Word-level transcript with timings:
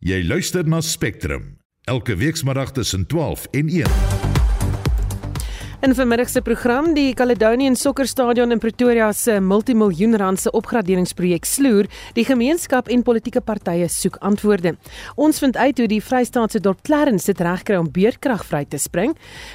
Jy 0.00 0.22
luister 0.24 0.64
na 0.64 0.78
Spectrum 0.80 1.58
elke 1.84 2.16
weekmiddag 2.16 2.72
tussen 2.72 3.06
12 3.06 3.46
en 3.50 3.68
1. 3.68 4.39
In 5.80 5.94
vermiddag 5.94 6.28
se 6.28 6.42
program 6.44 6.90
die 6.92 7.14
Caledonian 7.14 7.76
Soccer 7.76 8.06
Stadion 8.06 8.50
in 8.52 8.58
Pretoria 8.60 9.06
se 9.16 9.38
multimiljoen 9.40 10.12
rand 10.20 10.40
se 10.40 10.50
opgraderingsprojek 10.52 11.46
sloer, 11.48 11.86
die 12.12 12.24
gemeenskap 12.28 12.90
en 12.92 13.00
politieke 13.02 13.40
partye 13.40 13.86
soek 13.88 14.18
antwoorde. 14.20 14.74
Ons 15.16 15.40
vind 15.40 15.56
uit 15.56 15.80
hoe 15.80 15.86
die 15.88 16.02
Vrystaatse 16.04 16.60
dorp 16.60 16.82
Clarence 16.84 17.32
dit 17.32 17.40
regkry 17.40 17.78
om 17.80 17.88
beerdkrag 17.88 18.44
vry 18.44 18.66
te 18.68 18.76
spring. 18.76 19.14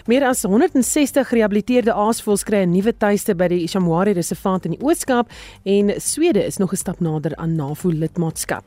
Meer 0.09 0.25
as 0.25 0.41
160 0.49 1.29
gerehabiliteerde 1.29 1.93
aasvoëls 1.93 2.45
kry 2.49 2.63
'n 2.65 2.73
nuwe 2.73 2.97
tuiste 2.97 3.35
by 3.35 3.47
die 3.47 3.61
Ishamwari 3.63 4.13
Reservaat 4.17 4.65
in 4.65 4.71
die 4.71 4.81
Oos-Kaap 4.81 5.29
en 5.63 5.93
Swede 6.01 6.43
is 6.43 6.57
nog 6.57 6.73
'n 6.73 6.75
stap 6.77 6.99
nader 7.01 7.35
aan 7.35 7.55
NAVO 7.55 7.89
lidmaatskap. 7.89 8.63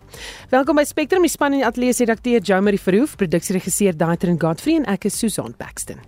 Welkom 0.50 0.76
by 0.76 0.84
Spectrum, 0.84 1.22
die 1.22 1.30
span 1.30 1.54
en 1.54 1.64
ateljee 1.64 2.06
redakteur 2.06 2.40
Jomari 2.40 2.78
Verhoef, 2.78 3.16
produksieregisseur 3.16 3.96
Daitrin 3.96 4.40
Godfrey 4.40 4.76
en 4.76 4.84
ek 4.84 5.06
is 5.06 5.18
Susan 5.18 5.54
Paxton. 5.56 5.98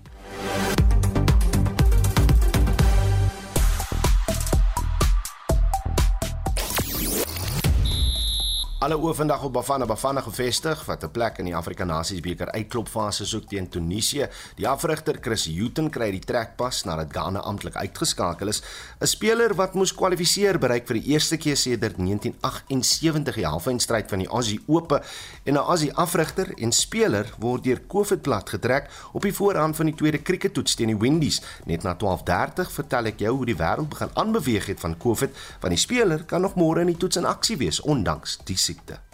Alle 8.80 8.96
oë 8.96 9.12
vandag 9.12 9.42
op 9.44 9.52
Bafana 9.52 9.84
Bafana 9.84 10.22
gevestig 10.24 10.84
wat 10.88 11.02
'n 11.04 11.10
plek 11.10 11.38
in 11.38 11.44
die 11.44 11.54
Afrika 11.54 11.84
Nasies 11.84 12.20
beker 12.20 12.50
uitklopfase 12.50 13.26
soek 13.26 13.48
teen 13.48 13.68
Tunesië. 13.68 14.28
Die 14.56 14.68
afrigter 14.68 15.18
Chris 15.20 15.44
Hughton 15.44 15.90
kry 15.90 16.10
die 16.10 16.20
trekpas 16.20 16.84
nadat 16.84 17.12
Ghana 17.12 17.38
amptelik 17.38 17.76
uitgeskakel 17.76 18.48
is. 18.48 18.62
'n 19.00 19.06
Speler 19.06 19.54
wat 19.54 19.74
moes 19.74 19.94
kwalifiseer 19.94 20.58
bereik 20.58 20.86
vir 20.86 20.94
die 20.94 21.12
eerste 21.12 21.36
keer 21.36 21.56
sedert 21.56 21.98
1978 21.98 23.34
die 23.34 23.46
halfeindstryd 23.46 24.08
van 24.08 24.18
die 24.18 24.28
Aussie 24.28 24.60
Ope 24.66 25.02
en 25.44 25.54
'n 25.54 25.56
Aussie 25.56 25.92
afrigter 25.92 26.54
en 26.56 26.72
speler 26.72 27.34
word 27.38 27.64
deur 27.64 27.80
COVID 27.86 28.22
plat 28.22 28.48
getrek 28.48 28.88
op 29.12 29.22
die 29.22 29.34
voorhand 29.34 29.76
van 29.76 29.86
die 29.86 29.94
tweede 29.94 30.18
krieketoets 30.18 30.74
teen 30.74 30.86
die 30.86 30.98
Windies. 30.98 31.42
Net 31.64 31.82
na 31.82 31.94
12:30 31.94 32.72
vertel 32.72 33.04
ek 33.04 33.18
jou 33.18 33.36
hoe 33.36 33.46
die 33.46 33.56
wêreld 33.56 33.88
begin 33.88 34.10
aanbeweeg 34.14 34.66
het 34.66 34.80
van 34.80 34.96
COVID, 34.96 35.30
want 35.60 35.74
die 35.74 35.76
speler 35.76 36.24
kan 36.24 36.40
nog 36.40 36.54
môre 36.54 36.80
in 36.80 36.86
die 36.86 36.96
toets 36.96 37.16
in 37.16 37.24
aksie 37.24 37.56
wees 37.56 37.80
ondanks 37.80 38.38
die 38.44 38.56
exista. 38.70 39.09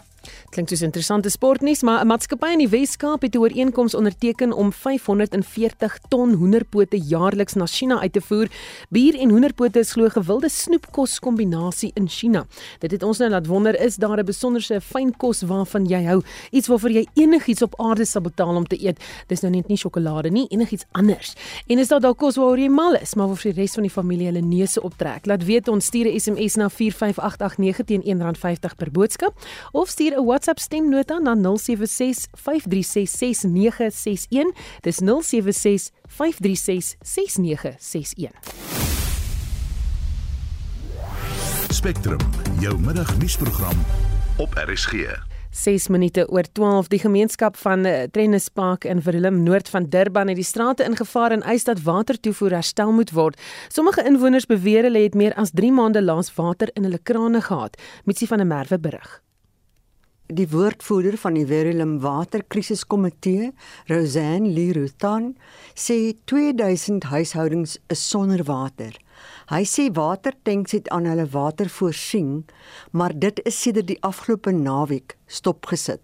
Klink 0.47 0.69
soos 0.71 0.81
interessante 0.81 1.29
sportnuus, 1.29 1.81
maar 1.83 2.01
'n 2.01 2.07
maatskappy 2.07 2.51
in 2.51 2.57
die 2.57 2.69
Wes-Kaap 2.69 3.21
het 3.21 3.35
'n 3.35 3.37
ooreenkoms 3.37 3.95
onderteken 3.95 4.53
om 4.53 4.71
540 4.73 5.97
ton 6.09 6.33
hoenderpote 6.33 6.97
jaarliks 6.97 7.53
na 7.53 7.65
China 7.65 7.99
uit 7.99 8.13
te 8.13 8.21
voer. 8.21 8.47
Bier 8.89 9.19
en 9.19 9.29
hoenderpote 9.29 9.79
is 9.79 9.91
glo 9.91 10.09
gewilde 10.09 10.49
snoepkos 10.49 11.19
kombinasie 11.19 11.91
in 11.93 12.07
China. 12.07 12.47
Dit 12.79 12.91
het 12.91 13.03
ons 13.03 13.17
nou 13.17 13.29
laat 13.29 13.47
wonder, 13.47 13.79
is 13.79 13.95
daar 13.95 14.17
'n 14.17 14.25
besonderse 14.25 14.81
fynkos 14.81 15.41
waarvan 15.41 15.85
jy 15.85 16.03
hou? 16.03 16.23
Iets 16.51 16.67
waarvoor 16.67 16.91
jy 16.91 17.07
enigiets 17.13 17.61
op 17.61 17.79
aarde 17.79 18.05
sal 18.05 18.21
betaal 18.21 18.55
om 18.55 18.67
te 18.67 18.85
eet. 18.85 18.99
Dis 19.27 19.41
nou 19.41 19.53
net 19.53 19.67
nie 19.67 19.77
sjokolade 19.77 20.29
nie, 20.29 20.47
enigiets 20.47 20.85
anders. 20.91 21.33
En 21.67 21.77
is 21.77 21.87
daar 21.87 21.99
dalk 21.99 22.17
kos 22.17 22.35
waaroor 22.35 22.59
jy 22.59 22.69
mal 22.69 22.95
is, 22.95 23.15
maar 23.15 23.27
waarvoor 23.27 23.53
die 23.53 23.61
res 23.61 23.73
van 23.73 23.83
die 23.83 23.91
familie 23.91 24.25
hulle 24.25 24.41
neuse 24.41 24.81
optrek? 24.81 25.25
Laat 25.25 25.45
weet 25.45 25.67
ons 25.67 25.85
stuur 25.85 26.05
'n 26.05 26.19
SMS 26.19 26.55
na 26.55 26.69
45889 26.69 27.85
teen 27.85 28.01
R1.50 28.01 28.75
per 28.77 28.91
boodskap 28.91 29.33
of 29.71 29.89
stuur 29.89 30.15
'n 30.17 30.25
WhatsApp 30.25 30.46
stemnota 30.55 31.19
na 31.19 31.35
076 31.35 32.31
5366961. 32.31 34.55
Dis 34.81 35.03
076 35.03 35.91
5366961. 36.07 38.31
Spectrum, 41.69 42.19
jou 42.59 42.79
middagnuusprogram 42.79 43.85
op 44.37 44.53
RSG. 44.53 44.93
6 45.51 45.87
minute 45.87 46.29
oor 46.29 46.43
12 46.51 46.87
die 46.87 46.99
gemeenskap 46.99 47.57
van 47.57 47.85
uh, 47.85 48.03
Trennespark 48.11 48.85
in 48.85 49.01
Verlim 49.01 49.43
noord 49.43 49.69
van 49.69 49.89
Durban 49.89 50.27
het 50.27 50.37
die 50.37 50.45
strate 50.45 50.83
ingevaar 50.83 51.31
en 51.31 51.41
eis 51.41 51.63
dat 51.63 51.81
watertoevoer 51.81 52.51
herstel 52.51 52.91
moet 52.91 53.11
word. 53.11 53.41
Sommige 53.67 54.05
inwoners 54.05 54.45
beweer 54.45 54.83
hulle 54.83 55.05
het 55.05 55.15
meer 55.15 55.33
as 55.33 55.51
3 55.53 55.71
maande 55.71 56.01
lank 56.01 56.29
water 56.35 56.69
in 56.73 56.83
hulle 56.83 56.99
krane 57.03 57.41
gehad. 57.41 57.81
Mitsie 58.05 58.27
van 58.27 58.37
der 58.37 58.47
Merwe 58.47 58.79
berig 58.79 59.26
die 60.27 60.47
woordvoerder 60.51 61.15
van 61.17 61.37
die 61.37 61.45
Verulam 61.47 61.97
Waterkrisiskomitee, 62.03 63.51
Rosanne 63.87 64.49
Lerutan, 64.51 65.35
sê 65.75 66.15
2000 66.25 67.07
huishoudings 67.11 67.77
is 67.87 68.03
sonder 68.09 68.43
water. 68.47 68.91
Hy 69.47 69.63
sê 69.63 69.87
watertanks 69.95 70.75
het 70.75 70.89
aan 70.91 71.07
hulle 71.07 71.27
water 71.31 71.69
voorsien, 71.71 72.45
maar 72.91 73.15
dit 73.15 73.39
is 73.47 73.61
sedert 73.61 73.87
die 73.87 74.01
afgelope 74.03 74.51
naweek 74.51 75.15
stopgesit. 75.27 76.03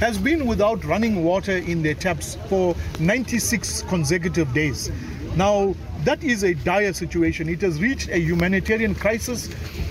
Has 0.00 0.18
been 0.18 0.46
without 0.48 0.84
running 0.84 1.22
water 1.24 1.56
in 1.58 1.82
their 1.82 1.98
taps 1.98 2.36
for 2.48 2.74
96 2.98 3.82
consecutive 3.90 4.52
days. 4.54 4.90
Now, 5.36 5.74
that 6.04 6.22
is 6.22 6.42
a 6.42 6.54
dire 6.54 6.92
situation. 6.92 7.48
It 7.48 7.60
has 7.62 7.80
reached 7.80 8.08
a 8.08 8.18
humanitarian 8.18 8.94
crisis 8.94 9.46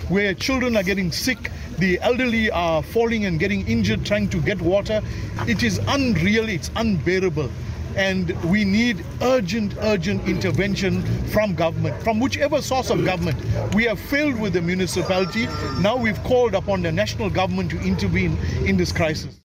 where 0.10 0.34
children 0.34 0.76
are 0.76 0.84
getting 0.84 1.12
sick, 1.12 1.52
the 1.78 2.00
elderly 2.02 2.52
are 2.52 2.84
falling 2.84 3.26
and 3.26 3.40
getting 3.40 3.68
injured 3.68 4.06
trying 4.06 4.30
to 4.30 4.42
get 4.42 4.62
water. 4.62 5.02
It 5.48 5.64
is 5.64 5.80
unreal, 5.88 6.50
it's 6.50 6.70
unbearable. 6.76 7.50
And 7.96 8.32
we 8.50 8.64
need 8.64 9.04
urgent, 9.22 9.76
urgent 9.82 10.28
intervention 10.28 11.02
from 11.28 11.56
government, 11.56 12.02
from 12.04 12.20
whichever 12.20 12.62
source 12.62 12.90
of 12.90 13.04
government. 13.04 13.38
We 13.74 13.84
have 13.86 14.00
failed 14.00 14.40
with 14.40 14.54
the 14.54 14.62
municipality. 14.62 15.48
Now 15.80 15.98
we've 15.98 16.22
called 16.24 16.56
upon 16.56 16.84
the 16.84 16.92
national 16.92 17.30
government 17.30 17.72
to 17.72 17.80
intervene 17.82 18.38
in 18.66 18.78
this 18.78 18.92
crisis. 18.92 19.42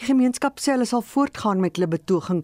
Die 0.00 0.08
gemeenskap 0.08 0.56
sê 0.58 0.72
hulle 0.72 0.86
sal 0.88 1.04
voortgaan 1.04 1.60
met 1.62 1.76
hulle 1.76 1.86
betoging 1.92 2.40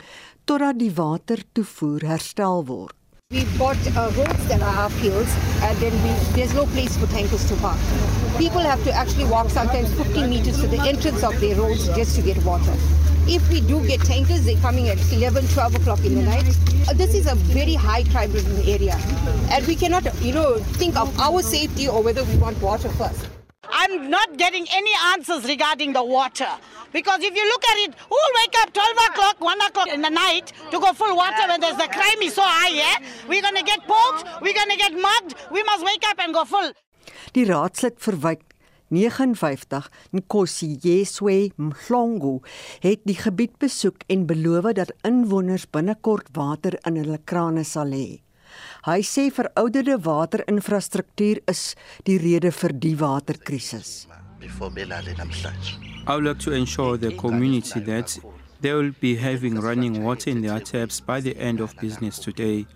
totdat 0.46 0.78
die 0.78 0.92
watertoevoer 0.94 2.04
herstel 2.06 2.62
word. 2.68 2.97
We've 3.30 3.58
got 3.58 3.76
uh, 3.94 4.10
roads 4.16 4.48
that 4.48 4.62
are 4.62 4.72
half 4.72 4.92
hills, 5.00 5.28
and 5.60 5.76
then 5.76 5.92
we, 6.02 6.08
there's 6.32 6.54
no 6.54 6.64
place 6.64 6.96
for 6.96 7.06
tankers 7.08 7.46
to 7.50 7.56
park. 7.56 7.78
People 8.38 8.60
have 8.60 8.82
to 8.84 8.90
actually 8.90 9.26
walk 9.26 9.50
sometimes 9.50 9.92
15 9.98 10.30
meters 10.30 10.58
to 10.62 10.66
the 10.66 10.80
entrance 10.80 11.22
of 11.22 11.38
their 11.38 11.54
roads 11.56 11.88
just 11.88 12.16
to 12.16 12.22
get 12.22 12.42
water. 12.42 12.72
If 13.26 13.46
we 13.50 13.60
do 13.60 13.86
get 13.86 14.00
tankers, 14.00 14.46
they're 14.46 14.56
coming 14.62 14.88
at 14.88 14.96
11, 15.12 15.46
12 15.48 15.74
o'clock 15.74 16.02
in 16.06 16.14
the 16.14 16.22
night. 16.22 16.48
Uh, 16.88 16.94
this 16.94 17.14
is 17.14 17.26
a 17.30 17.34
very 17.34 17.74
high 17.74 18.04
crime 18.04 18.32
ridden 18.32 18.66
area, 18.66 18.96
and 19.50 19.66
we 19.66 19.76
cannot, 19.76 20.06
you 20.22 20.32
know, 20.32 20.56
think 20.80 20.96
of 20.96 21.14
our 21.20 21.42
safety 21.42 21.86
or 21.86 22.02
whether 22.02 22.24
we 22.24 22.38
want 22.38 22.58
water 22.62 22.88
first. 22.88 23.28
I'm 23.80 24.10
not 24.10 24.36
getting 24.36 24.66
any 24.72 24.90
answers 25.12 25.44
regarding 25.44 25.92
the 25.92 26.02
water. 26.04 26.48
Because 26.92 27.20
if 27.22 27.34
you 27.34 27.44
look 27.48 27.64
at 27.64 27.76
it, 27.88 27.94
who 28.08 28.14
will 28.14 28.34
wake 28.42 28.54
up 28.60 28.72
12 28.72 28.88
o'clock, 29.08 29.40
1 29.40 29.60
o'clock 29.62 29.88
in 29.88 30.02
the 30.02 30.10
night 30.10 30.52
to 30.70 30.80
go 30.80 30.92
full 30.92 31.16
water 31.16 31.46
when 31.48 31.60
there's 31.60 31.76
the 31.76 31.88
crime 31.88 32.20
is 32.22 32.34
so 32.34 32.42
high, 32.42 32.68
yeah? 32.68 32.98
We're 33.28 33.42
going 33.42 33.56
to 33.56 33.62
get 33.62 33.80
poked, 33.86 34.24
we're 34.42 34.54
going 34.54 34.70
to 34.70 34.76
get 34.76 34.92
mugged, 34.92 35.34
we 35.50 35.62
must 35.62 35.84
wake 35.84 36.04
up 36.08 36.18
and 36.18 36.34
go 36.34 36.44
full. 36.44 36.72
Die 37.32 37.44
raadslid 37.48 37.96
verwyk 38.04 38.44
59 38.90 39.88
Nkosi 40.16 40.68
Yeswe 40.84 41.50
Mhlongo 41.56 42.38
het 42.84 43.04
die 43.08 43.16
gebied 43.16 43.58
besoek 43.60 44.04
en 44.08 44.24
beloof 44.28 44.72
dat 44.76 44.94
inwoners 45.04 45.68
binnekort 45.68 46.32
water 46.36 46.78
in 46.88 46.96
hulle 47.00 47.20
krane 47.24 47.64
sal 47.68 47.92
hê. 47.96 48.27
Hy 48.86 49.00
sê 49.02 49.30
verouderde 49.30 49.96
waterinfrastruktuur 50.04 51.42
is 51.48 51.74
die 52.06 52.18
rede 52.18 52.50
vir 52.50 52.72
die 52.72 52.96
waterkrisis. 53.00 54.08
I 56.06 56.14
would 56.14 56.24
like 56.24 56.38
to 56.40 56.52
ensure 56.52 56.96
the 56.96 57.10
community 57.16 57.80
that 57.80 58.18
they 58.60 58.72
will 58.72 58.92
be 59.00 59.16
having 59.16 59.60
running 59.60 60.02
water 60.02 60.30
in 60.30 60.42
their 60.42 60.60
taps 60.60 61.00
by 61.00 61.20
the 61.20 61.36
end 61.36 61.60
of 61.60 61.76
business 61.80 62.18
today. 62.18 62.66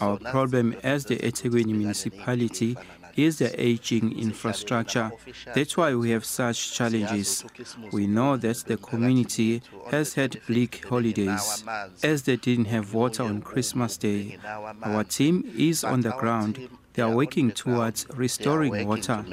Our 0.00 0.18
problem 0.18 0.74
as 0.82 1.06
the 1.06 1.16
eThekwini 1.16 1.74
municipality 1.74 2.76
is 3.18 3.38
the 3.38 3.50
aging 3.60 4.16
infrastructure. 4.18 5.10
That's 5.54 5.76
why 5.76 5.94
we 5.94 6.10
have 6.10 6.24
such 6.24 6.72
challenges. 6.72 7.44
We 7.92 8.06
know 8.06 8.36
that 8.36 8.64
the 8.66 8.76
community 8.76 9.62
has 9.90 10.14
had 10.14 10.40
bleak 10.46 10.84
holidays 10.88 11.64
as 12.02 12.22
they 12.22 12.36
didn't 12.36 12.66
have 12.66 12.94
water 12.94 13.24
on 13.24 13.42
Christmas 13.42 13.96
Day. 13.96 14.38
Our 14.82 15.04
team 15.04 15.44
is 15.56 15.82
on 15.84 16.02
the 16.02 16.12
ground. 16.12 16.58
They 16.94 17.02
are 17.02 17.14
working 17.14 17.50
towards 17.50 18.06
restoring 18.14 18.86
water. 18.86 19.24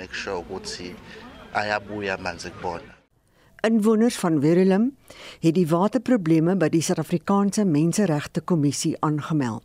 Inwoners 3.65 4.15
van 4.15 4.41
Verulam 4.41 4.91
het 5.39 5.55
die 5.55 5.67
waterprobleme 5.67 6.53
by 6.61 6.67
die 6.69 6.81
Suid-Afrikaanse 6.85 7.65
Menseregte 7.65 8.41
Kommissie 8.41 8.93
aangemeld. 8.99 9.63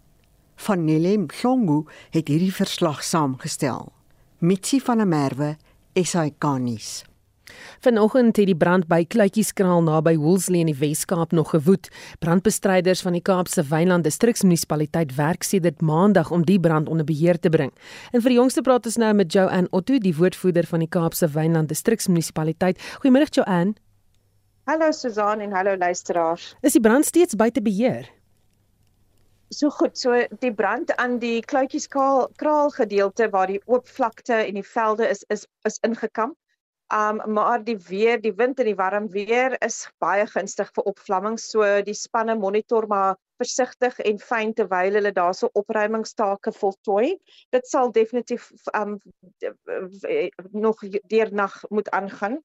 Van 0.57 0.85
Nelem 0.85 1.27
Songu 1.33 1.85
het 2.11 2.29
hierdie 2.29 2.55
verslag 2.55 3.05
saamgestel. 3.05 3.93
Mitsi 4.41 4.79
van 4.81 4.97
der 4.97 5.07
Merwe, 5.07 5.57
SAK-nuus. 5.93 7.03
Vanoggend 7.85 8.39
het 8.41 8.47
die 8.49 8.57
brand 8.57 8.87
by 8.89 9.03
Kluitjieskraal 9.05 9.83
naby 9.85 10.15
Woolsley 10.17 10.63
in 10.65 10.71
die 10.71 10.77
Wes-Kaap 10.81 11.35
nog 11.37 11.51
gewoed. 11.53 11.91
Brandbestryders 12.25 13.03
van 13.05 13.19
die 13.19 13.21
Kaapse 13.21 13.67
Wynland 13.69 14.07
Distriksmunisipaliteit 14.09 15.13
werk 15.19 15.45
sedert 15.45 15.85
Maandag 15.85 16.31
om 16.33 16.47
die 16.49 16.57
brand 16.61 16.89
onder 16.89 17.05
beheer 17.05 17.37
te 17.37 17.53
bring. 17.53 17.69
En 18.15 18.25
vir 18.25 18.33
die 18.33 18.39
jongste 18.39 18.65
praat 18.65 18.89
ons 18.89 18.97
nou 19.03 19.13
met 19.19 19.29
Joanne 19.33 19.69
Otto, 19.77 19.99
die 20.01 20.15
woordvoerder 20.17 20.65
van 20.73 20.87
die 20.87 20.89
Kaapse 20.89 21.29
Wynland 21.35 21.69
Distriksmunisipaliteit. 21.69 22.81
Goeiemôre 23.05 23.29
Joanne. 23.29 23.77
Hallo 24.65 24.89
Susan 24.97 25.45
en 25.45 25.53
hallo 25.53 25.77
luisteraars. 25.77 26.55
Is 26.65 26.79
die 26.79 26.81
brand 26.81 27.05
steeds 27.05 27.37
buite 27.37 27.61
beheer? 27.61 28.09
So 29.53 29.69
goed, 29.75 29.99
so 29.99 30.13
die 30.39 30.53
brand 30.55 30.93
aan 31.03 31.17
die 31.19 31.41
kluitjieskaal 31.43 32.29
kraal 32.39 32.69
gedeelte 32.71 33.27
waar 33.33 33.51
die 33.51 33.59
oop 33.67 33.89
vlakte 33.91 34.37
en 34.45 34.55
die 34.55 34.67
velde 34.67 35.09
is 35.11 35.25
is 35.35 35.41
is 35.67 35.79
ingekamp. 35.87 36.37
Um 36.95 37.19
maar 37.35 37.65
die 37.65 37.75
weer, 37.89 38.21
die 38.23 38.33
wind 38.39 38.61
en 38.63 38.69
die 38.71 38.77
warm 38.79 39.09
weer 39.11 39.57
is 39.67 39.79
baie 39.99 40.27
gunstig 40.31 40.71
vir 40.77 40.87
opvlamming. 40.93 41.39
So 41.43 41.67
die 41.83 41.97
spanne 41.99 42.37
monitor 42.39 42.87
maar 42.87 43.17
versigtig 43.43 43.99
en 43.99 44.21
fyn 44.23 44.55
terwyl 44.55 44.99
hulle 45.01 45.13
daarso 45.17 45.51
opruimingstake 45.63 46.53
voltooi. 46.59 47.17
Dit 47.51 47.67
sal 47.67 47.91
definitief 47.91 48.53
um 48.71 49.01
nog 50.53 50.85
deernag 51.15 51.57
moet 51.71 51.91
aangaan. 51.91 52.39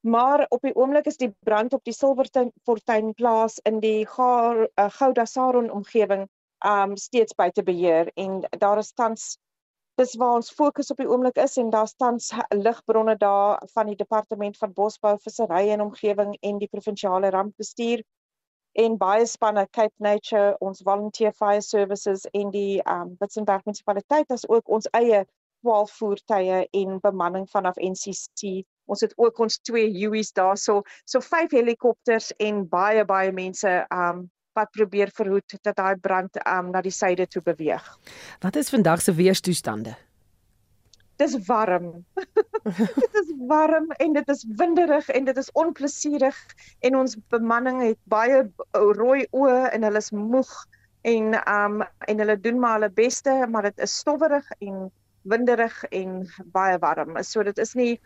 Maar 0.00 0.44
op 0.48 0.60
die 0.60 0.74
oomblik 0.76 1.08
is 1.08 1.16
die 1.16 1.32
brand 1.40 1.72
op 1.72 1.84
die 1.88 1.96
Silverfontein 1.96 3.14
plaas 3.14 3.58
in 3.64 3.80
die 3.80 4.04
uh, 4.04 4.68
Gouda 5.00 5.24
Saron 5.24 5.70
omgewing 5.70 6.28
um 6.66 6.96
steeds 6.96 7.34
buite 7.34 7.62
beheer 7.62 8.10
en 8.14 8.40
daar 8.58 8.78
is 8.78 8.92
tans 8.92 9.38
dis 10.00 10.14
waar 10.16 10.38
ons 10.38 10.52
fokus 10.52 10.90
op 10.90 10.96
die 10.96 11.08
oomblik 11.08 11.36
is 11.36 11.56
en 11.56 11.70
daar 11.70 11.88
staan 11.88 12.16
ligbronne 12.50 13.16
daar 13.16 13.62
van 13.72 13.86
die 13.86 13.96
departement 13.96 14.56
van 14.56 14.72
bosbou, 14.72 15.18
visserry 15.20 15.68
en 15.70 15.80
omgewing 15.80 16.36
en 16.40 16.58
die 16.58 16.68
provinsiale 16.68 17.30
rampbestuur 17.30 18.02
en 18.72 18.96
baie 18.96 19.26
spanne 19.26 19.66
Cape 19.70 19.94
Nature, 19.98 20.56
ons 20.60 20.82
volunteer 20.82 21.32
fire 21.32 21.62
services 21.62 22.24
en 22.32 22.50
die 22.54 22.80
um 22.86 23.16
Witzenberg 23.20 23.64
munisipaliteit 23.66 24.30
as 24.30 24.46
ook 24.48 24.68
ons 24.68 24.88
eie 24.94 25.24
12 25.64 25.92
voertuie 25.98 26.60
en 26.72 27.00
bemanning 27.02 27.48
vanaf 27.50 27.76
NCC. 27.76 28.62
Ons 28.86 29.02
het 29.04 29.12
ook 29.18 29.38
ons 29.38 29.58
twee 29.66 29.90
UWI's 29.90 30.32
daarso, 30.32 30.80
so 31.04 31.20
vyf 31.20 31.52
helikopters 31.52 32.30
en 32.38 32.62
baie 32.68 33.04
baie 33.04 33.32
mense 33.32 33.74
um 33.90 34.28
wat 34.52 34.70
probeer 34.70 35.10
verhoed 35.14 35.56
dat 35.62 35.76
daai 35.76 35.96
brand 35.96 36.36
um 36.46 36.70
na 36.70 36.82
die 36.82 36.94
suide 36.94 37.26
toe 37.26 37.42
beweeg. 37.42 37.84
Wat 38.40 38.56
is 38.56 38.70
vandag 38.70 39.02
se 39.02 39.14
weerstoestande? 39.14 39.96
Dis 41.20 41.36
warm. 41.46 42.04
dit 43.04 43.14
is 43.22 43.32
warm 43.48 43.90
en 43.90 44.12
dit 44.12 44.28
is 44.28 44.44
winderig 44.56 45.08
en 45.08 45.24
dit 45.24 45.36
is 45.36 45.52
onplesierig 45.52 46.38
en 46.80 46.96
ons 46.96 47.16
bemanning 47.28 47.82
het 47.84 47.98
baie 48.04 48.44
rooi 48.72 49.26
oë 49.30 49.68
en 49.74 49.84
hulle 49.88 50.00
is 50.00 50.10
moeg 50.16 50.54
en 51.08 51.36
um 51.40 51.82
en 52.08 52.24
hulle 52.24 52.40
doen 52.40 52.58
maar 52.60 52.78
hulle 52.78 52.92
beste 52.92 53.36
maar 53.48 53.68
dit 53.68 53.84
is 53.86 53.98
stowwerig 54.02 54.48
en 54.60 54.88
winderig 55.28 55.84
en 55.92 56.24
baie 56.52 56.78
warm. 56.80 57.22
So 57.22 57.44
dit 57.44 57.58
is 57.58 57.74
nie 57.76 58.00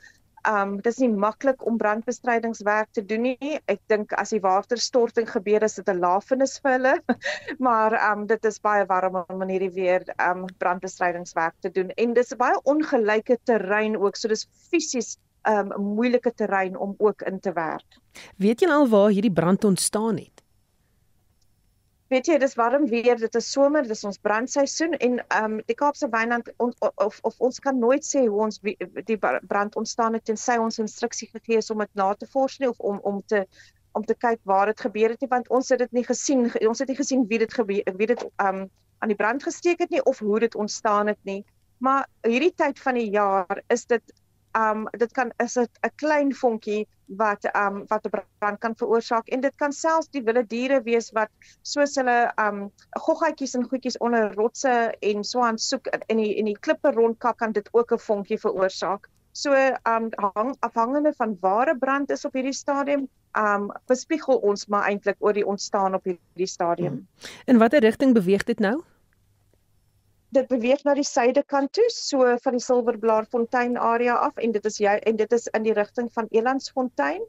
um 0.49 0.76
dis 0.85 0.99
nie 1.02 1.08
maklik 1.08 1.67
om 1.67 1.79
brandbestrydingswerk 1.81 2.93
te 2.93 3.05
doen 3.05 3.25
nie. 3.29 3.58
Ek 3.70 3.81
dink 3.93 4.12
as 4.20 4.35
die 4.35 4.43
waterstorting 4.44 5.29
gebeur 5.31 5.64
is 5.64 5.76
dit 5.81 5.88
'n 5.88 6.00
lafenis 6.00 6.58
vir 6.62 6.76
hulle. 6.76 6.94
maar 7.67 7.96
um 8.12 8.26
dit 8.26 8.44
is 8.44 8.61
baie 8.61 8.87
warm 8.87 9.25
om 9.29 9.43
in 9.43 9.55
hierdie 9.56 9.75
weer 9.75 10.05
um 10.29 10.46
brandbestrydingswerk 10.58 11.55
te 11.61 11.70
doen. 11.70 11.91
En 11.96 12.14
dis 12.14 12.32
'n 12.32 12.38
baie 12.38 12.61
ongelyke 12.64 13.38
terrein 13.44 13.96
ook. 13.96 14.17
So 14.17 14.29
dis 14.29 14.49
fisies 14.70 15.19
um 15.49 15.73
moeilike 15.96 16.32
terrein 16.35 16.76
om 16.76 16.94
ook 16.99 17.23
in 17.23 17.40
te 17.40 17.52
werk. 17.52 18.00
Weet 18.37 18.61
jy 18.61 18.69
al 18.70 18.88
waar 18.88 19.11
hierdie 19.11 19.32
brand 19.32 19.64
ontstaan 19.64 20.17
het? 20.17 20.33
Weet 22.12 22.28
jy 22.28 22.38
dis 22.38 22.56
warm 22.58 22.86
weer 22.90 23.16
dit 23.18 23.34
is 23.40 23.50
somer 23.52 23.86
dis 23.88 24.04
ons 24.04 24.18
brandseisoen 24.18 24.96
en 24.98 25.18
ehm 25.22 25.44
um, 25.44 25.60
die 25.66 25.76
Kaapse 25.78 26.08
Wynland 26.12 26.50
on, 26.58 26.74
of 26.80 27.18
of 27.22 27.38
ons 27.38 27.60
kan 27.60 27.78
nooit 27.78 28.04
sê 28.04 28.26
hoe 28.26 28.42
ons 28.46 28.60
die 28.60 29.18
brand 29.20 29.76
ontstaan 29.76 30.18
het 30.18 30.24
tensy 30.24 30.58
ons 30.60 30.78
instruksie 30.78 31.28
gegee 31.32 31.62
is 31.62 31.70
om 31.70 31.78
dit 31.84 31.94
na 31.94 32.12
te 32.14 32.28
vors 32.36 32.58
nie 32.58 32.68
of 32.68 32.78
om 32.78 33.00
om 33.02 33.22
te 33.26 33.44
om 33.94 34.04
te 34.04 34.14
kyk 34.14 34.40
waar 34.42 34.66
dit 34.66 34.80
gebeur 34.80 35.14
het 35.14 35.20
nie 35.20 35.30
want 35.30 35.48
ons 35.48 35.68
het 35.68 35.78
dit 35.78 35.92
nie 35.92 36.04
gesien 36.04 36.48
ons 36.68 36.78
het 36.78 36.88
nie 36.88 37.00
gesien 37.02 37.28
wie 37.28 37.38
dit 37.38 37.60
gebeur 37.60 38.00
wie 38.00 38.10
dit 38.14 38.26
ehm 38.36 38.64
um, 38.64 38.70
aan 39.04 39.12
die 39.12 39.20
brand 39.20 39.42
gesteek 39.44 39.82
het 39.84 39.90
nie 39.92 40.02
of 40.08 40.18
hoe 40.18 40.40
dit 40.40 40.54
ontstaan 40.54 41.06
het 41.12 41.18
nie. 41.28 41.44
Maar 41.78 42.06
hierdie 42.24 42.54
tyd 42.56 42.80
van 42.80 42.96
die 42.96 43.10
jaar 43.12 43.60
is 43.68 43.84
dit 43.86 44.14
um 44.58 44.86
dit 44.98 45.12
kan 45.12 45.32
is 45.42 45.52
dit 45.52 45.78
'n 45.82 45.90
klein 45.96 46.34
vonkie 46.34 46.86
wat 47.06 47.44
um 47.56 47.84
wat 47.88 48.06
'n 48.06 48.10
brand 48.38 48.58
kan 48.58 48.74
veroorsaak 48.76 49.28
en 49.28 49.40
dit 49.40 49.56
kan 49.56 49.72
selfs 49.72 50.08
die 50.10 50.22
wilde 50.22 50.46
diere 50.46 50.82
wees 50.82 51.10
wat 51.12 51.30
soos 51.62 51.94
hulle 51.94 52.32
um 52.36 52.70
goggatjies 52.90 53.54
en 53.54 53.68
goedjies 53.68 53.98
onder 53.98 54.34
rotse 54.34 54.94
en 55.00 55.24
so 55.24 55.40
aan 55.40 55.58
soek 55.58 55.86
in 56.06 56.16
die 56.16 56.34
in 56.34 56.44
die 56.44 56.58
klippe 56.60 56.90
rondkak 56.90 57.36
kan 57.38 57.52
dit 57.52 57.68
ook 57.72 57.92
'n 57.92 57.98
vonkie 57.98 58.38
veroorsaak. 58.38 59.08
So 59.32 59.52
um 59.84 60.10
hang 60.16 60.56
afhangende 60.60 61.12
van 61.16 61.36
ware 61.40 61.78
brand 61.78 62.10
is 62.10 62.24
op 62.24 62.32
hierdie 62.32 62.52
stadium 62.52 63.08
um 63.36 63.72
bespiegel 63.86 64.36
ons 64.36 64.66
maar 64.66 64.88
eintlik 64.88 65.16
oor 65.18 65.32
die 65.32 65.46
ontstaan 65.46 65.94
op 65.94 66.04
hierdie 66.04 66.46
stadium. 66.46 66.92
Hmm. 66.92 67.08
In 67.44 67.58
watter 67.58 67.80
rigting 67.80 68.14
beweeg 68.14 68.44
dit 68.44 68.58
nou? 68.58 68.82
Dit 70.34 70.50
beweeg 70.50 70.82
na 70.84 70.94
die 70.98 71.06
suidekant 71.06 71.72
toe, 71.76 71.86
so 71.94 72.36
van 72.44 72.56
die 72.58 72.62
Silverblaarfontein 72.62 73.78
area 73.81 74.16
af 74.26 74.38
en 74.42 74.54
dit 74.54 74.64
is 74.70 74.78
jy 74.82 74.94
en 75.08 75.19
dit 75.20 75.32
is 75.32 75.48
in 75.56 75.66
die 75.66 75.75
rigting 75.76 76.10
van 76.12 76.31
Elandsfontein, 76.31 77.22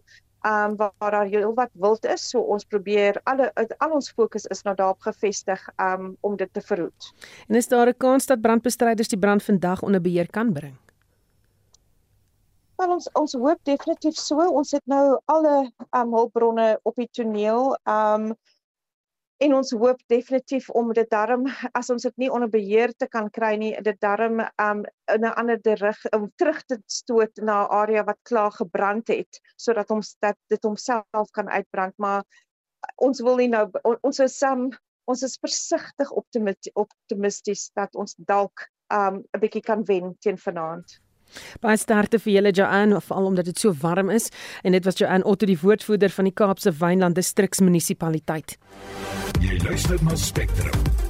ehm 0.46 0.72
um, 0.72 0.76
waar, 0.78 0.92
waar 1.02 1.12
daar 1.12 1.30
heelwat 1.30 1.72
wild 1.74 2.06
is, 2.06 2.30
so 2.30 2.40
ons 2.40 2.66
probeer 2.70 3.18
alle 3.24 3.50
al 3.78 3.96
ons 3.98 4.12
fokus 4.14 4.46
is 4.54 4.62
nou 4.68 4.76
daarop 4.76 5.02
gefestig 5.02 5.62
um, 5.82 6.14
om 6.22 6.36
dit 6.38 6.52
te 6.54 6.62
verhoed. 6.62 7.14
En 7.48 7.56
is 7.56 7.68
daar 7.68 7.90
'n 7.90 7.98
kans 7.98 8.26
dat 8.26 8.42
brandbestryders 8.42 9.08
die 9.08 9.20
brand 9.20 9.44
vandag 9.44 9.82
onder 9.82 10.02
beheer 10.02 10.30
kan 10.30 10.54
bring? 10.54 10.78
Wel 12.76 12.92
ons 12.92 13.10
ons 13.14 13.34
hoop 13.34 13.60
definitief 13.64 14.18
so. 14.20 14.38
Ons 14.38 14.72
het 14.72 14.86
nou 14.86 15.20
alle 15.26 15.72
um, 15.96 16.14
hulpbronne 16.14 16.80
op 16.84 16.96
die 16.96 17.10
toneel. 17.12 17.78
Ehm 17.84 18.30
um, 18.30 18.36
en 19.44 19.54
ons 19.58 19.72
hoop 19.76 20.00
definitief 20.08 20.70
om 20.70 20.94
dit 20.96 21.10
darm 21.12 21.48
as 21.76 21.90
ons 21.92 22.06
dit 22.08 22.18
nie 22.24 22.30
onder 22.32 22.50
beheer 22.52 22.94
te 22.96 23.08
kan 23.12 23.28
kry 23.38 23.56
nie 23.60 23.74
dit 23.84 23.98
darm 24.04 24.40
um, 24.40 24.84
in 25.12 25.26
'n 25.26 25.34
ander 25.36 25.60
rig 25.82 26.06
om 26.16 26.32
terug 26.38 26.64
te 26.64 26.78
stoot 26.88 27.32
na 27.42 27.64
'n 27.66 27.72
area 27.82 28.04
wat 28.04 28.20
klaar 28.24 28.52
gebrand 28.52 29.08
het 29.08 29.42
sodat 29.58 29.92
ons 29.92 30.16
dat 30.22 30.38
dit 30.50 30.64
homself 30.64 31.32
kan 31.32 31.50
uitbrand. 31.50 31.94
Maar 31.98 32.24
ons 32.96 33.22
wil 33.22 33.36
nie 33.36 33.48
nou 33.48 33.72
ons 34.02 34.20
is 34.20 34.42
um, 34.42 34.70
ons 35.06 35.24
is 35.24 35.38
versigtig 35.42 36.12
optimisties 36.12 37.72
dat 37.76 37.96
ons 37.96 38.16
dalk 38.18 38.70
um, 38.92 39.16
'n 39.16 39.26
um, 39.34 39.40
bietjie 39.40 39.62
kan 39.62 39.84
wen 39.84 40.16
teen 40.20 40.38
vanaand 40.38 41.05
Baie 41.62 41.78
sterkte 41.78 42.20
vir 42.20 42.38
julle 42.38 42.54
Joanne, 42.56 43.02
veral 43.02 43.32
omdat 43.32 43.46
dit 43.46 43.60
so 43.60 43.74
warm 43.82 44.10
is 44.10 44.30
en 44.64 44.72
dit 44.78 44.86
was 44.86 45.00
Joanne 45.00 45.26
Otto 45.26 45.46
die 45.46 45.60
woordvoerder 45.62 46.10
van 46.10 46.30
die 46.30 46.36
Kaapse 46.36 46.74
Wynland 46.80 47.16
Distriksmunisipaliteit. 47.16 48.58
Jy 49.42 49.60
luister 49.64 50.00
na 50.04 50.16
Spectrum 50.16 51.05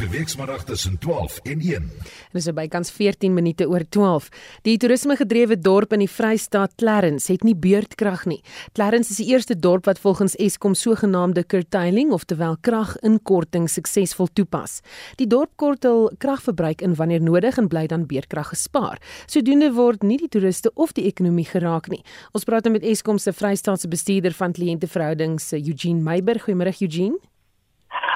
elke 0.00 0.16
weekmiddag 0.16 0.64
tussen 0.64 0.98
12 0.98 1.38
en 1.42 1.60
1. 1.60 1.88
Dis 2.32 2.46
bykans 2.56 2.90
14 2.90 3.34
minute 3.34 3.66
oor 3.68 3.82
12. 3.88 4.28
Die 4.64 4.78
toerismegedrewe 4.80 5.58
dorp 5.60 5.92
in 5.92 6.00
die 6.00 6.08
Vrystaat 6.08 6.72
Clarence 6.80 7.28
het 7.28 7.44
nie 7.44 7.54
beurtkrag 7.54 8.22
nie. 8.30 8.38
Clarence 8.72 9.12
is 9.12 9.18
die 9.20 9.26
eerste 9.34 9.58
dorp 9.58 9.84
wat 9.84 10.00
volgens 10.00 10.38
Eskom 10.40 10.72
sogenaamde 10.74 11.44
curtailing, 11.44 12.14
oftewel 12.16 12.56
kraginkorting 12.64 13.68
suksesvol 13.68 14.30
toepas. 14.32 14.78
Die 15.20 15.28
dorp 15.28 15.52
kort 15.60 15.84
hul 15.84 16.08
kragverbruik 16.22 16.80
in 16.80 16.96
wanneer 16.96 17.20
nodig 17.20 17.58
en 17.60 17.68
bly 17.68 17.84
dan 17.90 18.06
beurtkrag 18.08 18.54
gespaar. 18.54 19.02
Sodoende 19.26 19.68
word 19.76 20.06
nie 20.06 20.16
die 20.22 20.30
toeriste 20.32 20.72
of 20.76 20.96
die 20.96 21.04
ekonomie 21.10 21.48
geraak 21.50 21.90
nie. 21.92 22.00
Ons 22.32 22.48
praat 22.48 22.70
met 22.72 22.86
Eskom 22.86 23.20
se 23.20 23.36
Vrystaatse 23.36 23.90
bestuurder 23.90 24.32
van 24.32 24.56
kliënteverhoudings, 24.56 25.52
Eugene 25.60 26.00
Meiberg. 26.00 26.48
Goeiemôre 26.48 26.72
Eugene. 26.80 27.20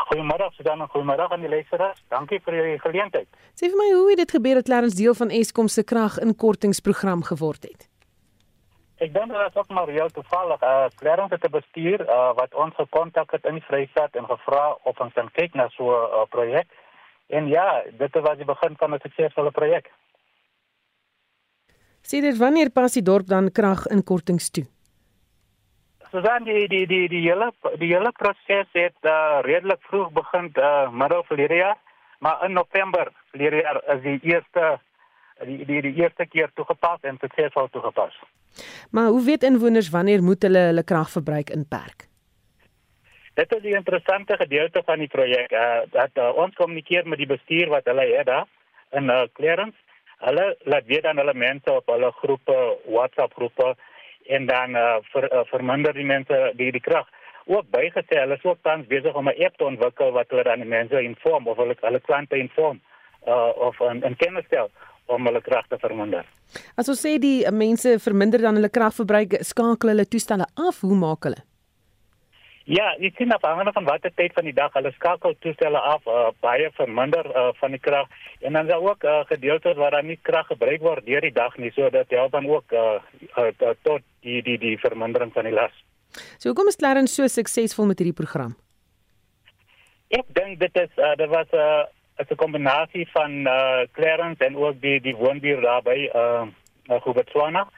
Goeiemôre 0.08 0.50
Susan 0.54 0.80
en 0.80 0.88
goeiemôre 0.88 1.28
aan 1.30 1.40
die 1.40 1.48
luisteraars. 1.48 2.02
Dankie 2.08 2.40
vir 2.44 2.52
die 2.60 2.78
geleentheid. 2.78 3.28
Sê 3.58 3.70
vir 3.72 3.78
my 3.80 3.88
hoe 3.94 4.10
het 4.10 4.20
dit 4.22 4.36
gebeur 4.36 4.60
dat 4.60 4.68
Clarence 4.68 4.96
deel 4.96 5.14
van 5.14 5.30
Eskom 5.30 5.68
se 5.68 5.82
kraginkortingsprogram 5.82 7.24
geword 7.30 7.66
het? 7.70 7.88
Ek 9.02 9.10
dink 9.14 9.32
dit 9.32 9.36
was 9.36 9.56
ook 9.58 9.72
maar 9.74 9.90
heel 9.90 10.08
toevallig. 10.08 10.62
Uh 10.62 10.86
Clarence 11.00 11.34
het 11.34 11.44
'n 11.44 11.50
bestuur 11.50 12.00
uh, 12.06 12.34
wat 12.34 12.54
ons 12.54 12.74
gekontak 12.74 13.30
het 13.30 13.44
in 13.44 13.58
die 13.58 13.66
Vrystaat 13.68 14.14
en 14.14 14.26
gevra 14.26 14.76
of 14.82 15.00
ons 15.00 15.12
kan 15.12 15.30
kyk 15.32 15.54
na 15.54 15.68
so 15.68 15.84
'n 15.90 16.22
uh, 16.22 16.26
projek. 16.28 16.68
En 17.26 17.48
ja, 17.48 17.82
dit 17.98 18.14
was 18.14 18.36
die 18.36 18.44
begin 18.44 18.76
van 18.76 18.94
'n 18.94 19.00
suksesvolle 19.02 19.50
projek. 19.50 19.90
Sê 22.02 22.20
dit 22.20 22.36
wanneer 22.36 22.70
pas 22.70 22.92
die 22.92 23.02
dorp 23.02 23.26
dan 23.26 23.52
kraginkortings 23.52 24.50
toe? 24.50 24.66
Susan 26.14 26.44
die 26.46 26.68
die 26.70 26.86
die 26.86 27.08
die 27.10 27.20
hele 27.26 27.48
die 27.82 27.88
hele 27.90 28.12
proses 28.14 28.68
het 28.78 29.08
uh, 29.12 29.40
redelik 29.42 29.80
vroeg 29.90 30.12
begin 30.14 30.52
uh, 30.62 30.86
middel 30.94 31.24
verlede 31.26 31.56
jaar, 31.58 31.78
maar 32.22 32.44
in 32.46 32.52
November 32.54 33.08
verlede 33.32 33.64
jaar 33.64 33.80
is 33.96 34.02
die 34.02 34.20
eerste 34.30 34.78
die 35.42 35.64
die 35.66 35.80
die 35.82 35.94
eerste 35.98 36.26
keer 36.26 36.52
toegepas 36.54 37.00
en 37.02 37.18
suksesvol 37.18 37.66
toegepas. 37.74 38.14
Maar 38.90 39.10
hoe 39.10 39.24
weet 39.24 39.42
inwoners 39.42 39.90
wanneer 39.90 40.22
moet 40.22 40.46
hulle 40.46 40.62
hulle 40.68 40.84
kragverbruik 40.84 41.50
inperk? 41.50 42.06
Dit 43.34 43.56
is 43.56 43.62
die 43.64 43.74
interessante 43.74 44.36
gedeelte 44.38 44.82
van 44.86 45.02
die 45.02 45.10
projek. 45.10 45.50
Uh, 45.50 45.80
dat 45.96 46.14
uh, 46.14 46.28
ons 46.44 46.54
kommunikeer 46.54 47.08
met 47.08 47.18
die 47.18 47.32
bestuur 47.32 47.74
wat 47.74 47.90
hulle 47.90 48.06
het 48.12 48.30
daar 48.30 48.46
in 48.94 49.10
uh, 49.10 49.24
Clarence. 49.32 49.98
Hulle 50.22 50.46
laat 50.62 50.86
weet 50.86 51.10
aan 51.10 51.18
hulle 51.18 51.34
mense 51.34 51.74
op 51.74 51.90
hulle 51.90 52.12
groepe, 52.22 52.60
WhatsApp 52.86 53.34
groepe 53.34 53.74
en 54.26 54.46
dan 54.46 54.76
uh, 54.76 54.96
ver, 55.12 55.28
uh, 55.32 55.44
verminder 55.50 55.92
die 55.92 56.04
mense 56.04 56.52
die 56.56 56.72
die 56.72 56.80
krag 56.80 57.06
ook 57.46 57.66
bygesê 57.70 58.20
hulle 58.20 58.38
is 58.38 58.44
ook 58.44 58.58
tans 58.62 58.86
besig 58.86 59.14
om 59.14 59.28
'n 59.28 59.42
app 59.44 59.56
te 59.56 59.64
ontwikkel 59.64 60.12
wat 60.12 60.30
hulle 60.30 60.42
dan 60.42 60.58
die 60.58 60.68
mense 60.68 61.02
inform 61.02 61.46
of 61.46 61.56
hulle 61.56 61.76
hulle 61.80 62.00
klante 62.00 62.36
inform 62.38 62.80
uh, 63.26 63.52
of 63.56 63.80
'n 63.80 64.04
'n 64.04 64.16
kennis 64.16 64.44
stel 64.46 64.70
om 65.06 65.26
hulle 65.26 65.40
krag 65.40 65.66
te 65.68 65.78
verminder. 65.78 66.24
As 66.76 66.88
ons 66.88 67.06
sê 67.06 67.18
die 67.18 67.50
mense 67.52 67.98
verminder 67.98 68.40
dan 68.40 68.54
hulle 68.54 68.70
kragverbruik, 68.70 69.36
skakel 69.40 69.88
hulle 69.88 70.06
toestelle 70.08 70.46
af, 70.54 70.80
hoe 70.80 70.96
maak 70.96 71.28
hulle? 71.28 71.42
Ja, 72.64 72.94
ek 72.96 73.18
sien 73.20 73.32
afhangende 73.34 73.74
van 73.76 73.84
watter 73.84 74.12
tyd 74.16 74.32
van 74.32 74.46
die 74.48 74.54
dag 74.56 74.72
hulle 74.72 74.88
skakel 74.94 75.34
toestelle 75.44 75.80
af, 75.84 76.06
uh, 76.08 76.30
baie 76.40 76.70
verminder 76.78 77.26
uh, 77.28 77.50
van 77.58 77.74
die 77.76 77.80
krag 77.80 78.08
en 78.40 78.56
dan 78.56 78.64
is 78.64 78.70
daar 78.70 78.86
ook 78.86 79.04
uh, 79.04 79.18
gedeeltes 79.28 79.76
waar 79.76 79.92
daar 79.92 80.04
nie 80.04 80.16
krag 80.22 80.46
gebruik 80.48 80.80
word 80.80 81.04
deur 81.04 81.20
die 81.20 81.32
dag 81.32 81.58
nie, 81.60 81.72
so 81.76 81.90
dat 81.92 82.08
help 82.08 82.32
dan 82.32 82.48
ook 82.48 82.72
uh, 82.72 83.02
uh, 83.36 83.74
tot 83.84 84.00
die 84.24 84.40
die 84.42 84.56
die 84.58 84.78
vermindering 84.80 85.32
van 85.36 85.44
die 85.44 85.52
las. 85.52 85.76
So 86.40 86.48
hoekom 86.48 86.72
is 86.72 86.80
Clarence 86.80 87.12
so 87.12 87.28
suksesvol 87.28 87.90
met 87.90 88.00
hierdie 88.00 88.16
program? 88.16 88.56
Ek 90.08 90.24
dink 90.32 90.56
dit 90.64 90.80
is 90.80 90.96
uh, 90.96 91.12
dit 91.20 91.28
was 91.28 91.52
'n 91.52 91.60
uh, 91.60 92.24
'n 92.24 92.40
kombinasie 92.40 93.04
van 93.12 93.44
uh, 93.44 93.84
Clarence 93.92 94.44
en 94.44 94.56
ook 94.56 94.80
die 94.80 95.00
die 95.00 95.16
woonbuur 95.16 95.60
daar 95.60 95.82
by 95.82 96.08
uh, 96.14 96.48
uh 96.88 97.04
Hubertswana. 97.04 97.68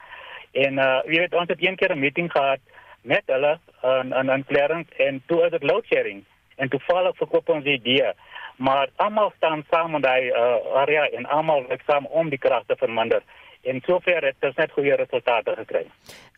En 0.52 0.78
uh 0.78 1.02
jy 1.10 1.26
weet 1.26 1.34
ons 1.34 1.50
het 1.50 1.58
een 1.58 1.76
keer 1.76 1.90
'n 1.90 1.98
meeting 1.98 2.30
gehad 2.30 2.60
met 3.06 3.22
hulle 3.32 3.52
uh, 3.84 4.02
en 4.20 4.28
en 4.34 4.44
Clarence 4.44 5.02
en 5.06 5.22
toe 5.30 5.44
is 5.46 5.54
dit 5.54 5.62
load 5.62 5.86
sharing 5.92 6.24
en 6.56 6.68
toe 6.72 6.80
val 6.88 7.10
ek 7.10 7.18
verkoop 7.22 7.48
ons 7.52 7.66
idee. 7.68 8.12
Maar 8.56 8.88
almal 9.04 9.32
staan 9.36 9.64
saam 9.70 9.98
in 9.98 10.04
daai 10.04 10.30
uh, 10.30 10.80
area 10.82 11.08
en 11.18 11.26
almal 11.38 11.66
werk 11.68 11.84
saam 11.86 12.06
om 12.06 12.30
die 12.32 12.40
krag 12.40 12.64
te 12.66 12.76
verminder 12.80 13.22
en 13.66 13.80
sover 13.86 14.24
het 14.24 14.46
ons 14.46 14.58
net 14.60 14.72
goeie 14.72 14.96
resultate 14.96 15.54
gekry. 15.58 15.84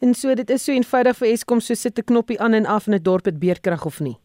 En 0.01 0.15
so 0.15 0.35
dit 0.35 0.51
is 0.51 0.65
so 0.65 0.73
eenvoudig 0.73 1.19
vir 1.21 1.29
Eskom 1.33 1.61
so 1.61 1.75
sit 1.75 1.99
'n 1.99 2.09
knoppie 2.13 2.41
aan 2.41 2.55
en 2.55 2.67
af 2.67 2.87
in 2.87 2.95
'n 2.95 3.03
dorp 3.03 3.25
het 3.25 3.39
beerdkrag 3.39 3.85
of 3.85 4.01
nie. 4.01 4.17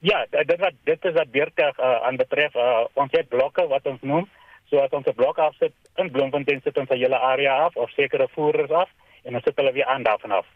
Ja, 0.00 0.26
dit 0.30 0.60
wat 0.60 0.74
dit 0.84 1.04
is 1.04 1.14
wat 1.14 1.30
beerdkrag 1.30 1.78
uh, 1.78 2.06
aan 2.06 2.16
betref 2.16 2.54
uh, 2.54 2.84
ons 2.94 3.12
het 3.12 3.28
blokke 3.28 3.66
wat 3.66 3.86
ons 3.86 4.02
noem 4.02 4.28
so 4.70 4.78
as 4.78 4.92
ons 4.92 5.06
'n 5.06 5.14
blok 5.14 5.38
afsit 5.38 5.72
in 5.96 6.10
Bloemfontein 6.10 6.60
sit 6.62 6.78
ons 6.78 6.90
'n 6.90 7.00
hele 7.02 7.18
area 7.18 7.52
af 7.66 7.76
of 7.76 7.90
sekere 7.90 8.28
voerders 8.28 8.70
af 8.70 8.90
en 9.24 9.32
dan 9.32 9.42
sit 9.42 9.56
hulle 9.56 9.72
weer 9.72 9.86
aan 9.86 10.02
daarvan 10.02 10.30
af. 10.30 10.46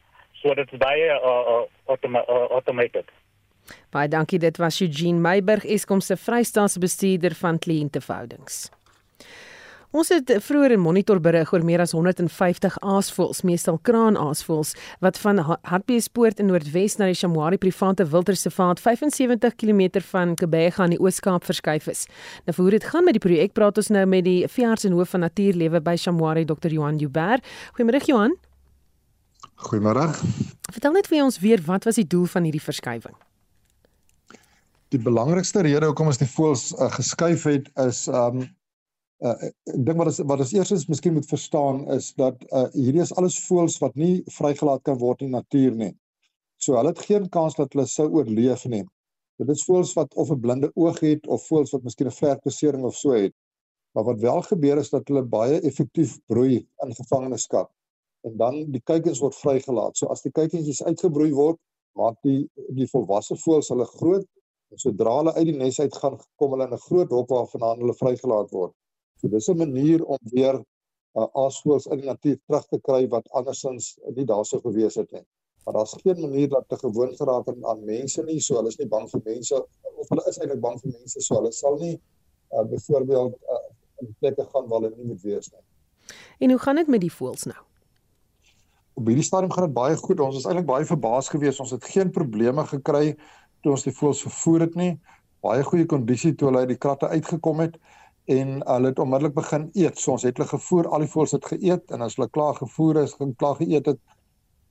So 0.43 0.55
dit 0.59 0.73
is 0.73 0.79
baie 0.83 1.09
uh, 1.15 1.33
uh, 1.55 1.65
automa 1.95 2.25
uh, 2.27 2.47
automated. 2.59 3.11
Baie 3.95 4.11
dankie 4.11 4.41
dit 4.43 4.57
was 4.59 4.81
Eugene 4.83 5.23
Meiburg 5.23 5.65
Eskom 5.65 6.01
se 6.03 6.17
Vrystaatse 6.19 6.83
bestuurder 6.83 7.35
van 7.39 7.61
kliënteverhoudings. 7.63 8.67
Ons 9.93 10.09
het 10.09 10.31
vroeër 10.41 10.73
in 10.73 10.81
monitor 10.81 11.19
berig 11.21 11.51
oor 11.53 11.65
meer 11.69 11.83
as 11.85 11.93
150 11.93 12.79
aasvoëls, 12.81 13.43
meestal 13.45 13.77
kraanaasvoëls, 13.85 14.71
wat 15.05 15.19
van 15.21 15.43
Hartbeespoort 15.69 16.41
in 16.41 16.49
Noordwes 16.49 16.97
na 16.97 17.11
die 17.11 17.19
Shamwari 17.19 17.59
private 17.61 18.07
wildreservaat 18.09 18.81
75 18.81 19.59
km 19.61 20.01
van 20.09 20.33
Kebega 20.41 20.87
in 20.89 20.95
die 20.97 21.01
Oos-Kaap 21.01 21.45
verskuif 21.45 21.91
is. 21.93 22.07
Nou 22.47 22.57
vir 22.57 22.65
hoe 22.65 22.73
dit 22.79 22.87
gaan 22.89 23.05
met 23.05 23.19
die 23.19 23.23
projek, 23.27 23.53
praat 23.53 23.83
ons 23.83 23.93
nou 23.93 24.07
met 24.09 24.25
die 24.25 24.41
veearts 24.49 24.89
en 24.89 24.97
hoof 24.97 25.13
van 25.13 25.27
natuurlewe 25.29 25.85
by 25.85 25.95
Shamwari, 26.01 26.47
Dr. 26.49 26.73
Johan 26.73 26.97
Jubber. 26.97 27.45
Goeiemôre 27.77 28.01
Johan. 28.09 28.41
Goeiemôre. 29.62 30.09
Vertel 30.73 30.97
net 30.97 31.09
vir 31.11 31.23
ons 31.25 31.38
weer 31.42 31.62
wat 31.66 31.85
was 31.88 31.99
die 32.00 32.07
doel 32.09 32.26
van 32.31 32.47
hierdie 32.49 32.62
verskywing? 32.62 33.14
Die 34.92 35.00
belangrikste 35.00 35.62
rede 35.64 35.88
hoekom 35.88 36.11
ons 36.11 36.21
die 36.21 36.28
voëls 36.28 36.73
uh, 36.75 36.90
geskuif 36.92 37.47
het 37.49 37.71
is 37.87 38.04
um 38.12 38.42
uh, 39.23 39.37
ek 39.71 39.78
dink 39.87 40.00
wat 40.00 40.11
is 40.11 40.21
wat 40.28 40.42
ons 40.45 40.54
eers 40.57 40.73
is 40.76 40.88
miskien 40.90 41.14
moet 41.16 41.28
verstaan 41.31 41.85
is 41.95 42.11
dat 42.21 42.42
uh, 42.50 42.66
hierdie 42.75 43.04
is 43.04 43.14
alles 43.16 43.38
voëls 43.47 43.78
wat 43.85 43.95
nie 43.97 44.14
vrygelaat 44.37 44.83
kan 44.88 44.99
word 45.00 45.23
in 45.23 45.31
die 45.31 45.38
natuur 45.38 45.78
nie. 45.85 45.92
So 46.62 46.76
hulle 46.78 46.92
het 46.92 47.04
geen 47.07 47.28
kans 47.33 47.57
dat 47.59 47.73
hulle 47.73 47.87
sou 47.90 48.09
oorleef 48.11 48.66
nie. 48.71 48.83
Dit 49.40 49.54
is 49.54 49.64
voëls 49.66 49.95
wat 49.99 50.12
of 50.21 50.31
'n 50.31 50.40
blinde 50.40 50.71
oog 50.75 51.00
het 51.00 51.26
of 51.26 51.47
voëls 51.49 51.73
wat 51.75 51.87
miskien 51.87 52.11
'n 52.11 52.19
vlerkbesering 52.19 52.85
of 52.85 52.97
so 52.97 53.14
het. 53.14 53.35
Maar 53.95 54.04
wat 54.04 54.21
wel 54.21 54.42
gebeur 54.42 54.78
is 54.78 54.90
dat 54.90 55.09
hulle 55.09 55.23
baie 55.23 55.61
effektief 55.61 56.19
broei 56.26 56.66
in 56.85 56.95
gevangenskap. 56.95 57.71
En 58.29 58.37
dan 58.37 58.59
die 58.73 58.83
kuikens 58.85 59.21
word 59.23 59.35
vrygelaat. 59.35 59.97
So 59.99 60.07
as 60.14 60.23
die 60.23 60.33
kuikentjies 60.33 60.83
uitgebroei 60.87 61.33
word, 61.35 61.59
maak 61.99 62.19
die 62.26 62.47
die 62.76 62.87
volwasse 62.91 63.37
voëls 63.37 63.69
hulle 63.73 63.87
groot 63.97 64.26
en 64.73 64.81
sodra 64.81 65.17
hulle 65.19 65.35
uit 65.37 65.49
die 65.50 65.57
nes 65.59 65.81
uit 65.81 65.97
gaan, 66.00 66.19
kom 66.41 66.55
hulle 66.55 66.69
in 66.69 66.76
'n 66.76 66.85
groot 66.87 67.11
hok 67.11 67.29
waarvan 67.35 67.83
hulle 67.83 67.97
vrygelaat 67.99 68.50
word. 68.50 68.73
So 69.21 69.29
dis 69.29 69.49
'n 69.49 69.59
manier 69.59 70.05
om 70.05 70.19
weer 70.33 70.57
uh, 70.57 71.26
aasvoëls 71.45 71.87
in 71.87 72.02
die 72.02 72.09
natuur 72.09 72.38
terug 72.47 72.67
te 72.71 72.81
kry 72.81 73.09
wat 73.09 73.29
andersins 73.31 73.99
nie 74.17 74.25
daar 74.25 74.45
sou 74.45 74.61
gewees 74.61 74.95
het 74.95 75.11
nie. 75.12 75.25
Maar 75.64 75.75
daar's 75.75 75.95
geen 76.02 76.21
manier 76.21 76.49
dat 76.49 76.64
te 76.69 76.76
gewoon 76.76 77.17
geraak 77.17 77.47
het 77.47 77.64
aan 77.64 77.85
mense 77.85 78.23
nie, 78.23 78.41
so 78.41 78.57
hulle 78.57 78.69
is 78.69 78.79
nie 78.79 78.88
bang 78.88 79.11
vir 79.11 79.21
mense 79.25 79.67
of 79.97 80.09
hulle 80.09 80.25
is 80.29 80.38
eintlik 80.38 80.61
bang 80.61 80.81
vir 80.81 80.93
mense, 80.93 81.21
so 81.21 81.35
hulle 81.35 81.52
sal 81.52 81.79
nie 81.79 82.00
uh, 82.52 82.64
byvoorbeeld 82.64 83.35
uh, 83.35 83.67
in 84.02 84.17
plekke 84.19 84.45
gaan 84.45 84.67
waar 84.69 84.81
hulle 84.81 84.97
nie 84.97 85.12
moet 85.12 85.23
wees 85.23 85.52
nie. 85.52 85.62
En 86.38 86.50
hoe 86.50 86.59
gaan 86.59 86.76
dit 86.76 86.87
met 86.87 87.00
die 87.00 87.12
voëls 87.12 87.45
nou? 87.45 87.61
Op 88.95 89.07
hierdie 89.09 89.25
stadium 89.25 89.53
gaan 89.53 89.71
dit 89.71 89.75
baie 89.77 89.97
goed. 89.97 90.21
Ons 90.21 90.37
is 90.43 90.47
eintlik 90.47 90.69
baie 90.69 90.85
verbaas 90.89 91.31
geweest. 91.33 91.61
Ons 91.65 91.73
het 91.73 91.85
geen 91.95 92.11
probleme 92.13 92.65
gekry 92.69 93.17
toe 93.63 93.73
ons 93.77 93.87
die 93.87 93.95
voëls 93.95 94.23
vervoer 94.27 94.67
het 94.67 94.79
nie. 94.79 94.93
Baie 95.43 95.65
goeie 95.67 95.87
kondisie 95.89 96.35
toe 96.37 96.51
hulle 96.51 96.65
uit 96.65 96.73
die 96.75 96.81
kratte 96.81 97.09
uitgekom 97.09 97.63
het 97.65 97.79
en 98.31 98.61
hulle 98.63 98.91
het 98.93 99.01
onmiddellik 99.03 99.35
begin 99.35 99.69
eet. 99.75 99.99
So 99.99 100.15
ons 100.15 100.27
het 100.27 100.37
hulle 100.39 100.51
gevoer, 100.51 100.89
al 100.89 101.07
die 101.07 101.11
voëls 101.11 101.35
het 101.39 101.49
geëet 101.55 101.95
en 101.95 102.05
as 102.07 102.19
hulle 102.19 102.29
klaar 102.31 102.59
gevoer 102.59 103.03
is, 103.03 103.17
gaan 103.19 103.35
klaar 103.39 103.57
geëet 103.59 103.91
het 103.95 104.03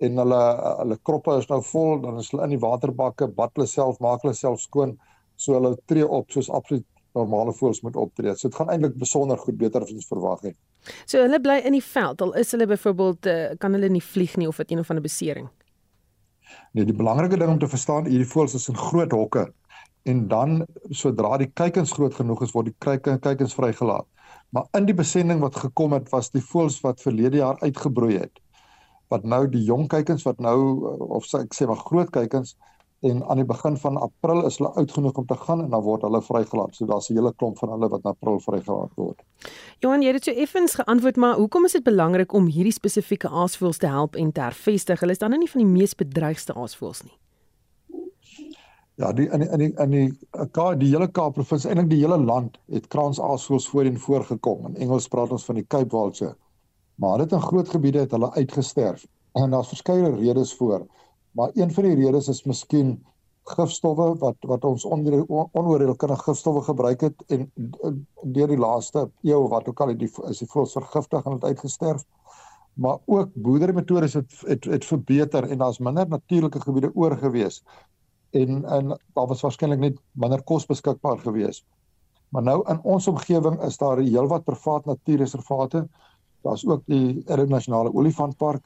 en 0.01 0.17
hulle 0.17 0.41
hulle 0.81 0.97
kroppe 1.05 1.35
is 1.37 1.49
nou 1.49 1.59
vol, 1.65 1.99
dan 2.01 2.17
is 2.21 2.31
hulle 2.31 2.47
in 2.47 2.55
die 2.55 2.61
waterbakke, 2.61 3.27
bad 3.37 3.51
hulle 3.57 3.67
self, 3.69 3.99
maak 4.01 4.23
hulle 4.25 4.33
self 4.37 4.63
skoon, 4.63 4.95
so 5.37 5.57
hulle 5.57 5.75
tree 5.89 6.07
op 6.07 6.31
soos 6.33 6.49
absoluut 6.49 6.87
normale 7.17 7.53
voëls 7.53 7.81
moet 7.85 7.95
optree. 7.95 8.35
So 8.35 8.49
dit 8.49 8.57
gaan 8.57 8.69
eintlik 8.73 8.97
besonder 8.99 9.37
goed 9.37 9.57
beter 9.59 9.83
as 9.85 9.93
ons 9.93 10.07
verwag 10.09 10.45
het. 10.49 10.57
So 11.05 11.21
hulle 11.21 11.39
bly 11.41 11.59
in 11.67 11.75
die 11.77 11.85
veld. 11.85 12.21
Al 12.21 12.35
is 12.39 12.51
hulle 12.55 12.67
byvoorbeeld 12.71 13.31
uh, 13.31 13.39
kan 13.61 13.75
hulle 13.77 13.89
nie 13.91 14.03
vlieg 14.03 14.37
nie 14.39 14.47
of 14.47 14.61
het 14.61 14.71
een 14.71 14.79
of 14.79 14.89
ander 14.89 15.05
besering. 15.05 15.49
Nee, 16.71 16.85
die 16.85 16.95
belangrike 16.95 17.37
ding 17.39 17.51
om 17.51 17.59
te 17.59 17.69
verstaan, 17.71 18.07
hierdie 18.09 18.27
voëls 18.27 18.55
is 18.57 18.67
in 18.71 18.79
groot 18.79 19.11
hokke 19.15 19.47
en 20.09 20.23
dan 20.27 20.63
sodra 20.97 21.37
die 21.37 21.51
kuikens 21.53 21.91
groot 21.93 22.15
genoeg 22.17 22.41
is 22.41 22.53
word 22.55 22.71
die 22.71 22.95
kuikens 23.21 23.53
vrygelaat. 23.53 24.07
Maar 24.51 24.65
in 24.77 24.87
die 24.87 24.95
besending 24.97 25.39
wat 25.43 25.55
gekom 25.55 25.93
het 25.95 26.09
was 26.11 26.31
die 26.33 26.43
voëls 26.43 26.79
wat 26.83 27.03
verlede 27.03 27.39
jaar 27.39 27.59
uitgebroei 27.61 28.17
het. 28.17 28.41
Wat 29.13 29.23
nou 29.23 29.45
die 29.51 29.61
jong 29.67 29.87
kuikens 29.91 30.25
wat 30.27 30.41
nou 30.43 30.57
of 31.11 31.27
sê 31.29 31.43
ek 31.45 31.55
sê 31.55 31.67
maar 31.69 31.79
groot 31.85 32.09
kuikens 32.11 32.55
en 33.01 33.23
aan 33.25 33.39
die 33.41 33.45
begin 33.45 33.77
van 33.77 33.97
April 33.97 34.45
is 34.45 34.57
hulle 34.57 34.69
oud 34.77 34.91
genoeg 34.91 35.17
om 35.17 35.25
te 35.25 35.35
gaan 35.35 35.63
en 35.63 35.69
dan 35.69 35.81
word 35.81 36.03
hulle 36.05 36.21
vrygelaat. 36.21 36.75
So 36.75 36.85
daar's 36.85 37.09
'n 37.09 37.17
hele 37.17 37.33
klomp 37.33 37.57
van 37.57 37.69
hulle 37.69 37.89
wat 37.89 38.03
in 38.03 38.11
April 38.11 38.39
vrygelaat 38.39 38.91
word. 38.95 39.23
Johan, 39.79 40.01
jy 40.01 40.13
het 40.13 40.23
so 40.23 40.31
effens 40.31 40.75
geantwoord, 40.75 41.15
maar 41.15 41.35
hoekom 41.35 41.65
is 41.65 41.71
dit 41.71 41.83
belangrik 41.83 42.33
om 42.33 42.45
hierdie 42.45 42.73
spesifieke 42.73 43.29
aasvoëls 43.29 43.77
te 43.77 43.87
help 43.87 44.15
en 44.15 44.31
te 44.31 44.41
hervestig? 44.41 44.99
Hulle 44.99 45.11
is 45.11 45.17
dan 45.17 45.39
nie 45.39 45.49
van 45.49 45.61
die 45.61 45.71
mees 45.71 45.95
bedreigde 45.95 46.53
aasvoëls 46.53 47.03
nie. 47.03 47.17
Ja, 48.95 49.13
die 49.13 49.29
in 49.29 49.39
die, 49.39 49.49
in 49.49 49.57
die 49.57 49.73
in 49.77 49.89
die 49.89 50.17
Kaap, 50.51 50.79
die 50.79 50.89
hele 50.91 51.07
Kaap 51.07 51.33
provinsie, 51.33 51.69
eintlik 51.69 51.89
die 51.89 52.01
hele 52.03 52.17
land 52.17 52.59
het 52.69 52.87
kraansaasvoëls 52.87 53.69
voorheen 53.69 53.99
voorgekom. 53.99 54.67
In 54.67 54.75
Engels 54.75 55.07
praat 55.07 55.31
ons 55.31 55.45
van 55.45 55.55
die 55.55 55.65
Cape 55.67 55.89
Vulture. 55.89 56.35
Maar 57.01 57.17
dit 57.17 57.31
in 57.31 57.41
groot 57.41 57.69
gebiede 57.69 57.99
het 57.99 58.11
hulle 58.11 58.31
uitgesterf. 58.33 59.07
En 59.33 59.49
daar's 59.49 59.67
verskeie 59.67 60.15
redes 60.15 60.53
voor. 60.53 60.85
Maar 61.31 61.49
een 61.53 61.73
van 61.73 61.83
die 61.83 61.95
redes 61.95 62.27
is 62.27 62.43
miskien 62.43 62.99
gifstowwe 63.43 64.15
wat 64.21 64.47
wat 64.47 64.65
ons 64.65 64.85
onder 64.85 65.23
onoordeelkundige 65.29 66.23
gifstowwe 66.23 66.61
gebruik 66.61 67.01
het 67.01 67.23
en 67.27 67.47
deur 68.21 68.47
die 68.47 68.59
laaste 68.59 69.07
eeu 69.21 69.47
wat 69.49 69.67
ook 69.67 69.81
al 69.81 69.95
die 69.95 70.09
is 70.29 70.41
die 70.43 70.49
voëls 70.49 70.75
vergiftig 70.77 71.25
en 71.25 71.37
het 71.39 71.43
uitgesterf. 71.43 72.03
Maar 72.73 72.97
ook 73.05 73.33
boerderimetodes 73.33 74.13
het, 74.13 74.33
het 74.47 74.63
het 74.63 74.85
verbeter 74.85 75.49
en 75.49 75.57
daar's 75.57 75.79
minder 75.79 76.07
natuurlike 76.07 76.61
gebiede 76.61 76.91
oorgewees 76.95 77.63
en 78.31 78.65
en 78.65 78.95
daar 79.13 79.27
was 79.27 79.41
waarskynlik 79.41 79.79
net 79.79 79.99
minder 80.11 80.43
kos 80.43 80.65
beskikbaar 80.65 81.19
gewees. 81.19 81.63
Maar 82.29 82.43
nou 82.43 82.61
in 82.69 82.79
ons 82.83 83.07
omgewing 83.07 83.61
is 83.61 83.77
daar 83.77 83.97
heelwat 83.97 84.43
privaat 84.43 84.85
natuurreservate. 84.85 85.87
Daar's 86.41 86.65
ook 86.65 86.83
die 86.85 87.23
Erre 87.25 87.45
Nasionale 87.45 87.93
Olifantpark. 87.93 88.63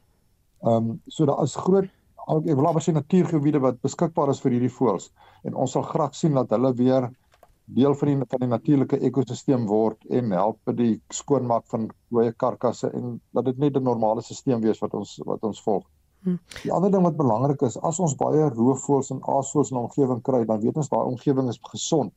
Ehm 0.62 0.90
um, 0.90 1.02
so 1.08 1.26
daar 1.26 1.44
is 1.44 1.56
groot 1.56 1.90
ek 2.28 2.58
wil 2.58 2.68
amper 2.68 2.82
sê 2.82 2.94
natuurgebiede 2.94 3.62
wat 3.62 3.82
beskikbaar 3.86 4.32
is 4.34 4.42
vir 4.42 4.56
hierdie 4.56 4.74
voëls 4.78 5.12
en 5.46 5.58
ons 5.66 5.72
sal 5.78 5.86
graag 5.86 6.16
sien 6.18 6.34
dat 6.34 6.50
hulle 6.56 6.74
weer 6.74 7.10
deel 7.66 7.96
van 7.98 8.08
die 8.12 8.28
van 8.30 8.42
die 8.44 8.50
natuurlike 8.50 9.00
ekosisteem 9.10 9.66
word 9.70 10.06
en 10.10 10.32
help 10.32 10.60
by 10.66 10.74
die 10.78 10.94
skoonmaak 11.14 11.66
van 11.74 11.90
dooie 12.14 12.34
karkasse 12.44 12.92
en 12.94 13.20
dat 13.34 13.46
dit 13.46 13.58
net 13.58 13.78
'n 13.78 13.84
normale 13.84 14.22
stelsel 14.22 14.62
wees 14.62 14.82
wat 14.82 14.94
ons 14.94 15.20
wat 15.26 15.44
ons 15.44 15.62
volg. 15.62 15.86
Hm. 16.24 16.38
Die 16.64 16.72
ander 16.74 16.92
ding 16.92 17.04
wat 17.04 17.18
belangrik 17.18 17.62
is, 17.62 17.78
as 17.78 18.00
ons 18.00 18.16
baie 18.16 18.50
roofvoëls 18.50 19.12
en 19.12 19.22
aasvoëls 19.22 19.72
in 19.72 19.78
'n 19.78 19.82
omgewing 19.82 20.22
kry, 20.22 20.46
dan 20.46 20.62
weet 20.62 20.78
ons 20.78 20.90
daai 20.90 21.06
omgewing 21.06 21.50
is 21.50 21.60
gesond 21.62 22.14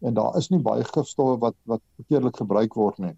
en 0.00 0.14
daar 0.14 0.36
is 0.36 0.50
nie 0.50 0.58
baie 0.58 0.84
gifstowwe 0.84 1.38
wat 1.38 1.54
wat 1.64 1.82
verkeerdelik 1.96 2.36
gebruik 2.36 2.74
word 2.74 2.98
nie. 2.98 3.14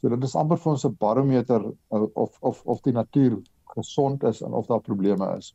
So 0.00 0.08
dit 0.08 0.24
is 0.24 0.34
amper 0.34 0.58
vir 0.58 0.72
ons 0.72 0.84
'n 0.84 0.96
barometer 0.98 1.62
uh, 1.92 2.06
of 2.14 2.38
of 2.40 2.62
of 2.64 2.80
die 2.80 2.92
natuur 2.92 3.38
gesond 3.76 4.24
is 4.24 4.42
en 4.42 4.52
of 4.52 4.66
daar 4.66 4.80
probleme 4.80 5.36
is. 5.36 5.54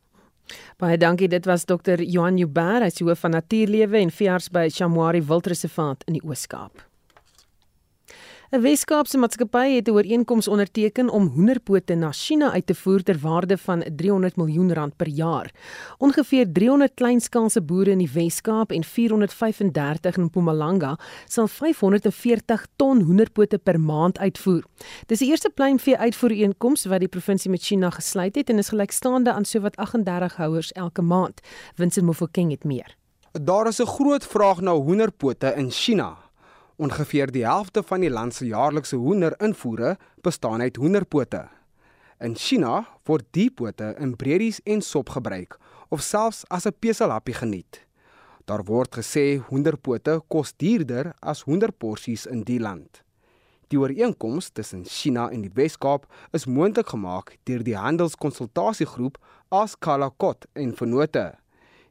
Baie 0.82 0.98
dankie. 0.98 1.28
Dit 1.28 1.46
was 1.46 1.66
Dr. 1.66 2.02
Johan 2.02 2.38
Joubert, 2.38 2.84
hy 2.84 2.92
is 2.92 3.00
hoof 3.00 3.26
van 3.26 3.38
natuurlewe 3.38 4.02
en 4.02 4.12
veearts 4.12 4.50
by 4.54 4.68
Chamwari 4.70 5.24
Wildreservaat 5.24 6.04
in 6.08 6.20
die 6.20 6.26
Oos-Kaap. 6.26 6.93
'n 8.54 8.62
Weskaapse 8.62 9.18
maatskappy 9.18 9.76
het 9.76 9.88
'n 9.88 9.92
ooreenkoms 9.92 10.48
onderteken 10.48 11.10
om 11.10 11.28
hoenderpote 11.28 11.96
na 11.96 12.12
China 12.12 12.52
uit 12.52 12.66
te 12.66 12.76
voer 12.76 13.04
ter 13.04 13.18
waarde 13.20 13.58
van 13.58 13.84
300 13.96 14.36
miljoen 14.36 14.74
rand 14.74 14.96
per 14.96 15.08
jaar. 15.08 15.52
Ongeveer 15.98 16.52
300 16.52 16.92
kleinskaalse 16.94 17.62
boere 17.62 17.90
in 17.92 17.98
die 17.98 18.10
Weskaap 18.14 18.72
en 18.72 18.84
435 18.84 20.18
in 20.18 20.24
Mpumalanga 20.24 21.00
sal 21.28 21.48
540 21.48 22.68
ton 22.76 23.02
hoenderpote 23.02 23.58
per 23.58 23.80
maand 23.80 24.20
uitvoer. 24.20 24.64
Dis 25.06 25.20
die 25.20 25.30
eerste 25.30 25.50
pluimvee 25.50 25.98
uitvoerooreenkoms 25.98 26.86
wat 26.86 27.00
die 27.00 27.08
provinsie 27.08 27.52
met 27.52 27.62
China 27.62 27.90
gesluit 27.90 28.36
het 28.36 28.50
en 28.50 28.58
is 28.58 28.70
gelykstaande 28.70 29.32
aan 29.32 29.46
sowat 29.46 29.76
38 29.76 30.36
houers 30.36 30.72
elke 30.72 31.02
maand. 31.02 31.42
Vincent 31.76 32.06
Mofokeng 32.06 32.52
het 32.52 32.64
meer. 32.64 32.98
Daar 33.32 33.68
is 33.68 33.80
'n 33.80 33.86
groot 33.86 34.26
vraag 34.26 34.62
na 34.62 34.74
hoenderpote 34.74 35.54
in 35.56 35.72
China. 35.72 36.23
Ongeveer 36.76 37.32
die 37.32 37.46
helfte 37.46 37.84
van 37.84 38.02
die 38.02 38.10
land 38.10 38.34
se 38.34 38.46
jaarlikse 38.46 38.96
hoenderinvoere 38.96 39.98
bestaan 40.26 40.62
uit 40.62 40.76
hoenderpote. 40.76 41.48
In 42.18 42.36
China 42.36 42.86
word 43.06 43.28
die 43.36 43.52
pote 43.52 43.94
in 44.00 44.16
breedies 44.16 44.62
en 44.64 44.82
sop 44.82 45.10
gebruik 45.14 45.60
of 45.90 46.02
selfs 46.02 46.44
as 46.50 46.66
'n 46.66 46.74
peselappie 46.80 47.34
geniet. 47.34 47.86
Daar 48.46 48.64
word 48.64 48.96
gesê 48.96 49.40
hoenderpote 49.50 50.22
kos 50.28 50.54
duurder 50.58 51.14
as 51.22 51.42
hoenderporsies 51.42 52.26
in 52.26 52.44
die 52.44 52.60
land. 52.60 53.04
Die 53.68 53.80
ooreenkoms 53.80 54.50
tussen 54.50 54.84
China 54.86 55.30
en 55.30 55.42
die 55.42 55.52
Wes-Kaap 55.54 56.06
is 56.32 56.46
moontlik 56.46 56.88
gemaak 56.88 57.38
deur 57.44 57.64
die 57.64 57.78
handelskonsultasiegroep 57.78 59.18
Askalakot 59.50 60.46
en 60.54 60.76
Vennote. 60.76 61.34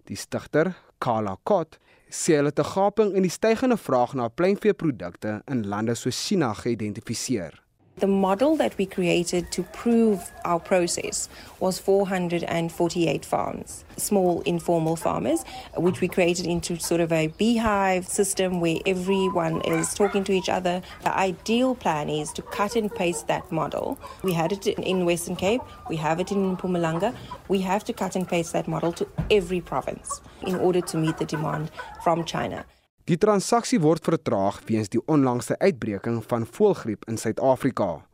Die 0.04 0.16
stigter, 0.16 0.76
Kala 0.98 1.36
Kot, 1.42 1.78
sê 2.12 2.36
hulle 2.36 2.52
het 2.52 2.60
'n 2.60 2.72
gaping 2.74 3.14
in 3.16 3.22
die 3.22 3.36
stygende 3.38 3.76
vraag 3.76 4.12
na 4.14 4.28
pluimveeprodukte 4.28 5.42
in 5.46 5.66
lande 5.66 5.94
soos 5.94 6.26
China 6.26 6.52
geïdentifiseer. 6.52 7.62
The 7.98 8.06
model 8.06 8.56
that 8.56 8.76
we 8.78 8.86
created 8.86 9.52
to 9.52 9.62
prove 9.62 10.32
our 10.46 10.58
process 10.58 11.28
was 11.60 11.78
448 11.78 13.24
farms, 13.24 13.84
small 13.98 14.40
informal 14.40 14.96
farmers, 14.96 15.44
which 15.76 16.00
we 16.00 16.08
created 16.08 16.46
into 16.46 16.80
sort 16.80 17.02
of 17.02 17.12
a 17.12 17.28
beehive 17.28 18.08
system 18.08 18.60
where 18.60 18.78
everyone 18.86 19.60
is 19.60 19.92
talking 19.94 20.24
to 20.24 20.32
each 20.32 20.48
other. 20.48 20.80
The 21.04 21.16
ideal 21.16 21.74
plan 21.74 22.08
is 22.08 22.32
to 22.32 22.42
cut 22.42 22.76
and 22.76 22.92
paste 22.92 23.26
that 23.28 23.52
model. 23.52 23.98
We 24.22 24.32
had 24.32 24.52
it 24.52 24.66
in 24.66 25.04
Western 25.04 25.36
Cape, 25.36 25.60
we 25.90 25.96
have 25.96 26.18
it 26.18 26.32
in 26.32 26.56
Mpumalanga. 26.56 27.14
We 27.48 27.60
have 27.60 27.84
to 27.84 27.92
cut 27.92 28.16
and 28.16 28.26
paste 28.26 28.54
that 28.54 28.66
model 28.66 28.92
to 28.94 29.06
every 29.30 29.60
province 29.60 30.22
in 30.46 30.54
order 30.54 30.80
to 30.80 30.96
meet 30.96 31.18
the 31.18 31.26
demand 31.26 31.70
from 32.02 32.24
China. 32.24 32.64
Die 33.10 33.16
transaksie 33.18 33.80
word 33.82 34.04
vertraag 34.06 34.60
weens 34.68 34.90
die 34.92 35.00
onlangse 35.10 35.56
uitbreking 35.58 36.20
van 36.30 36.44
voëlgriep 36.46 37.08
in 37.10 37.16
Suid-Afrika. 37.18 38.04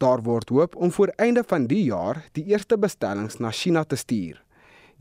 Daar 0.00 0.22
word 0.24 0.48
hoop 0.48 0.76
om 0.76 0.92
voor 0.92 1.12
einde 1.20 1.42
van 1.46 1.66
die 1.68 1.82
jaar 1.84 2.22
die 2.32 2.46
eerste 2.48 2.78
bestellings 2.78 3.36
na 3.44 3.50
China 3.52 3.84
te 3.84 3.96
stuur. 3.96 4.40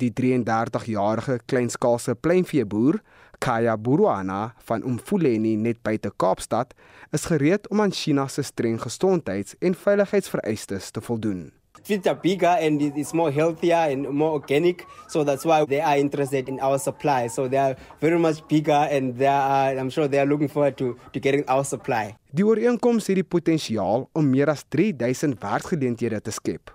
Die 0.04 0.12
33-jarige 0.12 1.40
kleinskaalse 1.46 2.16
pluimveeboer, 2.16 3.00
Kaya 3.40 3.78
Buruana 3.78 4.54
van 4.68 4.84
Umfuleni 4.84 5.56
net 5.56 5.80
buite 5.82 6.12
Kaapstad, 6.18 6.76
is 7.16 7.26
gereed 7.32 7.70
om 7.70 7.82
aan 7.82 7.96
China 7.96 8.28
se 8.28 8.44
streng 8.44 8.82
gesondheids- 8.82 9.56
en 9.60 9.76
veiligheidsvereistes 9.76 10.92
te 10.92 11.02
voldoen. 11.02 11.61
Feet 11.84 12.06
are 12.08 12.16
bigger 12.16 12.56
and 12.60 12.82
it's 12.82 13.14
more 13.14 13.32
healthier 13.32 13.90
and 13.90 14.08
more 14.10 14.32
organic. 14.32 14.86
So 15.08 15.24
that's 15.24 15.46
why 15.46 15.66
they 15.66 15.82
are 15.82 15.98
interested 15.98 16.48
in 16.48 16.60
our 16.60 16.78
supply. 16.78 17.28
So 17.28 17.48
they 17.48 17.58
are 17.58 17.76
very 18.00 18.20
much 18.20 18.48
bigger 18.48 18.88
and 18.92 19.18
they 19.18 19.28
are, 19.28 19.78
I'm 19.78 19.90
sure 19.90 20.08
they 20.08 20.20
are 20.20 20.26
looking 20.26 20.48
forward 20.48 20.78
to, 20.78 20.98
to 21.14 21.20
getting 21.20 21.44
our 21.48 21.64
supply. 21.66 22.16
Die 22.32 22.46
ooreenkoms 22.48 23.10
het 23.10 23.18
die 23.20 23.28
potensiaal 23.28 24.06
om 24.14 24.30
meer 24.30 24.54
as 24.54 24.64
3000 24.70 25.36
werksgeleenthede 25.42 26.22
te 26.22 26.32
skep. 26.32 26.72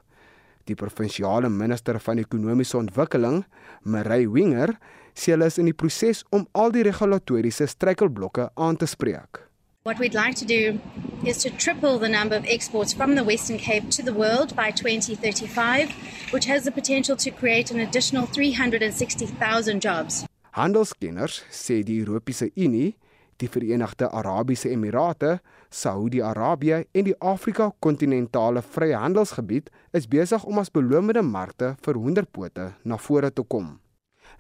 Die 0.67 0.75
provinsiale 0.75 1.49
minister 1.49 2.01
van 2.03 2.19
ekonomiese 2.19 2.77
ontwikkeling, 2.77 3.45
Marie 3.87 4.27
Winger, 4.29 4.75
sê 5.15 5.37
hulle 5.37 5.47
is 5.49 5.61
in 5.63 5.71
die 5.71 5.77
proses 5.77 6.25
om 6.35 6.45
al 6.59 6.75
die 6.75 6.85
regulatoriese 6.91 7.71
struikelblokke 7.71 8.51
aan 8.59 8.77
te 8.77 8.91
spreek. 8.91 9.46
What 9.87 10.01
we'd 10.01 10.15
like 10.15 10.35
to 10.39 10.45
do 10.45 10.81
is 11.25 11.39
to 11.45 11.51
triple 11.51 12.01
the 12.01 12.09
number 12.09 12.35
of 12.35 12.45
exports 12.45 12.93
from 12.93 13.15
the 13.15 13.23
Western 13.23 13.57
Cape 13.57 13.89
to 13.91 14.03
the 14.03 14.13
world 14.13 14.57
by 14.57 14.73
2035, 14.73 15.93
which 16.33 16.47
has 16.47 16.65
the 16.65 16.73
potential 16.73 17.15
to 17.15 17.31
create 17.31 17.71
an 17.71 17.79
additional 17.79 18.27
360,000 18.27 19.81
jobs. 19.81 20.27
Handelskenners 20.57 21.45
sê 21.53 21.85
die 21.85 22.01
Europese 22.01 22.51
Unie, 22.57 22.97
die 23.39 23.47
Verenigde 23.47 24.11
Arabiese 24.11 24.73
Emirate, 24.73 25.39
Saudi-Arabië 25.71 26.83
en 26.93 27.05
die 27.07 27.17
Afrika-kontinentale 27.21 28.67
vryhandelsgebied 28.67 29.71
is 29.95 30.11
besig 30.11 30.43
om 30.51 30.59
as 30.59 30.75
belomende 30.75 31.23
markte 31.23 31.77
vir 31.87 31.95
hoenderpote 31.95 32.73
na 32.83 32.99
vore 32.99 33.31
te 33.31 33.47
kom. 33.47 33.77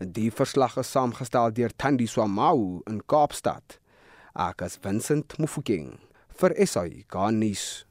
Die 0.02 0.32
verslag 0.34 0.74
is 0.82 0.90
saamgestel 0.90 1.54
deur 1.54 1.70
Thandi 1.78 2.10
Swamau 2.10 2.82
in 2.90 3.04
Kaapstad. 3.06 3.78
Ek 4.36 4.60
is 4.60 4.74
Vincent 4.84 5.38
Mufokeng 5.40 5.94
vir 6.36 6.52
SAI 6.60 7.06
Garnis. 7.08 7.86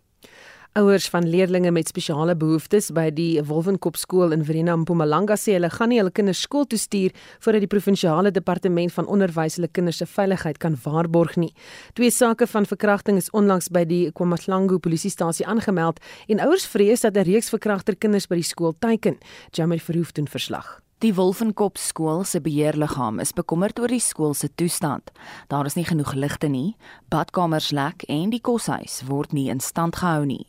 Ouers 0.78 1.08
van 1.10 1.26
leerdlinge 1.26 1.72
met 1.74 1.90
spesiale 1.90 2.36
behoeftes 2.38 2.92
by 2.94 3.08
die 3.10 3.42
Wolwenkop 3.42 3.98
skool 3.98 4.36
in 4.36 4.44
Verena 4.46 4.76
Mpumalanga 4.78 5.40
sê 5.42 5.56
hulle 5.56 5.72
gaan 5.74 5.90
nie 5.90 5.98
hulle 6.04 6.14
kinders 6.14 6.44
skool 6.46 6.70
toe 6.70 6.78
stuur 6.78 7.18
voordat 7.42 7.66
die 7.66 7.72
provinsiale 7.72 8.30
departement 8.36 8.94
van 8.94 9.10
onderwys 9.10 9.58
hulle 9.58 9.72
kinders 9.74 10.04
se 10.04 10.06
veiligheid 10.06 10.62
kan 10.62 10.78
waarborg 10.86 11.34
nie. 11.42 11.54
Twee 11.98 12.14
sake 12.14 12.46
van 12.54 12.70
verkrachting 12.70 13.18
is 13.18 13.34
onlangs 13.34 13.74
by 13.74 13.82
die 13.90 14.04
KwaMaslangu 14.14 14.78
polisiestasie 14.78 15.50
aangemeld 15.50 15.98
en 16.30 16.46
ouers 16.46 16.70
vrees 16.70 17.02
dat 17.02 17.18
'n 17.18 17.26
reeks 17.26 17.50
verkragter 17.50 17.96
kinders 17.98 18.30
by 18.30 18.36
die 18.36 18.52
skool 18.54 18.76
teiken. 18.78 19.18
Jamie 19.50 19.82
Verhoef 19.82 20.12
doen 20.12 20.28
verslag. 20.28 20.85
Die 21.04 21.12
Wolvenkop 21.12 21.76
skool 21.76 22.24
se 22.24 22.40
beheerliggaam 22.40 23.18
is 23.20 23.34
bekommerd 23.36 23.80
oor 23.84 23.92
die 23.92 24.00
skool 24.00 24.32
se 24.34 24.48
toestand. 24.56 25.12
Daar 25.52 25.68
is 25.68 25.76
nie 25.76 25.84
genoeg 25.84 26.14
ligte 26.16 26.48
nie, 26.48 26.78
badkamers 27.12 27.74
lek 27.76 28.06
en 28.08 28.32
die 28.32 28.40
koshuis 28.40 29.02
word 29.10 29.36
nie 29.36 29.50
in 29.52 29.60
stand 29.60 30.00
gehou 30.00 30.24
nie. 30.24 30.46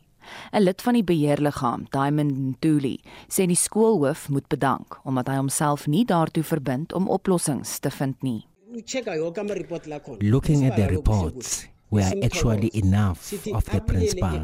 'n 0.53 0.63
Lid 0.63 0.83
van 0.83 0.95
die 0.95 1.03
beheerliggaam, 1.03 1.87
Diamond 1.91 2.33
Ntuli, 2.39 3.01
sê 3.29 3.47
die 3.47 3.59
skoolhoof 3.59 4.29
moet 4.29 4.47
bedank 4.49 5.01
omdat 5.05 5.29
hy 5.29 5.37
homself 5.37 5.87
nie 5.87 6.05
daartoe 6.05 6.43
verbind 6.43 6.93
om 6.93 7.09
oplossings 7.09 7.79
te 7.79 7.91
vind 7.91 8.23
nie. 8.23 8.47
Looking 10.21 10.71
at 10.71 10.77
the 10.77 10.87
reports, 10.87 11.67
we 11.91 12.03
are 12.03 12.15
actually 12.23 12.71
enough 12.73 13.33
of 13.53 13.65
the 13.65 13.81
principal. 13.81 14.43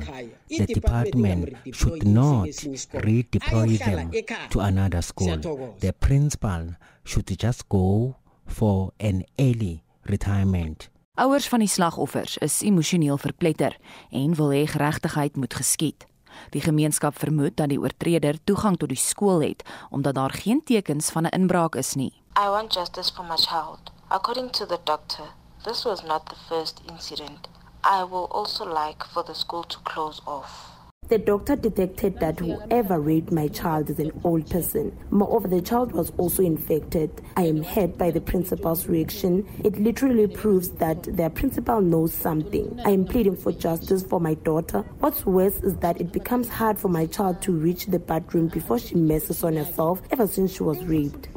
The 0.48 0.66
department 0.66 1.56
should 1.72 2.06
not 2.06 2.48
redeploy 2.92 3.78
them 3.78 4.10
to 4.50 4.60
another 4.60 5.02
school. 5.02 5.74
The 5.78 5.92
principal 5.92 6.76
should 7.04 7.38
just 7.38 7.68
go 7.68 8.16
for 8.46 8.92
an 9.00 9.24
early 9.38 9.82
retirement. 10.02 10.88
Ouers 11.14 11.48
van 11.48 11.60
die 11.60 11.68
slagoffers 11.68 12.38
is 12.40 12.62
emosioneel 12.64 13.18
verpletter 13.20 13.76
en 14.10 14.32
wil 14.34 14.48
hê 14.54 14.62
geregtigheid 14.66 15.36
moet 15.36 15.54
geskied. 15.54 16.06
Die 16.50 16.62
gemeenskap 16.64 17.18
vermoed 17.18 17.56
dat 17.60 17.68
die 17.68 17.80
oortreder 17.80 18.38
toegang 18.48 18.78
tot 18.80 18.88
die 18.88 18.98
skool 18.98 19.44
het 19.44 19.60
omdat 19.90 20.16
daar 20.16 20.32
geen 20.32 20.62
tekens 20.64 21.10
van 21.10 21.26
'n 21.26 21.34
inbraak 21.36 21.74
is 21.76 21.94
nie. 21.94 22.12
I 22.38 22.48
want 22.48 22.72
justice 22.74 23.12
for 23.12 23.24
my 23.24 23.36
child. 23.36 23.92
According 24.08 24.50
to 24.50 24.66
the 24.66 24.78
doctor, 24.84 25.24
this 25.64 25.84
was 25.84 26.02
not 26.04 26.28
the 26.28 26.36
first 26.48 26.82
incident. 26.88 27.48
I 27.84 28.04
will 28.04 28.28
also 28.30 28.64
like 28.64 29.04
for 29.04 29.22
the 29.22 29.34
school 29.34 29.64
to 29.64 29.78
close 29.78 30.20
off. 30.26 30.68
The 31.08 31.18
doctor 31.18 31.56
detected 31.56 32.20
that 32.20 32.38
whoever 32.38 32.98
raped 32.98 33.32
my 33.32 33.48
child 33.48 33.90
is 33.90 33.98
an 33.98 34.12
old 34.24 34.48
person. 34.48 34.96
Moreover, 35.10 35.48
the 35.48 35.60
child 35.60 35.92
was 35.92 36.10
also 36.16 36.42
infected. 36.42 37.10
I 37.36 37.42
am 37.42 37.62
hurt 37.62 37.98
by 37.98 38.10
the 38.12 38.20
principal's 38.20 38.86
reaction. 38.86 39.46
It 39.62 39.78
literally 39.78 40.26
proves 40.26 40.70
that 40.70 41.02
their 41.02 41.28
principal 41.28 41.80
knows 41.80 42.14
something. 42.14 42.80
I 42.84 42.90
am 42.90 43.04
pleading 43.04 43.36
for 43.36 43.52
justice 43.52 44.02
for 44.04 44.20
my 44.20 44.34
daughter. 44.34 44.82
What's 45.00 45.26
worse 45.26 45.56
is 45.56 45.76
that 45.78 46.00
it 46.00 46.12
becomes 46.12 46.48
hard 46.48 46.78
for 46.78 46.88
my 46.88 47.06
child 47.06 47.42
to 47.42 47.52
reach 47.52 47.86
the 47.86 47.98
bathroom 47.98 48.48
before 48.48 48.78
she 48.78 48.94
messes 48.94 49.44
on 49.44 49.56
herself 49.56 50.00
ever 50.12 50.26
since 50.26 50.54
she 50.54 50.62
was 50.62 50.82
raped. 50.84 51.28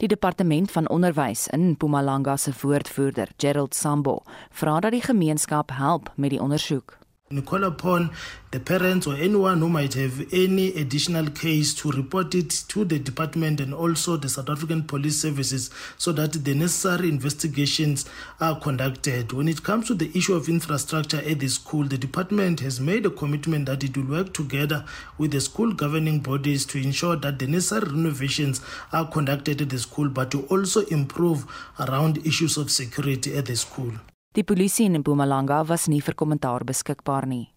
Die 0.00 0.08
departement 0.08 0.70
van 0.70 0.88
onderwys 0.88 1.48
in 1.52 1.70
Mpumalanga 1.70 2.36
se 2.36 2.52
woordvoerder, 2.60 3.28
Gerald 3.36 3.74
Sambo, 3.74 4.22
vra 4.50 4.80
dat 4.80 4.96
die 4.96 5.02
gemeenskap 5.02 5.70
help 5.76 6.12
met 6.16 6.30
die 6.30 6.40
ondersoek. 6.40 6.99
We 7.32 7.42
call 7.42 7.62
upon 7.62 8.10
the 8.50 8.58
parents 8.58 9.06
or 9.06 9.14
anyone 9.14 9.60
who 9.60 9.68
might 9.68 9.94
have 9.94 10.20
any 10.32 10.74
additional 10.74 11.30
case 11.30 11.72
to 11.74 11.92
report 11.92 12.34
it 12.34 12.50
to 12.66 12.84
the 12.84 12.98
department 12.98 13.60
and 13.60 13.72
also 13.72 14.16
the 14.16 14.28
South 14.28 14.50
African 14.50 14.82
Police 14.82 15.20
Services 15.20 15.70
so 15.96 16.10
that 16.10 16.32
the 16.32 16.54
necessary 16.56 17.08
investigations 17.08 18.04
are 18.40 18.58
conducted. 18.58 19.32
When 19.32 19.46
it 19.46 19.62
comes 19.62 19.86
to 19.86 19.94
the 19.94 20.10
issue 20.12 20.34
of 20.34 20.48
infrastructure 20.48 21.18
at 21.18 21.38
the 21.38 21.46
school, 21.46 21.84
the 21.84 21.96
department 21.96 22.58
has 22.60 22.80
made 22.80 23.06
a 23.06 23.10
commitment 23.10 23.66
that 23.66 23.84
it 23.84 23.96
will 23.96 24.10
work 24.10 24.34
together 24.34 24.84
with 25.16 25.30
the 25.30 25.40
school 25.40 25.72
governing 25.72 26.18
bodies 26.18 26.66
to 26.66 26.78
ensure 26.82 27.14
that 27.14 27.38
the 27.38 27.46
necessary 27.46 27.92
renovations 27.92 28.60
are 28.92 29.08
conducted 29.08 29.62
at 29.62 29.70
the 29.70 29.78
school 29.78 30.08
but 30.08 30.32
to 30.32 30.46
also 30.46 30.80
improve 30.86 31.46
around 31.78 32.26
issues 32.26 32.56
of 32.56 32.72
security 32.72 33.36
at 33.36 33.46
the 33.46 33.54
school. 33.54 33.92
Die 34.36 34.44
polisie 34.44 34.84
in 34.86 34.94
Mpumalanga 35.00 35.64
was 35.66 35.88
nie 35.90 35.98
vir 36.06 36.14
kommentaar 36.14 36.62
beskikbaar 36.62 37.24
nie. 37.26 37.48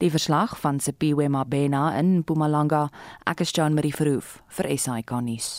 Die 0.00 0.08
verslag 0.08 0.54
van 0.62 0.78
Sepiwe 0.80 1.26
Mabena 1.28 1.90
in 1.98 2.22
Mpumalanga, 2.22 2.86
ek 3.28 3.42
is 3.44 3.52
Jean 3.52 3.76
Marie 3.76 3.92
Verhoef 3.92 4.38
vir 4.56 4.70
SAK 4.72 5.12
nuus. 5.20 5.50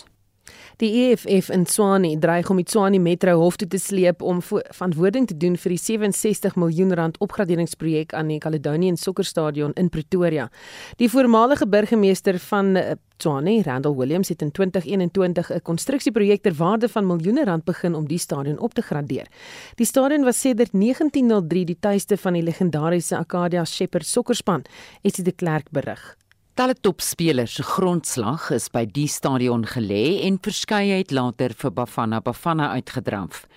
Die 0.82 0.90
EFF 1.04 1.50
in 1.54 1.64
Tshwane 1.64 2.18
dreig 2.20 2.50
om 2.50 2.58
die 2.60 2.66
Tshwane 2.66 3.00
Metro 3.00 3.36
hof 3.40 3.56
toe 3.62 3.68
te 3.68 3.80
sleep 3.80 4.22
om 4.22 4.42
verantwoording 4.42 5.28
te 5.30 5.38
doen 5.38 5.56
vir 5.56 5.76
die 5.76 5.80
67 5.80 6.58
miljoen 6.60 6.94
rand 6.98 7.20
opgraderingsprojek 7.24 8.16
aan 8.18 8.32
die 8.34 8.40
Caledonian 8.44 8.98
Sokkerstadion 8.98 9.76
in 9.80 9.92
Pretoria. 9.94 10.50
Die 10.98 11.10
voormalige 11.10 11.68
burgemeester 11.70 12.40
van 12.50 12.76
eh, 12.76 12.96
Tshwane, 13.22 13.62
Randall 13.64 13.96
Williams, 13.96 14.30
het 14.30 14.42
in 14.42 14.52
2021 14.52 15.52
'n 15.52 15.62
konstruksieprojek 15.62 16.42
ter 16.42 16.56
waarde 16.58 16.90
van 16.90 17.08
miljoene 17.08 17.46
rand 17.46 17.64
begin 17.64 17.96
om 17.96 18.08
die 18.08 18.18
stadion 18.18 18.60
op 18.60 18.74
te 18.74 18.82
gradeer. 18.82 19.28
Die 19.76 19.86
stadion 19.86 20.24
was 20.24 20.40
sedert 20.40 20.72
1903 20.74 21.66
die 21.66 21.80
tuiste 21.80 22.18
van 22.18 22.34
die 22.34 22.44
legendariese 22.44 23.18
Acadia 23.18 23.66
Shepherd 23.66 24.06
sokkerspan, 24.06 24.66
het 25.02 25.24
die 25.24 25.32
Klerk 25.32 25.72
berig. 25.72 26.18
Talle 26.54 26.76
topspelers 26.78 27.56
se 27.58 27.64
grondslag 27.66 28.52
is 28.54 28.68
by 28.70 28.84
die 28.86 29.08
stadion 29.10 29.64
gelê 29.66 30.20
en 30.28 30.36
verskeie 30.38 31.00
het 31.00 31.10
later 31.10 31.56
vir 31.58 31.74
Bafana 31.74 32.20
Bafana 32.22 32.68
uitgedraf. 32.78 33.48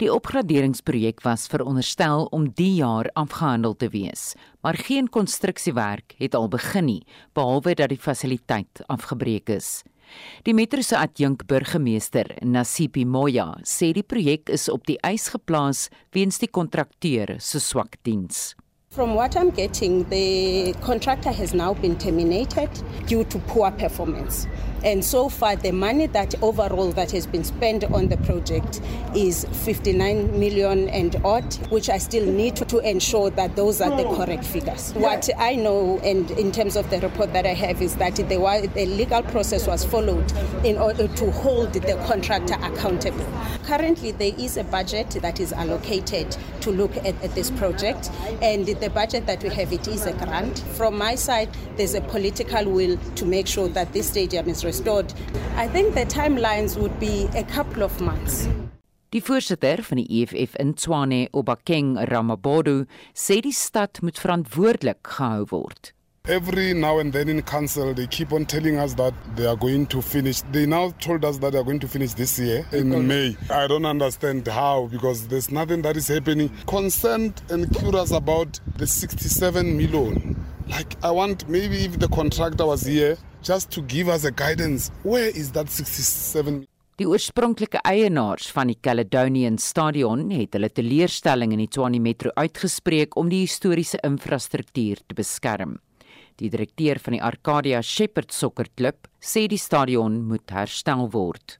Die 0.00 0.08
opgraderingsprojek 0.08 1.20
was 1.26 1.44
veronderstel 1.52 2.24
om 2.32 2.48
die 2.56 2.78
jaar 2.78 3.10
afgehandel 3.12 3.76
te 3.76 3.90
wees, 3.92 4.32
maar 4.64 4.80
geen 4.88 5.12
konstruksiewerk 5.12 6.16
het 6.16 6.32
al 6.32 6.48
begin 6.48 6.88
nie, 6.88 7.04
behalwe 7.36 7.76
dat 7.76 7.92
die 7.92 8.00
fasiliteit 8.00 8.80
afgebreek 8.88 9.52
is. 9.52 9.82
Die 10.48 10.56
metro 10.56 10.80
se 10.80 10.96
adjunk 10.96 11.44
burgemeester, 11.44 12.38
Nasipi 12.40 13.04
Moya, 13.04 13.50
sê 13.68 13.92
die 13.92 14.06
projek 14.06 14.48
is 14.48 14.70
op 14.72 14.88
die 14.88 14.96
ys 15.04 15.28
geplaas 15.36 15.90
weens 16.16 16.40
die 16.40 16.48
kontrakteur 16.48 17.36
se 17.36 17.60
swak 17.60 18.00
diens. 18.00 18.54
From 18.96 19.14
what 19.14 19.36
I'm 19.36 19.50
getting, 19.50 20.08
the 20.08 20.72
contractor 20.80 21.30
has 21.30 21.52
now 21.52 21.74
been 21.74 21.98
terminated 21.98 22.70
due 23.04 23.24
to 23.24 23.38
poor 23.40 23.70
performance. 23.70 24.46
And 24.86 25.04
so 25.04 25.28
far, 25.28 25.56
the 25.56 25.72
money 25.72 26.06
that 26.06 26.34
overall 26.42 26.92
that 26.92 27.10
has 27.10 27.26
been 27.26 27.44
spent 27.44 27.82
on 27.84 28.08
the 28.08 28.16
project 28.18 28.80
is 29.14 29.44
59 29.64 30.38
million 30.38 30.88
and 30.90 31.16
odd, 31.24 31.52
which 31.70 31.90
I 31.90 31.98
still 31.98 32.24
need 32.24 32.56
to, 32.56 32.64
to 32.66 32.78
ensure 32.78 33.30
that 33.30 33.56
those 33.56 33.80
are 33.80 33.90
the 33.90 34.04
hmm. 34.04 34.14
correct 34.14 34.44
figures. 34.44 34.92
What 34.94 35.28
I 35.38 35.56
know, 35.56 35.98
and 36.04 36.30
in 36.32 36.52
terms 36.52 36.76
of 36.76 36.88
the 36.88 37.00
report 37.00 37.32
that 37.32 37.46
I 37.46 37.54
have, 37.54 37.82
is 37.82 37.96
that 37.96 38.16
the, 38.16 38.70
the 38.74 38.86
legal 38.86 39.22
process 39.24 39.66
was 39.66 39.84
followed 39.84 40.32
in 40.64 40.78
order 40.78 41.08
to 41.08 41.30
hold 41.32 41.72
the 41.72 42.02
contractor 42.06 42.54
accountable. 42.62 43.26
Currently, 43.64 44.12
there 44.12 44.32
is 44.38 44.56
a 44.56 44.64
budget 44.64 45.10
that 45.20 45.40
is 45.40 45.52
allocated 45.52 46.36
to 46.60 46.70
look 46.70 46.96
at, 46.98 47.20
at 47.24 47.34
this 47.34 47.50
project, 47.50 48.10
and 48.40 48.66
the 48.66 48.85
budget 48.90 49.26
that 49.26 49.42
we 49.42 49.50
have 49.50 49.72
it 49.72 49.88
is 49.88 50.06
a 50.06 50.12
grant. 50.12 50.58
From 50.76 50.96
my 50.98 51.14
side, 51.16 51.48
there's 51.76 51.94
a 51.94 52.00
political 52.00 52.64
will 52.64 52.96
to 53.16 53.24
make 53.24 53.46
sure 53.46 53.68
that 53.68 53.92
this 53.92 54.08
stadium 54.08 54.48
is 54.48 54.64
restored. 54.64 55.12
I 55.56 55.68
think 55.68 55.94
the 55.94 56.06
timelines 56.06 56.76
would 56.76 56.98
be 57.00 57.28
a 57.34 57.44
couple 57.44 57.82
of 57.82 58.00
months. 58.00 58.48
Die 59.14 59.22
voorsitter 59.22 59.80
van 59.82 59.96
die 59.96 60.22
EFF 60.22 60.56
in 60.60 60.74
Tshwane, 60.74 61.28
Obakeng 61.32 61.94
Ramabodu, 62.10 62.84
sê 63.14 63.38
die 63.40 63.54
stad 63.54 64.02
moet 64.02 64.18
verantwoordelik 64.18 65.06
gehou 65.06 65.46
word. 65.52 65.95
Every 66.28 66.74
now 66.74 66.98
and 66.98 67.12
then 67.12 67.28
in 67.28 67.40
council, 67.42 67.94
they 67.94 68.08
keep 68.08 68.32
on 68.32 68.46
telling 68.46 68.78
us 68.78 68.94
that 68.94 69.14
they 69.36 69.46
are 69.46 69.54
going 69.54 69.86
to 69.86 70.02
finish. 70.02 70.40
They 70.50 70.66
now 70.66 70.90
told 70.98 71.24
us 71.24 71.38
that 71.38 71.52
they 71.52 71.58
are 71.58 71.62
going 71.62 71.78
to 71.78 71.86
finish 71.86 72.14
this 72.14 72.36
year 72.36 72.66
in 72.72 73.06
May. 73.06 73.36
I 73.48 73.68
don't 73.68 73.86
understand 73.86 74.48
how 74.48 74.88
because 74.90 75.28
there's 75.28 75.52
nothing 75.52 75.82
that 75.82 75.96
is 75.96 76.08
happening. 76.08 76.50
Concerned 76.66 77.42
and 77.48 77.72
curious 77.72 78.10
about 78.10 78.58
the 78.76 78.88
67 78.88 79.76
million. 79.76 80.44
Like, 80.66 80.96
I 81.04 81.12
want 81.12 81.48
maybe 81.48 81.84
if 81.84 82.00
the 82.00 82.08
contractor 82.08 82.66
was 82.66 82.82
here 82.82 83.16
just 83.44 83.70
to 83.70 83.82
give 83.82 84.08
us 84.08 84.24
a 84.24 84.32
guidance. 84.32 84.90
Where 85.04 85.28
is 85.28 85.52
that 85.52 85.70
67 85.70 86.66
Die 86.98 87.04
oorspronklike 87.04 87.82
eienaars 87.84 88.48
van 88.56 88.70
die 88.72 88.78
Caledonian 88.80 89.58
Stadion 89.60 90.30
het 90.32 90.56
hulle 90.56 90.70
teleurstelling 90.72 91.52
in 91.52 91.60
die 91.60 91.68
Tshwane 91.68 92.00
Metro 92.00 92.32
uitgespreek 92.34 93.18
om 93.20 93.28
die 93.28 93.42
historiese 93.42 94.00
infrastruktuur 94.00 95.04
te 95.04 95.14
beskerm. 95.14 95.76
Die 96.36 96.50
direkteur 96.52 96.98
van 97.00 97.14
die 97.16 97.22
Arcadia 97.24 97.78
Shepherd 97.80 98.32
Sokkerklub 98.32 99.06
sê 99.24 99.46
die 99.48 99.56
stadion 99.56 100.18
moet 100.28 100.52
herstel 100.52 101.08
word. 101.14 101.56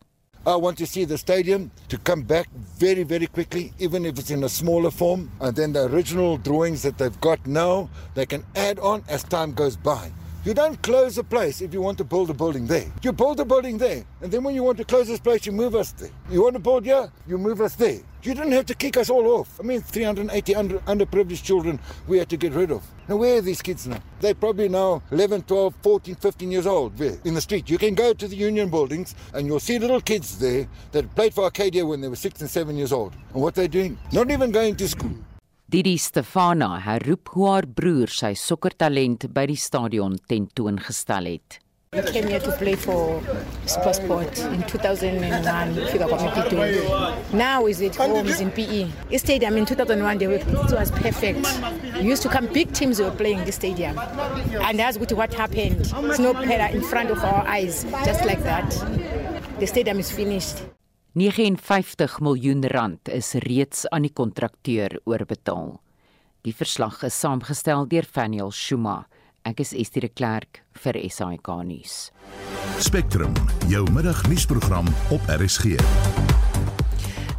I 0.46 0.54
want 0.54 0.76
to 0.78 0.86
see 0.86 1.04
the 1.04 1.16
stadium 1.16 1.70
to 1.88 1.98
come 1.98 2.22
back 2.22 2.46
very, 2.78 3.02
very 3.02 3.26
quickly, 3.26 3.72
even 3.78 4.04
if 4.04 4.18
it's 4.18 4.30
in 4.30 4.44
a 4.44 4.48
smaller 4.48 4.90
form. 4.92 5.30
And 5.40 5.56
then 5.56 5.72
the 5.72 5.86
original 5.86 6.36
drawings 6.36 6.82
that 6.82 6.98
they've 6.98 7.20
got 7.20 7.44
now, 7.46 7.88
they 8.14 8.26
can 8.26 8.44
add 8.54 8.78
on 8.78 9.02
as 9.08 9.24
time 9.24 9.54
goes 9.54 9.76
by. 9.76 10.12
You 10.46 10.54
don't 10.54 10.80
close 10.80 11.18
a 11.18 11.24
place 11.24 11.60
if 11.60 11.74
you 11.74 11.82
want 11.82 11.98
to 11.98 12.04
build 12.04 12.30
a 12.30 12.32
building 12.32 12.68
there. 12.68 12.86
You 13.02 13.10
build 13.10 13.40
a 13.40 13.44
building 13.44 13.78
there, 13.78 14.04
and 14.20 14.30
then 14.30 14.44
when 14.44 14.54
you 14.54 14.62
want 14.62 14.78
to 14.78 14.84
close 14.84 15.08
this 15.08 15.18
place, 15.18 15.44
you 15.44 15.50
move 15.50 15.74
us 15.74 15.90
there. 15.90 16.10
You 16.30 16.40
want 16.40 16.54
to 16.54 16.60
build 16.60 16.84
here, 16.84 17.10
you 17.26 17.36
move 17.36 17.60
us 17.60 17.74
there. 17.74 17.98
You 18.22 18.32
didn't 18.32 18.52
have 18.52 18.66
to 18.66 18.74
kick 18.76 18.96
us 18.96 19.10
all 19.10 19.26
off. 19.26 19.58
I 19.58 19.64
mean, 19.64 19.80
380 19.80 20.54
under, 20.54 20.78
underprivileged 20.78 21.42
children 21.42 21.80
we 22.06 22.18
had 22.18 22.28
to 22.28 22.36
get 22.36 22.52
rid 22.52 22.70
of. 22.70 22.84
Now, 23.08 23.16
where 23.16 23.38
are 23.38 23.40
these 23.40 23.60
kids 23.60 23.88
now? 23.88 23.98
They're 24.20 24.36
probably 24.36 24.68
now 24.68 25.02
11, 25.10 25.42
12, 25.42 25.74
14, 25.82 26.14
15 26.14 26.52
years 26.52 26.68
old 26.68 27.00
in 27.00 27.34
the 27.34 27.40
street. 27.40 27.68
You 27.68 27.76
can 27.76 27.96
go 27.96 28.12
to 28.12 28.28
the 28.28 28.36
union 28.36 28.70
buildings 28.70 29.16
and 29.34 29.48
you'll 29.48 29.58
see 29.58 29.80
little 29.80 30.00
kids 30.00 30.38
there 30.38 30.68
that 30.92 31.12
played 31.16 31.34
for 31.34 31.42
Arcadia 31.42 31.84
when 31.84 32.00
they 32.00 32.08
were 32.08 32.14
six 32.14 32.40
and 32.40 32.48
seven 32.48 32.76
years 32.76 32.92
old. 32.92 33.14
And 33.34 33.42
what 33.42 33.56
they're 33.56 33.66
doing? 33.66 33.98
Not 34.12 34.30
even 34.30 34.52
going 34.52 34.76
to 34.76 34.86
school. 34.86 35.16
Didi 35.68 35.96
Stefana 35.98 36.76
herroep 36.78 37.32
hoe 37.34 37.48
haar 37.50 37.66
broer 37.66 38.12
sy 38.14 38.36
sokkertalent 38.38 39.24
by 39.34 39.48
die 39.50 39.58
stadion 39.58 40.12
tentoongestel 40.30 41.26
het. 41.26 41.56
I 41.92 42.02
came 42.06 42.28
here 42.30 42.38
to 42.38 42.52
play 42.60 42.76
for 42.76 43.18
Sport 43.66 44.38
in 44.52 44.62
2001, 44.62 45.74
FIGA 45.90 46.06
Committee 46.06 46.44
2. 46.50 47.36
Now 47.36 47.66
is 47.66 47.80
it 47.80 47.96
home, 47.96 48.28
is 48.28 48.38
in 48.40 48.52
PE. 48.52 48.86
This 49.10 49.22
stadium 49.22 49.56
in 49.56 49.66
2001, 49.66 50.18
they 50.18 50.28
were, 50.28 50.34
it 50.34 50.46
was 50.70 50.92
perfect. 50.92 51.42
Used 52.00 52.22
to 52.22 52.28
come 52.28 52.46
big 52.46 52.72
teams 52.72 53.00
were 53.00 53.10
playing 53.10 53.44
this 53.44 53.56
stadium. 53.56 53.98
And 53.98 54.78
that's 54.78 54.98
what 54.98 55.34
happened. 55.34 55.86
Snow 56.14 56.34
Pera 56.34 56.70
in 56.70 56.82
front 56.82 57.10
of 57.10 57.18
our 57.24 57.44
eyes, 57.44 57.82
just 58.04 58.24
like 58.24 58.42
that. 58.44 58.70
The 59.58 59.66
stadium 59.66 59.98
is 59.98 60.12
finished. 60.12 60.62
59 61.16 62.18
miljoen 62.20 62.66
rand 62.68 63.08
is 63.08 63.32
reeds 63.32 63.86
aan 63.88 64.04
die 64.04 64.12
kontrakteur 64.12 64.98
oorbetaal. 65.08 65.78
Die 66.44 66.52
verslag 66.52 66.98
is 67.08 67.16
saamgestel 67.16 67.88
deur 67.88 68.04
Faniel 68.04 68.52
Shuma. 68.52 69.06
Ek 69.48 69.62
is 69.64 69.72
Estie 69.72 70.02
de 70.04 70.10
Klerk 70.12 70.60
vir 70.82 70.98
SAK 71.08 71.48
nuus. 71.64 71.94
Spectrum, 72.84 73.32
jou 73.72 73.86
middagnuusprogram 73.96 74.92
op 75.16 75.32
RSG. 75.38 75.80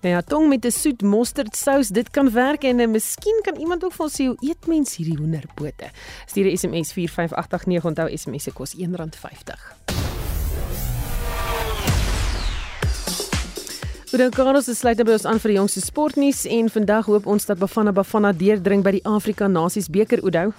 Nou 0.00 0.14
ja, 0.14 0.22
tong 0.22 0.48
met 0.48 0.64
'n 0.64 0.70
soet 0.70 1.02
mosterd-sous, 1.02 1.88
dit 1.88 2.10
kan 2.10 2.32
werk 2.32 2.64
en 2.64 2.78
uh, 2.78 2.88
miskien 2.88 3.40
kan 3.42 3.56
iemand 3.56 3.84
ook 3.84 3.92
vir 3.92 4.04
ons 4.04 4.20
sê 4.20 4.24
hoe 4.24 4.36
eet 4.40 4.66
mens 4.66 4.96
hierdie 4.96 5.18
hoenderpote. 5.18 5.90
Stuur 6.26 6.44
'n 6.44 6.56
SMS 6.56 6.92
45889 6.92 7.84
onthou 7.84 8.16
SMS 8.16 8.42
se 8.42 8.52
kos 8.52 8.74
R1.50. 8.74 10.03
Oudou 14.14 14.30
Carlos 14.30 14.68
sluit 14.70 14.94
nou 14.94 15.08
by 15.08 15.14
ons 15.16 15.24
aan 15.26 15.40
vir 15.42 15.50
die 15.50 15.56
jongste 15.56 15.80
sportnuus 15.82 16.44
en 16.46 16.68
vandag 16.70 17.08
hoop 17.10 17.24
ons 17.26 17.48
dat 17.48 17.58
Bafana 17.58 17.90
Bafana 17.90 18.30
deurdring 18.30 18.84
by 18.86 18.92
die 18.94 19.00
Afrika 19.10 19.48
Nasies 19.50 19.88
beker 19.90 20.22
Oudou. 20.22 20.52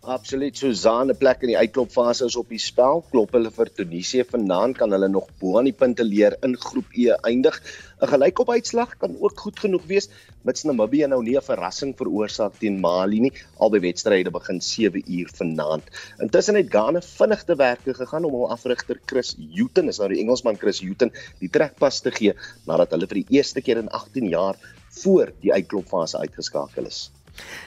Absoluut 0.00 0.56
Susanne 0.56 1.12
plek 1.12 1.42
in 1.44 1.50
die 1.50 1.58
uitklopfase 1.60 2.24
is 2.30 2.36
op 2.40 2.48
die 2.48 2.58
spel. 2.58 3.02
Klop 3.12 3.34
hulle 3.36 3.50
vir 3.52 3.68
Tunesië 3.68 4.24
vanaand 4.30 4.78
kan 4.78 4.94
hulle 4.96 5.10
nog 5.12 5.26
bo 5.42 5.58
aan 5.60 5.68
die 5.68 5.74
punte 5.76 6.06
leer 6.08 6.38
in 6.46 6.56
groep 6.56 6.96
E 6.96 7.18
eindig. 7.28 7.58
'n 8.00 8.08
Gelykop 8.08 8.48
uitslag 8.48 8.94
kan 8.96 9.18
ook 9.20 9.44
goed 9.44 9.60
genoeg 9.60 9.84
wees 9.90 10.08
mits 10.48 10.64
Namibië 10.64 11.10
nou 11.12 11.20
nie 11.22 11.36
'n 11.36 11.44
verrassing 11.50 11.92
veroorsaak 12.00 12.56
teen 12.62 12.80
Mali 12.80 13.20
nie. 13.20 13.32
Albei 13.58 13.80
wedstryde 13.80 14.30
begin 14.30 14.62
7 14.62 15.04
uur 15.04 15.28
vanaand. 15.36 15.84
Intussen 16.18 16.54
het 16.54 16.72
Ghana 16.72 17.02
vinnig 17.02 17.44
te 17.44 17.56
werk 17.56 17.84
gegaan 17.84 18.24
om 18.24 18.32
hul 18.32 18.50
afrigter 18.50 19.00
Chris 19.04 19.36
Hughton, 19.36 19.88
is 19.88 19.98
nou 19.98 20.08
die 20.08 20.20
Engelsman 20.20 20.56
Chris 20.56 20.80
Hughton, 20.80 21.12
die 21.40 21.50
trekpas 21.50 22.00
te 22.00 22.10
gee 22.10 22.32
nadat 22.66 22.90
hulle 22.90 23.06
vir 23.06 23.20
die 23.22 23.36
eerste 23.36 23.60
keer 23.60 23.76
in 23.76 23.90
18 23.90 24.28
jaar 24.28 24.56
voor 25.02 25.32
die 25.42 25.52
uitklopfase 25.52 26.18
uitgeskakel 26.18 26.86
is. 26.86 27.10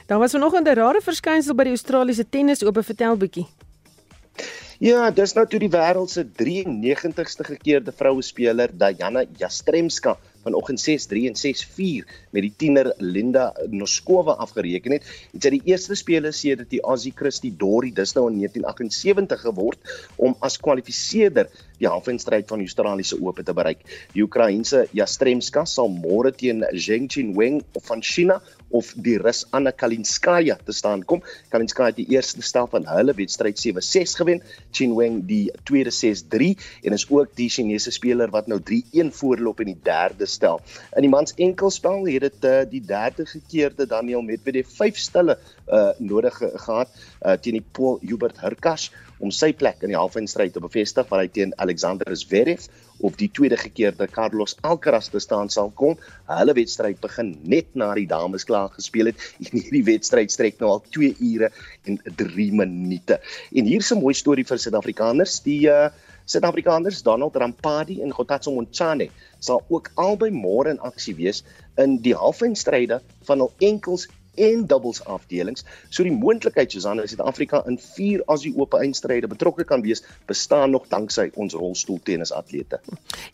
Daar 0.06 0.18
was 0.18 0.32
vanoggend 0.32 0.68
'n 0.68 0.74
rare 0.74 1.00
verskynsel 1.00 1.54
by 1.54 1.64
die 1.64 1.76
Australiese 1.76 2.28
tennis 2.28 2.62
oop, 2.64 2.78
vertel 2.84 3.16
bietjie. 3.16 3.46
Ja, 4.82 5.10
dis 5.10 5.32
nou 5.36 5.46
toe 5.46 5.60
die 5.62 5.70
wêreld 5.70 6.10
se 6.10 6.24
93ste 6.24 7.44
gekeerde 7.46 7.92
vroue 7.94 8.22
speler 8.26 8.72
Diana 8.74 9.22
Jastremska 9.38 10.16
vanoggend 10.44 10.80
6-3 10.80 11.28
en 11.30 11.36
6-4 11.38 12.10
met 12.34 12.44
die 12.44 12.52
tiener 12.56 12.90
Linda 12.98 13.52
Noskova 13.70 14.36
afgereken 14.44 14.96
het. 14.96 15.06
Dit 15.32 15.44
is 15.44 15.54
die 15.56 15.72
eerste 15.72 15.96
speler 15.96 16.34
sedert 16.36 16.70
die 16.72 16.82
Aussie 16.82 17.14
Christy 17.16 17.52
Dory 17.56 17.92
dis 17.96 18.14
nou 18.16 18.26
in 18.30 18.40
1978 18.42 19.46
geword 19.46 19.94
om 20.16 20.36
as 20.44 20.58
kwalifiseerder 20.60 21.48
die 21.80 21.88
halfeindstryd 21.88 22.48
van 22.50 22.60
die 22.62 22.68
Australiese 22.68 23.18
Ope 23.22 23.44
te 23.46 23.54
bereik. 23.56 23.86
Die 24.12 24.24
Oekraïense 24.26 24.84
Jastremska 24.92 25.64
sal 25.68 25.90
môre 25.94 26.34
teen 26.34 26.64
Zheng 26.72 27.08
Qinwen 27.08 27.62
van 27.88 28.02
China 28.04 28.40
of 28.74 28.90
die 28.98 29.16
Rus 29.22 29.44
Anna 29.54 29.70
Kalinskaya 29.70 30.56
te 30.66 30.74
staan 30.74 31.04
kom. 31.06 31.22
Kalinskaya 31.52 31.92
het 31.92 32.00
die 32.00 32.08
eerste 32.16 32.42
stel 32.42 32.66
van 32.72 32.88
hulle 32.90 33.14
wedstryd 33.14 33.60
7-6 33.62 34.16
gewen, 34.18 34.42
Qinwen 34.74 35.20
die 35.28 35.52
tweede 35.68 35.92
6-3 35.94 36.50
en 36.82 36.96
is 36.98 37.06
ook 37.10 37.36
die 37.38 37.48
Chinese 37.54 37.94
speler 37.94 38.32
wat 38.34 38.50
nou 38.50 38.58
3-1 38.58 39.14
voorloop 39.20 39.62
in 39.64 39.72
die 39.74 39.80
derde 39.86 40.26
stel. 40.26 40.60
In 40.96 41.06
die 41.06 41.12
mans 41.12 41.36
enkelspel 41.38 42.08
het 42.10 42.26
dit 42.26 42.48
uh, 42.50 42.62
die 42.70 42.82
derde 42.84 43.26
gekeerde 43.30 43.86
Daniel 43.86 44.24
Medvedev 44.26 44.70
5 44.80 44.98
stelle 44.98 45.38
uh, 45.68 45.90
nodig 45.98 46.40
gehad 46.40 46.90
uh, 47.22 47.38
teen 47.38 47.60
die 47.60 47.66
Pool 47.72 48.00
Hubert 48.02 48.42
Hurkacz 48.42 48.90
om 49.18 49.30
sy 49.34 49.52
plek 49.56 49.82
in 49.82 49.92
die 49.92 49.98
halfeindstryd 49.98 50.54
te 50.54 50.62
bevestig 50.62 51.08
waar 51.10 51.22
hy 51.24 51.28
teen 51.32 51.54
Alexander 51.62 52.10
Zverev 52.16 52.66
of 53.04 53.18
die 53.18 53.28
tweede 53.34 53.58
gekeerde 53.58 54.06
Carlos 54.10 54.56
Alcaraz 54.62 55.10
te 55.10 55.20
staan 55.22 55.50
sal 55.50 55.70
kom. 55.76 55.96
Hulle 56.30 56.54
wedstryd 56.56 57.00
begin 57.02 57.34
net 57.42 57.74
na 57.74 57.92
die 57.98 58.06
dames 58.10 58.46
klaar 58.48 58.70
gespeel 58.74 59.12
het 59.12 59.22
en 59.42 59.52
hierdie 59.60 59.84
wedstryd 59.86 60.32
strek 60.34 60.60
nou 60.62 60.76
al 60.76 60.82
2 60.94 61.14
ure 61.32 61.50
en 61.90 62.00
3 62.22 62.48
minute. 62.62 63.20
En 63.54 63.70
hier's 63.70 63.92
'n 63.92 64.00
mooi 64.00 64.14
storie 64.14 64.46
vir 64.46 64.58
Suid-Afrikaners. 64.58 65.40
Die 65.44 65.66
uh, 65.70 65.90
Suid-Afrikaners 66.24 67.02
Donald 67.02 67.36
Rampadi 67.36 68.00
en 68.02 68.12
Gotatso 68.12 68.52
Montjane 68.54 69.10
sal 69.38 69.60
ook 69.68 69.90
albei 69.94 70.30
môre 70.32 70.70
in 70.72 70.80
aksie 70.80 71.14
wees 71.14 71.42
in 71.76 71.98
die 72.00 72.14
halfeindstryde 72.16 73.00
van 73.28 73.44
hul 73.44 73.52
enkels 73.60 74.08
en 74.34 74.66
doubles 74.66 75.04
afdelings. 75.04 75.64
So 75.88 76.02
die 76.02 76.12
moontlikheid 76.12 76.72
Susan 76.72 77.02
is 77.02 77.10
Suid-Afrika 77.10 77.62
in 77.66 77.78
4 77.78 78.22
Asie 78.26 78.54
Ope 78.56 78.78
eindstryde 78.78 79.30
betrokke 79.30 79.64
kan 79.64 79.82
wees, 79.82 80.02
bestaan 80.26 80.70
nog 80.70 80.88
danksy 80.88 81.30
ons 81.34 81.54
rolstoeltennisatlete. 81.54 82.80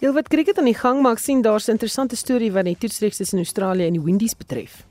Heel 0.01 0.13
wat 0.13 0.29
krieket 0.29 0.59
aan 0.59 0.71
die 0.71 0.79
gang 0.79 1.03
maak 1.03 1.19
sien 1.19 1.43
daar's 1.43 1.69
'n 1.69 1.79
interessante 1.79 2.17
storie 2.17 2.53
wat 2.53 2.65
die 2.65 2.77
toetsreeks 2.79 3.17
tussen 3.17 3.39
Australië 3.39 3.87
en 3.87 3.93
die 3.93 4.05
Windies 4.05 4.37
betref. 4.37 4.85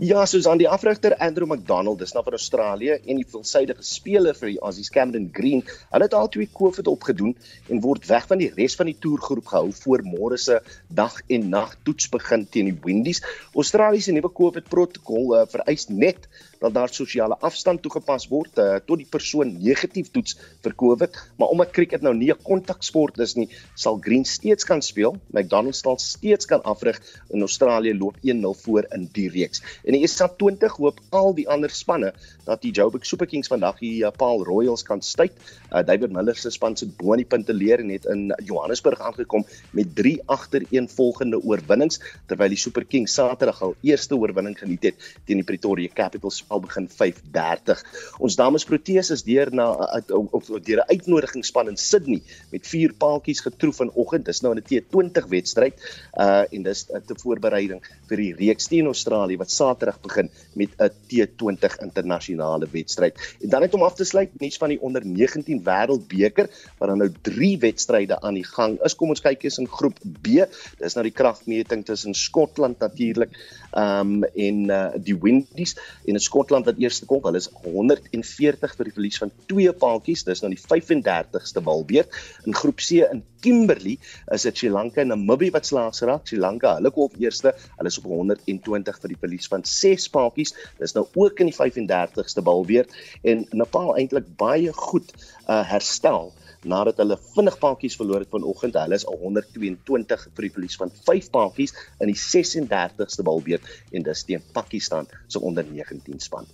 Ja, 0.00 0.22
soos 0.24 0.46
aan 0.48 0.56
die 0.56 0.68
afrigter 0.68 1.12
Andrew 1.20 1.44
McDonald, 1.44 1.98
dis 2.00 2.14
nou 2.16 2.22
van 2.24 2.32
Australië 2.32 2.94
en 2.96 3.18
die 3.20 3.26
veelsidige 3.28 3.84
speler 3.84 4.36
vir 4.38 4.48
die 4.54 4.60
Aussies 4.64 4.88
Cameron 4.90 5.26
Green. 5.36 5.60
Hulle 5.90 6.06
het 6.08 6.14
al 6.16 6.30
twee 6.32 6.48
COVID 6.48 6.88
opgedoen 6.88 7.34
en 7.68 7.82
word 7.84 8.08
weg 8.08 8.24
van 8.30 8.40
die 8.40 8.48
res 8.56 8.72
van 8.80 8.88
die 8.88 8.96
toergroep 8.96 9.50
gehou 9.52 9.68
voor 9.82 10.04
môre 10.06 10.38
se 10.40 10.62
dag 10.88 11.18
en 11.28 11.50
nag 11.52 11.74
toets 11.84 12.08
begin 12.08 12.46
teen 12.48 12.70
die 12.70 12.78
Windies. 12.86 13.20
Australië 13.52 14.00
se 14.00 14.16
nuwe 14.16 14.32
COVID 14.32 14.72
protokol 14.72 15.36
uh, 15.36 15.44
vereis 15.52 15.90
net 15.92 16.24
dat 16.62 16.74
daar 16.74 16.88
sosiale 16.94 17.36
afstand 17.42 17.82
toegepas 17.82 18.28
word 18.30 18.58
uh, 18.62 18.78
tot 18.86 19.00
die 19.02 19.08
persoon 19.10 19.56
negatief 19.60 20.12
toets 20.14 20.36
vir 20.62 20.76
COVID, 20.78 21.18
maar 21.36 21.52
omdat 21.52 21.74
cricket 21.74 22.04
nou 22.06 22.14
nie 22.14 22.30
'n 22.32 22.42
kontaksport 22.42 23.18
is 23.18 23.34
nie, 23.36 23.48
sal 23.74 23.98
Green 24.00 24.24
steeds 24.24 24.64
kan 24.64 24.82
speel. 24.82 25.18
McDonald 25.34 25.76
sal 25.76 25.98
steeds 25.98 26.46
kan 26.46 26.62
afrig 26.62 27.00
in 27.30 27.40
Australië 27.40 27.98
loop 27.98 28.16
1-0 28.22 28.54
voor 28.64 28.86
in 28.94 29.08
die 29.12 29.28
reeks. 29.28 29.62
En 29.84 29.96
die 29.96 30.06
SA20 30.06 30.76
hoop 30.78 31.00
al 31.10 31.34
die 31.34 31.48
ander 31.50 31.70
spanne 31.70 32.12
dat 32.46 32.62
die 32.62 32.72
Joburg 32.74 33.06
Super 33.06 33.26
Kings 33.30 33.50
vandag 33.50 33.78
die 33.82 34.02
uh, 34.02 34.10
Paul 34.14 34.44
Royals 34.46 34.84
kan 34.86 35.02
stuit. 35.02 35.34
Uh, 35.70 35.82
David 35.86 36.12
Miller 36.14 36.38
se 36.38 36.50
span 36.50 36.76
se 36.76 36.86
bo 36.86 37.14
in 37.14 37.22
die 37.22 37.28
punte 37.28 37.54
leer 37.54 37.82
en 37.82 37.90
het 37.92 38.06
in 38.10 38.30
Johannesburg 38.46 39.00
aangekom 39.00 39.44
met 39.76 39.94
3 39.98 40.14
agtereen 40.26 40.88
volgende 40.88 41.40
oorwinnings 41.42 42.00
terwyl 42.30 42.54
die 42.54 42.60
Super 42.60 42.86
Kings 42.86 43.14
Saterdag 43.14 43.62
al 43.62 43.76
eerste 43.82 44.16
oorwinning 44.18 44.56
geniet 44.58 44.90
het 44.90 45.08
teen 45.26 45.42
die 45.42 45.46
Pretoria 45.46 45.90
Capitals 45.94 46.42
al 46.48 46.62
begin 46.64 46.88
5:30. 46.88 47.82
Ons 48.18 48.36
dames 48.38 48.66
Proteas 48.66 49.10
is 49.14 49.24
deur 49.26 49.52
na 49.54 49.70
of 50.08 50.46
deur 50.46 50.82
'n 50.82 50.90
uitnodigingsspan 50.90 51.68
in 51.68 51.76
Sydney 51.76 52.22
met 52.50 52.66
vier 52.66 52.92
paaltjies 52.92 53.40
getroof 53.40 53.76
vanoggend. 53.76 54.24
Dis 54.24 54.42
nou 54.42 54.54
'n 54.54 54.62
T20 54.62 55.28
wedstryd 55.28 55.74
uh 56.18 56.44
en 56.50 56.62
dis 56.62 56.86
'n 56.90 57.02
te 57.06 57.14
voorbereiding 57.14 57.82
vir 58.08 58.16
die 58.16 58.34
reeks 58.34 58.66
teen 58.66 58.86
Australië 58.86 59.36
wat 59.36 59.50
Saterdag 59.72 60.00
begin 60.04 60.28
met 60.52 60.70
'n 60.76 60.90
T20 61.08 61.80
internasionale 61.80 62.66
wedstryd. 62.70 63.36
En 63.40 63.48
dan 63.48 63.60
net 63.60 63.74
om 63.74 63.82
af 63.82 63.94
te 63.94 64.04
sluit, 64.04 64.30
nuus 64.40 64.56
van 64.56 64.68
die 64.68 64.80
onder 64.80 65.06
19 65.06 65.62
wêreldbeker 65.64 66.46
waar 66.78 66.88
dan 66.88 66.98
nou 66.98 67.12
3 67.22 67.58
wedstryde 67.58 68.20
aan 68.20 68.34
die 68.34 68.44
gang 68.44 68.80
is. 68.82 68.94
Kom 68.94 69.08
ons 69.08 69.20
kyk 69.20 69.42
eens 69.42 69.58
in 69.58 69.68
groep 69.68 69.98
B. 70.20 70.44
Dis 70.78 70.94
nou 70.94 71.02
die 71.02 71.14
kragmeting 71.14 71.84
tussen 71.84 72.14
Skotland 72.14 72.78
natuurlik 72.78 73.30
um 73.72 74.24
en 74.24 74.70
uh 74.70 74.90
die 74.96 75.16
Windies 75.16 75.76
en 76.04 76.14
in 76.14 76.20
Skotland 76.20 76.64
wat 76.64 76.78
eerste 76.78 77.06
kom. 77.06 77.22
Hulle 77.24 77.40
is 77.40 77.48
140 77.64 78.76
vir 78.76 78.84
die 78.84 78.92
verlies 78.92 79.18
van 79.18 79.32
twee 79.46 79.72
paadjies. 79.72 80.24
Dis 80.24 80.40
nou 80.40 80.52
die 80.52 80.60
35ste 80.60 81.62
walbeerd. 81.64 82.08
In 82.44 82.54
groep 82.54 82.76
C 82.76 82.90
in 83.08 83.24
Kimberley 83.42 83.98
is 84.34 84.46
dit 84.46 84.58
Sri 84.58 84.70
Lanka 84.70 85.02
en 85.02 85.12
Namibië 85.12 85.52
wat 85.54 85.66
slaags 85.68 86.04
raak. 86.06 86.26
Sri 86.28 86.38
Lanka, 86.40 86.76
hulle 86.78 86.92
kom 86.94 87.16
eerste. 87.22 87.54
Hulle 87.78 87.92
is 87.92 87.98
op 88.00 88.08
120 88.10 89.00
vir 89.02 89.14
die 89.14 89.18
verlies 89.24 89.50
van 89.52 89.66
6 89.68 90.08
paadjies. 90.14 90.54
Dis 90.80 90.94
nou 90.96 91.06
ook 91.18 91.42
in 91.42 91.50
die 91.50 91.56
35ste 91.56 92.44
bal 92.46 92.64
weer 92.70 92.88
en 93.26 93.46
Nepal 93.52 93.96
eintlik 93.98 94.30
baie 94.40 94.72
goed 94.76 95.12
uh, 95.48 95.62
herstel 95.66 96.32
nadat 96.62 97.00
hulle 97.02 97.16
vinnig 97.34 97.56
paadjies 97.58 97.96
verloor 97.98 98.22
het 98.22 98.30
vanoggend. 98.30 98.78
Hulle 98.78 98.98
is 98.98 99.06
al 99.10 99.18
122 99.18 100.26
vir 100.28 100.46
die 100.46 100.52
verlies 100.54 100.78
van 100.78 100.92
5 101.08 101.30
paadjies 101.34 101.74
in 101.98 102.12
die 102.12 102.18
36ste 102.18 103.26
balbeurt 103.26 103.66
en 103.92 104.06
dis 104.06 104.26
teen 104.28 104.44
Pakistan 104.54 105.10
se 105.26 105.38
so 105.38 105.46
onder 105.48 105.66
19 105.66 106.22
span. 106.22 106.46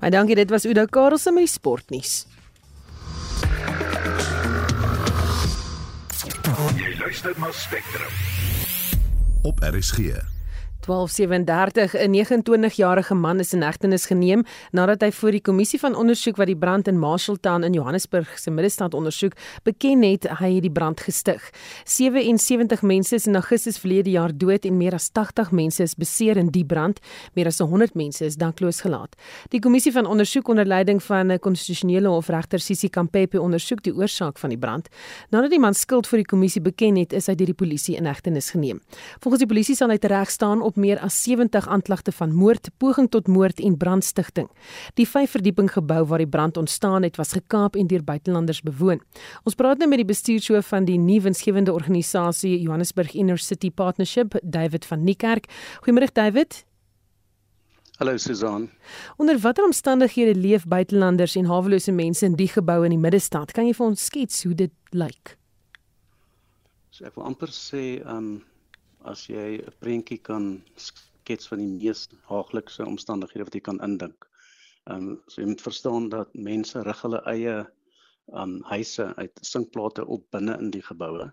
Baie 0.00 0.10
dankie, 0.10 0.38
dit 0.38 0.50
was 0.50 0.66
Udo 0.66 0.86
Karelse 0.90 1.32
met 1.32 1.46
die 1.46 1.54
sportnuus. 1.54 2.24
Luister 6.98 7.32
na 7.38 7.52
Spectrum. 7.52 8.12
Op 9.42 9.60
RSG. 9.60 10.37
1237 10.88 11.94
'n 11.94 12.12
29-jarige 12.14 13.14
man 13.14 13.38
is 13.38 13.52
in 13.52 13.62
hegtenis 13.62 14.06
geneem 14.06 14.44
nadat 14.70 15.00
hy 15.00 15.10
voor 15.12 15.30
die 15.30 15.40
kommissie 15.40 15.78
van 15.80 15.94
ondersoek 15.94 16.36
wat 16.36 16.46
die 16.46 16.56
brand 16.56 16.88
in 16.88 16.98
Marshalltown 16.98 17.62
in 17.62 17.72
Johannesburg 17.72 18.38
se 18.38 18.50
middestad 18.50 18.94
ondersoek 18.94 19.32
beken 19.62 20.02
het 20.02 20.24
hy 20.40 20.54
het 20.54 20.62
die 20.62 20.72
brand 20.72 21.00
gestig. 21.00 21.50
77 21.84 22.82
mense 22.82 23.14
is 23.14 23.26
in 23.26 23.34
Augustus 23.34 23.78
verlede 23.78 24.10
jaar 24.10 24.32
dood 24.32 24.64
en 24.64 24.76
meer 24.76 24.94
as 24.94 25.10
80 25.12 25.50
mense 25.50 25.82
is 25.82 25.94
beseer 25.94 26.36
in 26.36 26.48
die 26.50 26.64
brand. 26.64 27.00
Meer 27.34 27.46
as 27.46 27.58
100 27.58 27.94
mense 27.94 28.24
is 28.24 28.36
dakloos 28.36 28.80
gelaat. 28.80 29.16
Die 29.48 29.60
kommissie 29.60 29.92
van 29.92 30.06
ondersoek 30.06 30.48
onder 30.48 30.66
leiding 30.66 31.02
van 31.02 31.32
'n 31.32 31.38
konstitusionele 31.38 32.08
hofregter 32.08 32.60
Sisi 32.60 32.88
Kampepe 32.88 33.40
ondersoek 33.40 33.82
die 33.82 33.94
oorsaak 33.94 34.38
van 34.38 34.48
die 34.48 34.58
brand. 34.58 34.88
Nadat 35.30 35.50
die 35.50 35.60
man 35.60 35.74
skuld 35.74 36.06
voor 36.06 36.18
die 36.18 36.26
kommissie 36.26 36.62
beken 36.62 36.96
het, 36.96 37.12
is 37.12 37.26
hy 37.26 37.34
deur 37.34 37.46
die 37.46 37.54
polisie 37.54 37.96
in 37.96 38.06
hegtenis 38.06 38.50
geneem. 38.50 38.80
Volgens 39.20 39.42
die 39.42 39.48
polisie 39.54 39.74
sal 39.76 39.90
hy 39.90 39.98
tereg 39.98 40.30
staan 40.30 40.62
op 40.62 40.77
meer 40.78 40.98
as 41.04 41.18
70 41.22 41.68
aanklagte 41.68 42.12
van 42.16 42.34
moord, 42.34 42.70
poging 42.78 43.10
tot 43.12 43.28
moord 43.28 43.60
en 43.60 43.76
brandstigting. 43.76 44.48
Die 44.94 45.06
vyf 45.06 45.36
verdieping 45.36 45.70
gebou 45.72 46.04
waar 46.08 46.22
die 46.24 46.30
brand 46.30 46.56
ontstaan 46.56 47.04
het, 47.06 47.18
was 47.20 47.36
gekaap 47.36 47.76
en 47.76 47.86
deur 47.86 48.04
buitelanders 48.04 48.62
bewoon. 48.62 49.02
Ons 49.44 49.58
praat 49.58 49.78
nou 49.78 49.88
met 49.90 50.02
die 50.02 50.08
bestuurshoof 50.08 50.72
van 50.72 50.88
die 50.88 50.98
nuwe 50.98 51.28
winsgewende 51.28 51.72
organisasie 51.72 52.60
Johannesburg 52.60 53.14
Inner 53.14 53.38
City 53.38 53.70
Partnership, 53.70 54.38
David 54.42 54.84
van 54.84 55.04
Niekerk. 55.04 55.50
Goeiemôre 55.82 56.12
David. 56.12 56.64
Hallo 57.98 58.16
Susan. 58.16 58.70
Onder 59.16 59.38
watter 59.38 59.64
omstandighede 59.64 60.38
leef 60.38 60.66
buitelanders 60.66 61.34
en 61.36 61.44
hawelose 61.44 61.92
mense 61.92 62.24
in 62.24 62.36
die 62.38 62.48
gebou 62.48 62.84
in 62.84 62.94
die 62.94 63.00
middestad? 63.00 63.52
Kan 63.52 63.66
jy 63.66 63.74
vir 63.74 63.86
ons 63.86 64.04
skets 64.04 64.44
hoe 64.46 64.54
dit 64.54 64.72
lyk? 64.94 65.34
So 66.94 67.08
ek 67.08 67.18
wil 67.18 67.26
amper 67.26 67.50
sê, 67.50 67.98
ehm 67.98 68.16
um, 68.16 68.30
as 69.08 69.26
jy 69.26 69.58
'n 69.58 69.74
prentjie 69.80 70.20
kan 70.30 70.44
skets 70.76 71.48
van 71.50 71.58
die 71.62 71.72
mees 71.74 72.08
haaglikse 72.28 72.84
omstandighede 72.84 73.44
wat 73.48 73.54
jy 73.54 73.64
kan 73.70 73.80
indink. 73.86 74.28
Ehm 74.90 75.08
um, 75.08 75.22
so 75.26 75.40
jy 75.42 75.48
moet 75.48 75.66
verstaan 75.68 76.08
dat 76.08 76.34
mense 76.34 76.82
rig 76.82 77.02
hulle 77.06 77.20
eie 77.34 77.56
um 78.42 78.62
huise 78.72 79.14
uit 79.16 79.40
sinkplate 79.50 80.04
op 80.06 80.24
binne 80.30 80.56
in 80.62 80.70
die 80.70 80.82
geboue. 80.82 81.32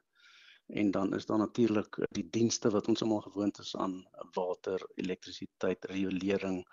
En 0.68 0.92
dan 0.92 1.14
is 1.14 1.26
daar 1.26 1.38
natuurlik 1.38 2.00
die 2.18 2.28
dienste 2.38 2.72
wat 2.74 2.88
ons 2.88 3.02
almal 3.02 3.22
gewoond 3.22 3.60
is 3.60 3.76
aan 3.76 4.00
water, 4.34 4.82
elektrisiteit, 4.96 5.86
riolering 5.92 6.64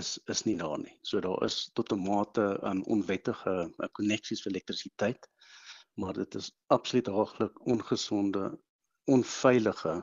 is 0.00 0.18
is 0.32 0.44
nie 0.44 0.56
daar 0.56 0.78
nie. 0.78 0.96
So 1.02 1.20
daar 1.20 1.44
is 1.44 1.70
tot 1.74 1.92
'n 1.92 2.04
mate 2.04 2.46
um 2.70 2.82
onwettige 2.82 3.72
koneksies 3.92 4.42
vir 4.42 4.52
elektrisiteit, 4.52 5.28
maar 5.94 6.14
dit 6.14 6.34
is 6.34 6.52
absoluut 6.66 7.06
haaglik 7.06 7.66
ongesonde, 7.66 8.58
onveilige 9.04 10.02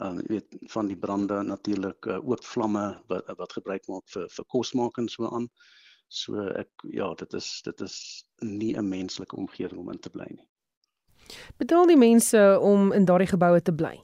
jy 0.00 0.26
weet 0.28 0.56
van 0.72 0.88
die 0.88 0.96
brande 0.96 1.42
natuurlik 1.42 2.06
uh, 2.06 2.18
oop 2.28 2.44
vlamme 2.44 3.02
wat 3.08 3.28
wat 3.36 3.52
gebruik 3.52 3.88
maak 3.88 4.08
vir 4.14 4.28
vir 4.28 4.44
kosmaak 4.48 4.98
en 4.98 5.08
so 5.08 5.28
aan. 5.28 5.48
So 6.08 6.46
ek 6.56 6.68
ja, 6.92 7.14
dit 7.14 7.34
is 7.34 7.60
dit 7.64 7.80
is 7.80 8.24
nie 8.40 8.76
'n 8.76 8.88
menslike 8.88 9.36
omgewing 9.36 9.80
om 9.80 9.90
in 9.90 10.00
te 10.00 10.10
bly 10.10 10.26
nie. 10.30 10.48
Betaal 11.58 11.86
die 11.86 11.96
mense 11.96 12.58
om 12.60 12.92
in 12.92 13.04
daardie 13.04 13.28
geboue 13.28 13.62
te 13.62 13.72
bly? 13.72 14.00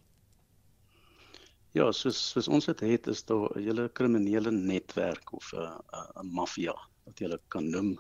Ja, 1.72 1.92
soos 1.92 2.30
soos 2.30 2.48
ons 2.48 2.66
dit 2.66 2.80
het 2.80 3.06
is 3.06 3.24
daar 3.24 3.48
'n 3.56 3.62
hele 3.62 3.88
kriminele 3.88 4.50
netwerk 4.50 5.32
of 5.32 5.52
'n 5.52 5.56
uh, 5.56 5.78
'n 5.92 6.26
uh, 6.26 6.32
maffia 6.32 6.74
wat 7.04 7.18
jy 7.20 7.38
kan 7.48 7.70
noem 7.70 7.98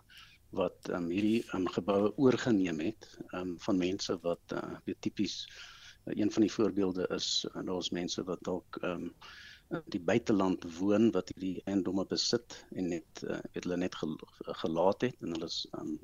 wat 0.50 0.88
um, 0.88 1.08
hierdie 1.12 1.44
um, 1.54 1.66
geboue 1.68 2.12
oorgeneem 2.16 2.80
het 2.80 3.18
um, 3.36 3.56
van 3.60 3.78
mense 3.78 4.18
wat 4.22 4.52
uh, 4.52 4.78
weet 4.84 5.00
tipies 5.00 5.46
een 6.14 6.32
van 6.32 6.42
die 6.42 6.52
voorbeelde 6.52 7.08
is 7.14 7.46
uh, 7.50 7.62
daar's 7.64 7.90
mense 7.90 8.24
wat 8.24 8.42
dalk 8.42 8.80
ehm 8.82 9.08
um, 9.08 9.14
die 9.92 10.00
buiteland 10.00 10.62
woon 10.78 11.10
wat 11.12 11.28
hierdie 11.34 11.60
eiendomme 11.68 12.06
besit 12.08 12.54
en 12.72 12.86
net 12.88 13.24
uh, 13.24 13.36
weet 13.52 13.66
hulle 13.66 13.76
net 13.76 13.98
gel 14.00 14.14
gelaat 14.62 15.04
het 15.04 15.18
en 15.20 15.34
hulle 15.36 15.50
is 15.50 15.58
um, 15.80 15.98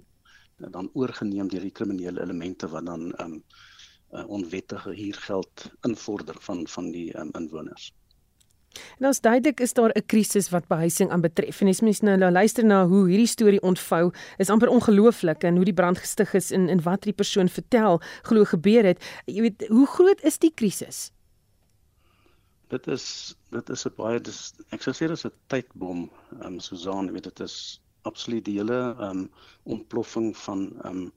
dan 0.77 0.91
oorgeneem 0.93 1.49
deur 1.49 1.65
die 1.65 1.73
kriminele 1.79 2.21
elemente 2.23 2.69
wat 2.75 2.85
dan 2.87 3.07
um, 3.25 3.39
uh, 4.13 4.27
onwettige 4.29 4.93
huurgeld 4.93 5.71
invorder 5.89 6.37
van 6.41 6.67
van 6.69 6.91
die 6.93 7.09
um, 7.19 7.33
inwoners. 7.41 7.93
En 8.99 9.07
ons 9.07 9.21
duidelik 9.21 9.61
is 9.61 9.73
daar 9.73 9.93
'n 9.95 10.07
krisis 10.07 10.51
wat 10.51 10.69
behuising 10.69 11.11
aanbetref. 11.11 11.61
En 11.61 11.69
as 11.69 11.81
mens 11.81 12.01
nou, 12.01 12.17
nou 12.17 12.33
luister 12.33 12.65
na 12.65 12.87
hoe 12.87 13.09
hierdie 13.09 13.27
storie 13.27 13.63
ontvou, 13.63 14.13
is 14.39 14.51
amper 14.51 14.69
ongelooflik 14.69 15.43
en 15.43 15.57
hoe 15.57 15.65
die 15.65 15.75
brand 15.75 15.99
gestig 15.99 16.35
is 16.35 16.51
en 16.51 16.69
en 16.69 16.83
wat 16.83 17.03
die 17.03 17.13
persoon 17.13 17.49
vertel 17.49 18.01
glo 18.23 18.45
gebeur 18.45 18.85
het. 18.85 19.05
Jy 19.25 19.41
weet, 19.41 19.67
hoe 19.69 19.87
groot 19.87 20.21
is 20.23 20.39
die 20.39 20.53
krisis? 20.55 21.11
Dit 22.69 22.87
is 22.87 23.37
dit 23.51 23.71
is 23.71 23.87
'n 23.87 23.95
baie 23.97 24.21
dis 24.21 24.55
ek 24.71 24.83
sou 24.83 24.95
sê 24.95 25.07
dit 25.07 25.17
is 25.17 25.27
'n 25.27 25.33
tydbom, 25.47 26.11
ehm 26.41 26.47
um, 26.47 26.61
Susan, 26.61 27.13
weet 27.13 27.25
dit 27.25 27.41
is 27.41 27.81
absoluut 28.03 28.45
die 28.45 28.59
hele 28.59 28.97
ehm 28.99 29.19
um, 29.19 29.31
ontploffing 29.63 30.37
van 30.37 30.73
ehm 30.83 30.87
um, 30.87 31.13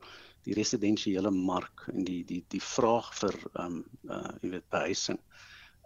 die 0.47 0.53
residensiële 0.53 1.31
mark 1.31 1.87
en 1.93 2.03
die 2.07 2.23
die 2.25 2.43
die 2.47 2.61
vraag 2.63 3.13
vir 3.19 3.35
ehm 3.53 3.65
um, 3.65 3.85
uh 4.09 4.31
jy 4.41 4.49
weet 4.49 4.69
behuising 4.69 5.19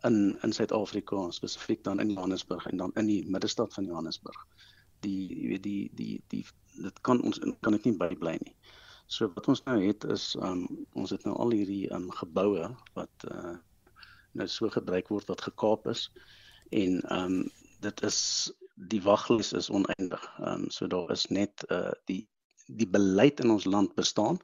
in 0.08 0.38
in 0.44 0.54
Suid-Afrika 0.54 1.32
spesifiek 1.32 1.84
dan 1.84 2.00
in 2.00 2.10
Johannesburg 2.10 2.66
en 2.66 2.78
dan 2.78 2.92
in 2.96 3.06
die 3.06 3.24
middestad 3.30 3.74
van 3.74 3.86
Johannesburg. 3.86 4.46
Die 5.06 5.28
jy 5.30 5.48
weet 5.56 5.64
die 5.64 5.92
die 5.96 6.24
die 6.34 6.46
dit 6.82 7.02
kan 7.02 7.22
ons 7.22 7.40
kan 7.62 7.76
dit 7.78 7.90
nie 7.90 7.98
bybly 7.98 8.38
nie. 8.42 8.56
So 9.12 9.28
wat 9.36 9.48
ons 9.52 9.64
nou 9.68 9.78
het 9.84 10.06
is 10.16 10.36
um 10.40 10.66
ons 10.94 11.12
het 11.12 11.26
nou 11.28 11.36
al 11.44 11.56
hierdie 11.58 11.86
um 11.96 12.10
geboue 12.22 12.70
wat 12.96 13.28
uh 13.32 13.58
nou 14.40 14.48
so 14.48 14.70
gebruik 14.72 15.10
word 15.12 15.28
wat 15.28 15.42
gekaap 15.44 15.88
is 15.92 16.06
en 16.72 17.02
um 17.12 17.42
dit 17.84 18.04
is 18.08 18.20
die 18.92 19.02
waglys 19.04 19.52
is 19.54 19.70
oneindig. 19.70 20.24
Um 20.40 20.70
so 20.70 20.88
daar 20.88 21.12
is 21.12 21.28
net 21.30 21.66
uh 21.70 21.92
die 22.08 22.24
die 22.68 22.88
beleid 22.88 23.44
in 23.44 23.52
ons 23.52 23.68
land 23.68 23.96
bestaan. 23.96 24.40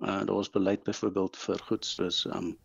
Uh 0.00 0.24
daar 0.24 0.40
is 0.40 0.50
beleid 0.56 0.82
byvoorbeeld 0.88 1.36
vir 1.36 1.62
goed 1.68 1.84
soos 1.84 2.24
um 2.32 2.56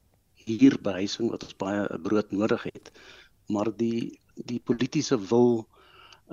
huurbehuising 0.47 1.32
wat 1.32 1.45
ons 1.47 1.58
baie 1.62 1.86
brood 2.06 2.32
nodig 2.32 2.67
het. 2.71 2.91
Maar 3.51 3.71
die 3.77 4.19
die 4.36 4.60
politieke 4.60 5.19
wil 5.29 5.67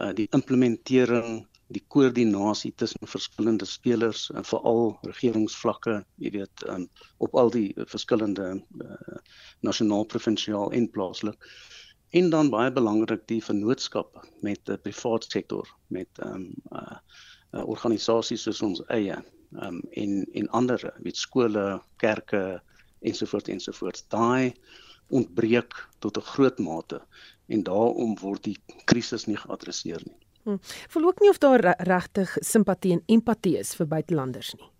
uh 0.01 0.13
die 0.17 0.29
implementering, 0.37 1.43
die 1.71 1.83
koördinasie 1.93 2.73
tussen 2.77 3.07
verskillende 3.07 3.67
spelers 3.69 4.29
en 4.35 4.47
veral 4.47 4.97
regeringsvlakke, 5.07 6.01
jy 6.23 6.33
weet, 6.39 6.65
um, 6.69 6.87
op 7.19 7.35
al 7.39 7.53
die 7.55 7.69
verskillende 7.91 8.49
uh, 8.59 9.19
nasionaal, 9.67 10.07
provinsiaal 10.11 10.73
en 10.75 10.89
plaaslik. 10.91 11.51
En 12.11 12.31
dan 12.31 12.51
baie 12.51 12.73
belangrik 12.75 13.23
die 13.31 13.43
vennootskap 13.45 14.19
met 14.43 14.65
die 14.67 14.79
privaat 14.83 15.29
sektor, 15.31 15.69
met 15.89 16.25
um 16.27 16.51
uh, 16.73 16.99
uh 17.51 17.67
organisasies 17.67 18.45
soos 18.47 18.63
ons 18.63 18.83
eie 18.95 19.17
um 19.59 19.81
en 19.99 20.25
en 20.39 20.49
ander, 20.55 20.83
weet 21.03 21.19
skole, 21.19 21.81
kerke, 22.03 22.61
ensovoorts 23.01 23.49
ensovoorts. 23.49 24.05
Daai 24.09 24.55
ontbreek 25.11 25.75
tot 25.99 26.17
'n 26.17 26.31
groot 26.33 26.59
mate 26.59 27.01
en 27.49 27.63
daarom 27.63 28.19
word 28.21 28.45
die 28.45 28.59
krisis 28.85 29.27
nie 29.27 29.37
geadresseer 29.37 30.03
nie. 30.07 30.19
Hm. 30.45 30.57
Voel 30.89 31.07
ook 31.07 31.21
nie 31.21 31.31
of 31.31 31.39
daar 31.39 31.75
regtig 31.79 32.37
simpatie 32.41 32.93
en 32.93 33.03
empatie 33.07 33.59
is 33.59 33.75
vir 33.75 33.87
buitelanders 33.87 34.55
nie. 34.55 34.71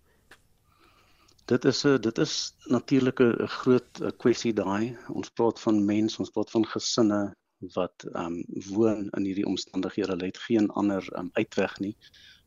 Dit 1.45 1.65
is 1.65 1.85
'n 1.85 2.01
dit 2.01 2.17
is 2.17 2.53
natuurlik 2.65 3.19
'n 3.19 3.47
groot 3.47 4.01
kwessie 4.17 4.53
daai. 4.53 4.97
Ons 5.09 5.29
praat 5.29 5.59
van 5.59 5.85
mense, 5.85 6.19
ons 6.19 6.29
praat 6.29 6.51
van 6.51 6.65
gesinne 6.65 7.35
wat 7.73 8.05
ehm 8.13 8.25
um, 8.25 8.45
woon 8.73 9.09
in 9.17 9.23
hierdie 9.25 9.45
omstandighede. 9.45 10.11
Hulle 10.11 10.25
het 10.25 10.37
geen 10.37 10.69
ander 10.69 11.17
um, 11.17 11.29
uitweg 11.33 11.79
nie. 11.79 11.97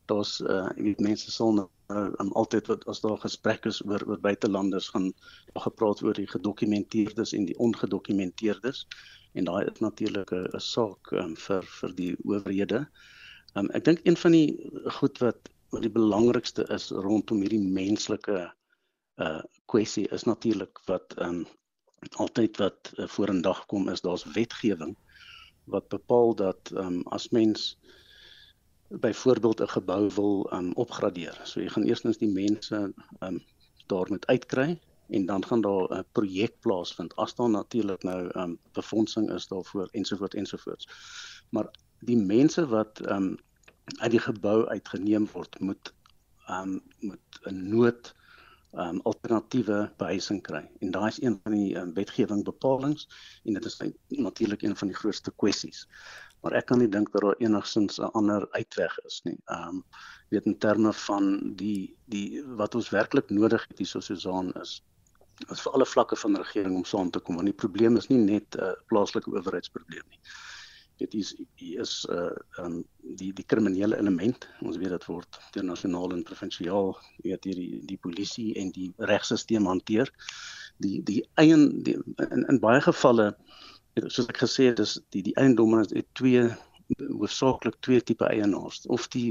Daar's 0.05 0.39
uh 0.41 0.69
jy 0.75 0.83
weet 0.83 0.99
mense 0.99 1.31
sal 1.31 1.53
nou 1.53 1.69
uh, 1.93 2.11
um, 2.19 2.31
altyd 2.33 2.67
wat 2.71 2.85
as 2.91 3.01
daar 3.03 3.17
gesprekke 3.21 3.69
is 3.73 3.81
oor 3.85 4.03
oor 4.07 4.19
buitelanders 4.19 4.89
gaan 4.93 5.11
daar 5.53 5.65
gepraat 5.67 6.03
oor 6.03 6.17
die 6.17 6.27
gedokumenteerdes 6.27 7.33
en 7.33 7.45
die 7.49 7.57
ongedokumenteerdes 7.57 8.85
en 9.33 9.49
daai 9.49 9.65
is 9.65 9.81
natuurlik 9.83 10.31
'n 10.31 10.59
saak 10.59 11.11
um, 11.11 11.35
vir 11.35 11.67
vir 11.79 11.95
die 11.95 12.13
owerhede. 12.23 12.85
Um, 13.55 13.69
ek 13.77 13.85
dink 13.85 13.99
een 14.03 14.17
van 14.17 14.31
die 14.31 14.71
goed 14.99 15.19
wat 15.23 15.51
wat 15.73 15.81
die 15.81 15.95
belangrikste 15.97 16.63
is 16.73 16.91
rondom 16.91 17.41
hierdie 17.43 17.63
menslike 17.79 18.39
uh 19.25 19.41
kwessie 19.71 20.05
is 20.15 20.23
natuurlik 20.23 20.79
wat 20.85 21.15
um, 21.17 21.45
altyd 22.21 22.57
wat 22.61 22.91
uh, 22.97 23.07
vorendag 23.07 23.65
kom 23.65 23.89
is 23.89 24.01
daar's 24.01 24.25
wetgewing 24.35 24.95
wat 25.65 25.87
bepaal 25.89 26.35
dat 26.35 26.71
um, 26.73 27.01
as 27.17 27.29
mens 27.29 27.77
byvoorbeeld 28.87 29.61
'n 29.61 29.67
gebou 29.67 30.11
wil 30.15 30.53
um 30.53 30.73
opgradeer. 30.73 31.39
So 31.43 31.59
jy 31.59 31.69
gaan 31.69 31.83
eerstens 31.83 32.17
die 32.17 32.31
mense 32.31 32.93
um 33.19 33.43
daar 33.85 34.05
moet 34.09 34.27
uitkry 34.27 34.79
en 35.09 35.25
dan 35.25 35.45
gaan 35.45 35.61
daar 35.61 35.97
'n 35.97 36.05
projek 36.11 36.59
plaasvind. 36.59 37.15
As 37.15 37.35
daar 37.35 37.49
natuurlik 37.49 38.03
nou 38.03 38.29
um 38.33 38.59
befondsing 38.71 39.31
is 39.31 39.47
daarvoor 39.47 39.87
ensovoort 39.91 40.33
ensovoorts. 40.33 40.87
Maar 41.49 41.69
die 41.99 42.17
mense 42.17 42.67
wat 42.67 43.09
um 43.09 43.37
uit 43.97 44.11
die 44.11 44.19
gebou 44.19 44.67
uitgeneem 44.67 45.27
word, 45.31 45.59
moet 45.59 45.93
um 46.49 46.81
moet 46.99 47.39
'n 47.43 47.69
nood 47.69 48.13
um 48.73 48.99
alternatiewe 49.01 49.91
behuising 49.97 50.41
kry. 50.41 50.69
En 50.79 50.91
daai 50.91 51.07
is 51.07 51.21
een 51.21 51.39
van 51.43 51.51
die 51.51 51.75
um, 51.75 51.93
wetgewing 51.93 52.43
bepalinge 52.43 53.05
en 53.43 53.53
dit 53.53 53.65
is 53.65 53.81
natuurlik 54.07 54.61
een 54.61 54.75
van 54.75 54.87
die 54.87 54.97
grootste 54.97 55.31
kwessies 55.35 55.87
maar 56.45 56.53
ek 56.59 56.67
kan 56.69 56.77
nie 56.77 56.89
dink 56.93 57.09
dat 57.13 57.23
daar 57.25 57.39
enigsins 57.41 57.97
'n 57.97 58.11
ander 58.19 58.43
uitweg 58.53 58.97
is 59.09 59.21
nie. 59.25 59.37
Ehm 59.49 59.69
um, 59.69 59.83
weet 60.29 60.45
in 60.45 60.57
terme 60.57 60.91
van 60.93 61.55
die 61.61 61.95
die 62.05 62.43
wat 62.59 62.75
ons 62.75 62.89
werklik 62.93 63.29
nodig 63.29 63.65
het 63.67 63.81
hier 63.81 63.87
so 63.87 63.99
Susan 63.99 64.51
is 64.61 64.81
is 65.53 65.61
vir 65.61 65.73
alle 65.73 65.85
vlakke 65.85 66.15
van 66.15 66.37
regering 66.37 66.75
om 66.75 66.85
saam 66.85 67.09
te 67.11 67.19
kom 67.19 67.35
want 67.35 67.49
die 67.49 67.61
probleem 67.63 67.97
is 67.97 68.09
nie 68.09 68.21
net 68.21 68.55
'n 68.55 68.61
uh, 68.61 68.73
plaaslike 68.91 69.31
owerheidsprobleem 69.31 70.05
nie. 70.09 70.21
Dit 71.01 71.13
is 71.13 71.33
is 71.57 72.05
'n 72.09 72.13
uh, 72.13 72.65
um, 72.65 72.83
die 73.21 73.33
die 73.33 73.45
kriminele 73.45 73.97
element. 73.97 74.47
Ons 74.61 74.77
weet 74.77 74.93
dit 74.97 75.05
word 75.05 75.39
deur 75.51 75.65
nasionaal 75.65 76.11
en 76.11 76.23
provinsiaal 76.23 76.97
weet 77.23 77.43
hierdie 77.43 77.81
die 77.85 77.97
polisie 77.97 78.53
en 78.55 78.69
die 78.71 78.93
regstelsel 78.97 79.65
hanteer. 79.65 80.13
Die 80.77 81.01
die 81.03 81.23
eie 81.33 81.53
in 81.53 82.45
in 82.47 82.59
baie 82.59 82.81
gevalle 82.81 83.35
soos 84.03 84.27
ek 84.27 84.41
gesê 84.43 84.69
het, 84.69 84.77
dis 84.81 84.97
die 85.15 85.23
die 85.29 85.35
eiendomme 85.39 85.83
het 85.85 86.07
twee 86.19 86.47
hoofsaaklik 86.99 87.77
twee 87.85 88.01
tipe 88.01 88.27
eienaars 88.27 88.83
of 88.93 89.07
die 89.13 89.29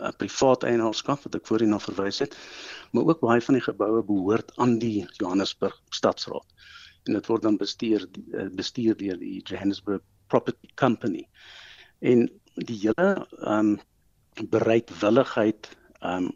uh, 0.00 0.10
privaat 0.18 0.64
eienaarskap 0.66 1.22
wat 1.26 1.36
ek 1.38 1.46
voorheen 1.48 1.74
na 1.74 1.80
verwys 1.82 2.22
het, 2.24 2.36
maar 2.92 3.06
ook 3.06 3.22
baie 3.22 3.44
van 3.44 3.58
die 3.58 3.66
geboue 3.66 4.02
behoort 4.06 4.52
aan 4.62 4.78
die 4.82 5.06
Johannesburg 5.20 5.76
Stadsraad. 5.94 6.56
En 7.06 7.14
dit 7.14 7.28
word 7.30 7.44
dan 7.46 7.60
bestuur 7.60 8.08
uh, 8.34 8.48
bestuur 8.56 8.96
deur 8.98 9.20
die 9.20 9.38
Johannesburg 9.44 10.02
Property 10.32 10.72
Company. 10.74 11.26
En 12.00 12.26
die 12.56 12.80
hele 12.88 13.12
ehm 13.42 13.76
um, 13.76 14.50
bereidwilligheid 14.52 15.70
ehm 16.00 16.26
um, 16.26 16.34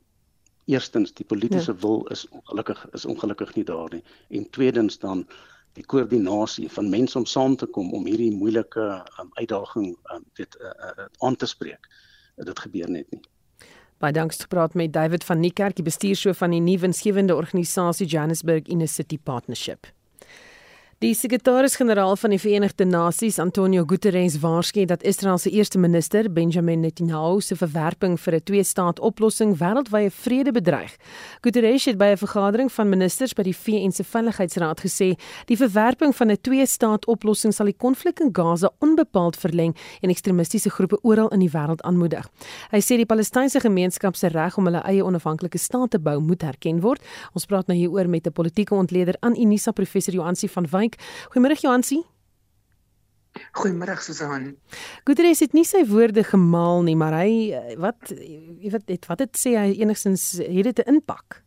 eerstens 0.71 1.13
die 1.19 1.27
politieke 1.27 1.73
ja. 1.73 1.79
wil 1.83 2.05
is 2.15 2.29
ongelukkig 2.29 2.85
is 2.95 3.05
ongelukkig 3.05 3.55
nie 3.57 3.65
daar 3.65 3.91
nie 3.91 4.03
en 4.29 4.51
tweedens 4.55 4.99
dan 5.03 5.25
die 5.79 5.85
koördinasie 5.87 6.69
van 6.73 6.89
mense 6.91 7.19
om 7.19 7.27
saam 7.27 7.57
te 7.57 7.67
kom 7.67 7.93
om 7.95 8.07
hierdie 8.07 8.33
moeilike 8.35 8.87
um, 9.21 9.29
uitdaging 9.39 9.93
um, 10.15 10.25
weet 10.39 10.57
uh, 10.61 10.73
uh, 10.91 11.07
aan 11.19 11.37
te 11.37 11.47
spreek. 11.47 11.87
Dit 12.41 12.59
gebeur 12.59 12.91
net 12.91 13.11
nie. 13.15 13.23
By 14.01 14.11
danks 14.17 14.41
gepraat 14.41 14.75
met 14.75 14.93
David 14.93 15.25
van 15.29 15.41
Niekerk, 15.41 15.77
die 15.77 15.85
bestuurshoof 15.85 16.39
van 16.41 16.55
die 16.57 16.63
nuwe 16.65 16.87
winsgewende 16.87 17.37
organisasie 17.37 18.07
Johannesburg 18.07 18.67
Inner 18.73 18.89
City 18.89 19.19
Partnership. 19.19 19.87
Die 21.01 21.15
sekretaris-generaal 21.17 22.13
van 22.21 22.35
die 22.35 22.39
Verenigde 22.39 22.85
Nasies, 22.85 23.39
Antonio 23.41 23.87
Guterres, 23.89 24.35
waarsku 24.43 24.83
dat 24.85 25.03
Israel 25.09 25.39
se 25.41 25.49
eerste 25.51 25.79
minister, 25.79 26.27
Benjamin 26.33 26.81
Netanyahu, 26.85 27.41
se 27.41 27.57
verwerping 27.57 28.19
vir 28.21 28.35
'n 28.35 28.43
twee-staat-oplossing 28.45 29.57
wêreldwye 29.57 30.11
vrede 30.11 30.53
bedreig. 30.53 30.97
Guterres 31.41 31.85
het 31.85 31.97
by 31.97 32.05
'n 32.05 32.17
vergadering 32.17 32.73
van 32.73 32.89
ministers 32.89 33.33
by 33.33 33.43
die 33.43 33.57
VN 33.57 33.91
se 33.91 34.05
Veiligheidsraad 34.05 34.81
gesê, 34.81 35.17
die 35.47 35.57
verwerping 35.57 36.15
van 36.17 36.31
'n 36.31 36.37
twee-staat-oplossing 36.41 37.55
sal 37.55 37.67
die 37.67 37.77
konflik 37.79 38.21
in 38.21 38.29
Gaza 38.33 38.71
onbepaald 38.81 39.37
verleng 39.37 39.75
en 40.03 40.11
ekstremistiese 40.11 40.71
groepe 40.71 40.99
oral 41.03 41.29
in 41.29 41.39
die 41.41 41.51
wêreld 41.51 41.81
aanmoedig. 41.83 42.29
Hy 42.71 42.81
sê 42.81 42.97
die 42.97 43.07
Palestynse 43.07 43.61
gemeenskap 43.61 44.17
se 44.17 44.29
reg 44.29 44.59
om 44.59 44.65
hulle 44.65 44.83
eie 44.85 45.05
onafhanklike 45.05 45.59
staat 45.59 45.91
te 45.91 45.99
bou 45.99 46.21
moet 46.21 46.43
herken 46.43 46.81
word. 46.81 47.01
Ons 47.33 47.47
praat 47.47 47.67
nou 47.67 47.79
hieroor 47.79 48.09
met 48.09 48.27
'n 48.27 48.33
politieke 48.33 48.75
ontleder 48.75 49.15
aan 49.21 49.41
Unisa 49.41 49.73
professor 49.73 50.13
Joansi 50.15 50.49
van 50.49 50.67
Wyk 50.71 50.90
Wyk. 50.91 50.99
Goeiemôre 51.31 51.57
Joansie. 51.61 52.03
Goeiemôre 53.55 53.97
Susan. 54.03 54.57
Guterres 55.07 55.41
het 55.45 55.55
nie 55.55 55.65
sy 55.65 55.85
woorde 55.87 56.25
gemaal 56.27 56.83
nie, 56.89 56.97
maar 56.99 57.15
hy 57.21 57.53
eh, 57.55 57.77
wat 57.79 58.11
jy 58.11 58.73
weet 58.75 59.07
wat 59.07 59.23
dit 59.23 59.39
sê 59.39 59.55
hy 59.59 59.71
enigstens 59.79 60.33
het 60.41 60.67
dit 60.67 60.83
'n 60.87 60.99
impak. 60.99 61.43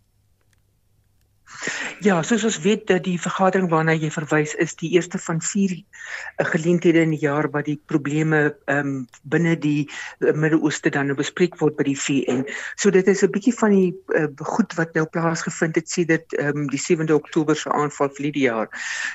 Ja, 2.03 2.17
soos 2.25 2.43
ons 2.43 2.57
weet 2.59 2.81
dat 2.89 3.05
die 3.05 3.15
vergadering 3.21 3.69
waarna 3.71 3.93
jy 3.95 4.09
verwys 4.11 4.57
is 4.59 4.73
die 4.75 4.89
eerste 4.97 5.19
van 5.23 5.37
4 5.39 5.71
eh, 5.71 6.45
geleenthede 6.49 6.99
in 7.05 7.13
die 7.13 7.21
jaar 7.21 7.47
wat 7.53 7.69
die 7.69 7.77
probleme 7.79 8.41
ehm 8.65 8.79
um, 8.89 8.95
binne 9.23 9.53
die 9.55 9.85
uh, 10.19 10.33
Midde-Ooste 10.35 10.91
dan 10.91 11.07
nou 11.07 11.15
bespreek 11.15 11.55
word 11.61 11.77
by 11.77 11.85
die 11.87 11.95
VN. 11.95 12.41
So 12.75 12.91
dit 12.91 13.07
is 13.07 13.23
'n 13.23 13.31
bietjie 13.31 13.53
van 13.55 13.71
die 13.71 13.93
uh, 14.19 14.27
goed 14.35 14.75
wat 14.75 14.91
nou 14.99 15.05
plaasgevind 15.05 15.79
het 15.79 15.89
sedert 15.89 16.35
ehm 16.35 16.65
um, 16.65 16.67
die 16.67 16.81
7de 16.81 17.15
Oktober 17.15 17.55
se 17.55 17.71
aanval 17.71 18.11
die 18.17 18.49
jaar. 18.49 18.67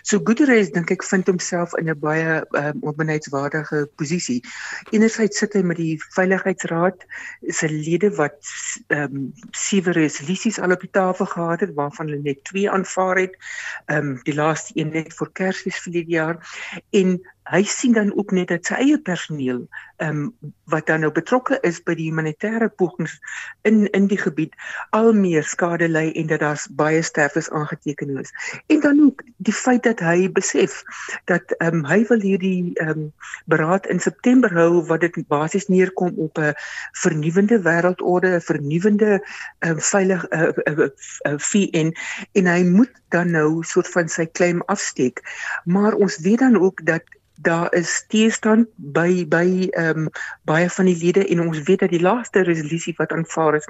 So 0.02 0.20
Guterres 0.24 0.72
dink 0.72 0.90
ek 0.90 1.04
vind 1.04 1.26
homself 1.26 1.76
in 1.76 1.90
'n 1.90 1.98
baie 2.00 2.40
ehm 2.40 2.72
um, 2.72 2.80
onbeneidswaardige 2.80 3.90
posisie. 3.96 4.40
Enerzijds 4.90 5.38
sit 5.38 5.52
hy 5.52 5.62
met 5.62 5.76
die 5.76 6.00
Veiligheidsraad 6.16 7.04
se 7.42 7.68
lede 7.68 8.14
wat 8.16 8.40
ehm 8.88 9.12
um, 9.12 9.32
sewe 9.50 9.92
resolusies 9.92 10.58
al 10.58 10.72
op 10.72 10.80
die 10.80 10.90
tafel 10.90 11.26
gehad 11.26 11.60
het 11.60 11.74
waarvan 11.74 12.08
hulle 12.08 12.22
net 12.22 12.44
twee 12.44 12.77
aanvaar 12.78 13.24
het. 13.24 13.36
Ehm 13.86 14.12
um, 14.12 14.20
die 14.26 14.34
laaste 14.34 14.76
een 14.78 14.94
net 14.94 15.14
vir 15.18 15.32
Kersfees 15.32 15.82
vir 15.84 15.98
die 16.00 16.06
jaar 16.14 16.38
en 16.90 17.18
hy 17.48 17.62
sien 17.64 17.92
dan 17.92 18.12
ook 18.14 18.30
net 18.36 18.48
dat 18.52 18.66
sy 18.68 18.80
eie 18.84 18.98
personeel 18.98 19.66
ehm 19.98 20.10
um, 20.10 20.52
wat 20.68 20.86
dan 20.86 21.00
nou 21.00 21.08
betrokke 21.12 21.56
is 21.64 21.78
by 21.82 21.94
die 21.96 22.10
humanitêre 22.10 22.68
pogings 22.68 23.14
in 23.66 23.86
in 23.96 24.06
die 24.06 24.18
gebied 24.20 24.52
al 24.94 25.10
meer 25.16 25.46
skade 25.48 25.88
ly 25.88 26.10
en 26.20 26.28
dat 26.30 26.44
daar 26.44 26.60
baie 26.76 27.00
sterftes 27.02 27.48
aangeteken 27.50 28.18
is. 28.20 28.30
En 28.66 28.80
dan 28.80 29.00
ook 29.06 29.24
die 29.36 29.54
feit 29.54 29.82
dat 29.82 30.00
hy 30.04 30.28
besef 30.32 30.82
dat 31.24 31.56
ehm 31.58 31.80
um, 31.80 31.84
hy 31.88 32.04
wil 32.12 32.20
hierdie 32.20 32.74
ehm 32.74 32.90
um, 32.90 33.12
beraad 33.46 33.86
in 33.86 34.00
September 34.00 34.54
hou 34.54 34.84
wat 34.92 35.00
dit 35.00 35.18
basies 35.28 35.66
neerkom 35.72 36.14
op 36.28 36.38
'n 36.38 36.54
vernuwende 36.92 37.62
wêreldorde, 37.66 38.36
'n 38.36 38.46
vernuwende 38.52 39.12
ehm 39.58 39.72
um, 39.72 39.80
veilig 39.80 40.28
eh 40.28 40.40
uh, 40.40 40.52
uh, 40.54 40.78
uh, 40.78 40.88
uh, 41.32 41.38
VN 41.38 41.94
en 42.32 42.46
hy 42.46 42.62
moet 42.64 42.92
dan 43.08 43.30
nou 43.30 43.64
soort 43.64 43.88
van 43.88 44.08
sy 44.08 44.26
claim 44.26 44.62
afsteek. 44.66 45.22
Maar 45.64 45.94
ons 45.94 46.18
weet 46.18 46.38
dan 46.38 46.60
ook 46.60 46.86
dat 46.86 47.02
daar 47.40 47.74
is 47.74 48.04
teestand 48.08 48.68
by 48.76 49.26
by 49.28 49.68
ehm 49.70 50.06
um, 50.06 50.10
baie 50.42 50.70
van 50.70 50.84
die 50.90 50.96
lede 50.98 51.26
en 51.26 51.40
ons 51.46 51.62
weet 51.62 51.78
dat 51.84 51.90
die 51.94 52.02
laaste 52.02 52.42
resolusie 52.42 52.94
wat 52.96 53.12
aanvaar 53.12 53.54
is 53.54 53.68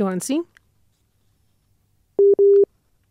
Johansie 0.00 0.42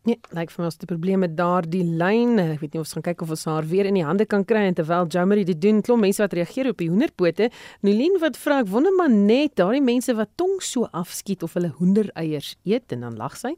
Nee, 0.08 0.16
lyk 0.32 0.48
vir 0.54 0.62
my 0.62 0.68
as 0.70 0.78
die 0.80 0.88
probleme 0.88 1.26
daar 1.36 1.66
die 1.68 1.82
lyn. 1.84 2.38
Ek 2.40 2.62
weet 2.62 2.72
nie 2.72 2.80
of 2.80 2.86
ons 2.86 2.94
gaan 2.96 3.04
kyk 3.10 3.26
of 3.26 3.32
ons 3.34 3.42
haar 3.44 3.66
weer 3.68 3.84
in 3.90 3.98
die 3.98 4.04
hande 4.06 4.24
kan 4.24 4.40
kry 4.48 4.62
en 4.64 4.76
terwyl 4.78 5.04
Jammery 5.12 5.42
dit 5.44 5.58
doen, 5.60 5.82
klop 5.84 6.00
mense 6.00 6.22
wat 6.22 6.32
reageer 6.32 6.70
op 6.70 6.78
die 6.80 6.86
hoenderpote. 6.88 7.50
Nolien 7.84 8.16
wat 8.22 8.38
vra 8.40 8.62
ek 8.62 8.70
wonder 8.72 8.94
maar 8.96 9.12
net 9.12 9.58
daardie 9.60 9.82
mense 9.84 10.14
wat 10.16 10.30
tong 10.40 10.62
so 10.64 10.88
afskiet 10.96 11.44
of 11.44 11.58
hulle 11.58 11.74
hoendereiers 11.76 12.54
eet 12.64 12.94
en 12.96 13.04
dan 13.04 13.18
lag 13.20 13.36
sy. 13.36 13.52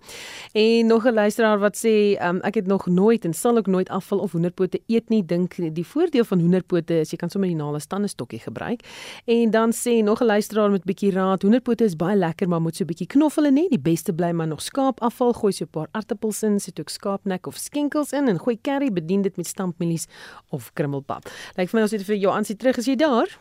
En 0.58 0.90
nog 0.90 1.06
'n 1.06 1.14
luisteraar 1.14 1.60
wat 1.60 1.76
sê, 1.78 2.18
um, 2.18 2.40
ek 2.42 2.54
het 2.54 2.66
nog 2.66 2.86
nooit 2.86 3.24
en 3.24 3.32
sal 3.32 3.56
ook 3.56 3.68
nooit 3.68 3.88
afval 3.88 4.18
of 4.18 4.32
hoenderpote 4.32 4.80
eet 4.88 5.08
nie. 5.08 5.22
Dink 5.22 5.54
die 5.54 5.86
voordeel 5.86 6.24
van 6.24 6.40
hoenderpote 6.40 6.98
is 7.00 7.10
jy 7.10 7.16
kan 7.16 7.30
sommer 7.30 7.48
die 7.48 7.56
nale 7.56 7.78
standestokkie 7.78 8.40
gebruik. 8.40 8.82
En 9.26 9.50
dan 9.50 9.70
sê 9.70 10.02
nog 10.02 10.20
'n 10.20 10.26
luisteraar 10.26 10.70
met 10.70 10.84
bietjie 10.84 11.12
raad, 11.12 11.42
hoenderpote 11.42 11.84
is 11.84 11.94
baie 11.96 12.16
lekker, 12.16 12.48
maar 12.48 12.60
moet 12.60 12.74
so 12.76 12.82
'n 12.82 12.86
bietjie 12.86 13.06
knoffel 13.06 13.44
en 13.44 13.54
nie. 13.54 13.68
Die 13.68 13.78
beste 13.78 14.12
bly 14.12 14.32
maar 14.32 14.48
nog 14.48 14.62
skaapafval, 14.62 15.32
gooi 15.32 15.52
so 15.52 15.64
'n 15.64 15.70
paar 15.70 15.88
aartappels 15.92 16.39
in, 16.42 16.60
sit 16.60 16.80
ook 16.80 16.88
skaapnek 16.88 17.46
of 17.46 17.56
skenkels 17.56 18.12
in 18.12 18.28
en 18.28 18.38
gooi 18.38 18.58
curry, 18.62 18.92
bedien 18.92 19.22
dit 19.22 19.36
met 19.36 19.46
stampmielies 19.46 20.06
of 20.50 20.72
krummelpap. 20.72 21.28
Lyk 21.56 21.70
vir 21.70 21.78
my 21.78 21.86
ons 21.86 21.94
het 21.96 22.04
vir 22.04 22.16
jou 22.16 22.34
aansie 22.34 22.56
terug 22.56 22.78
as 22.78 22.86
jy 22.86 22.96
daar. 22.96 23.38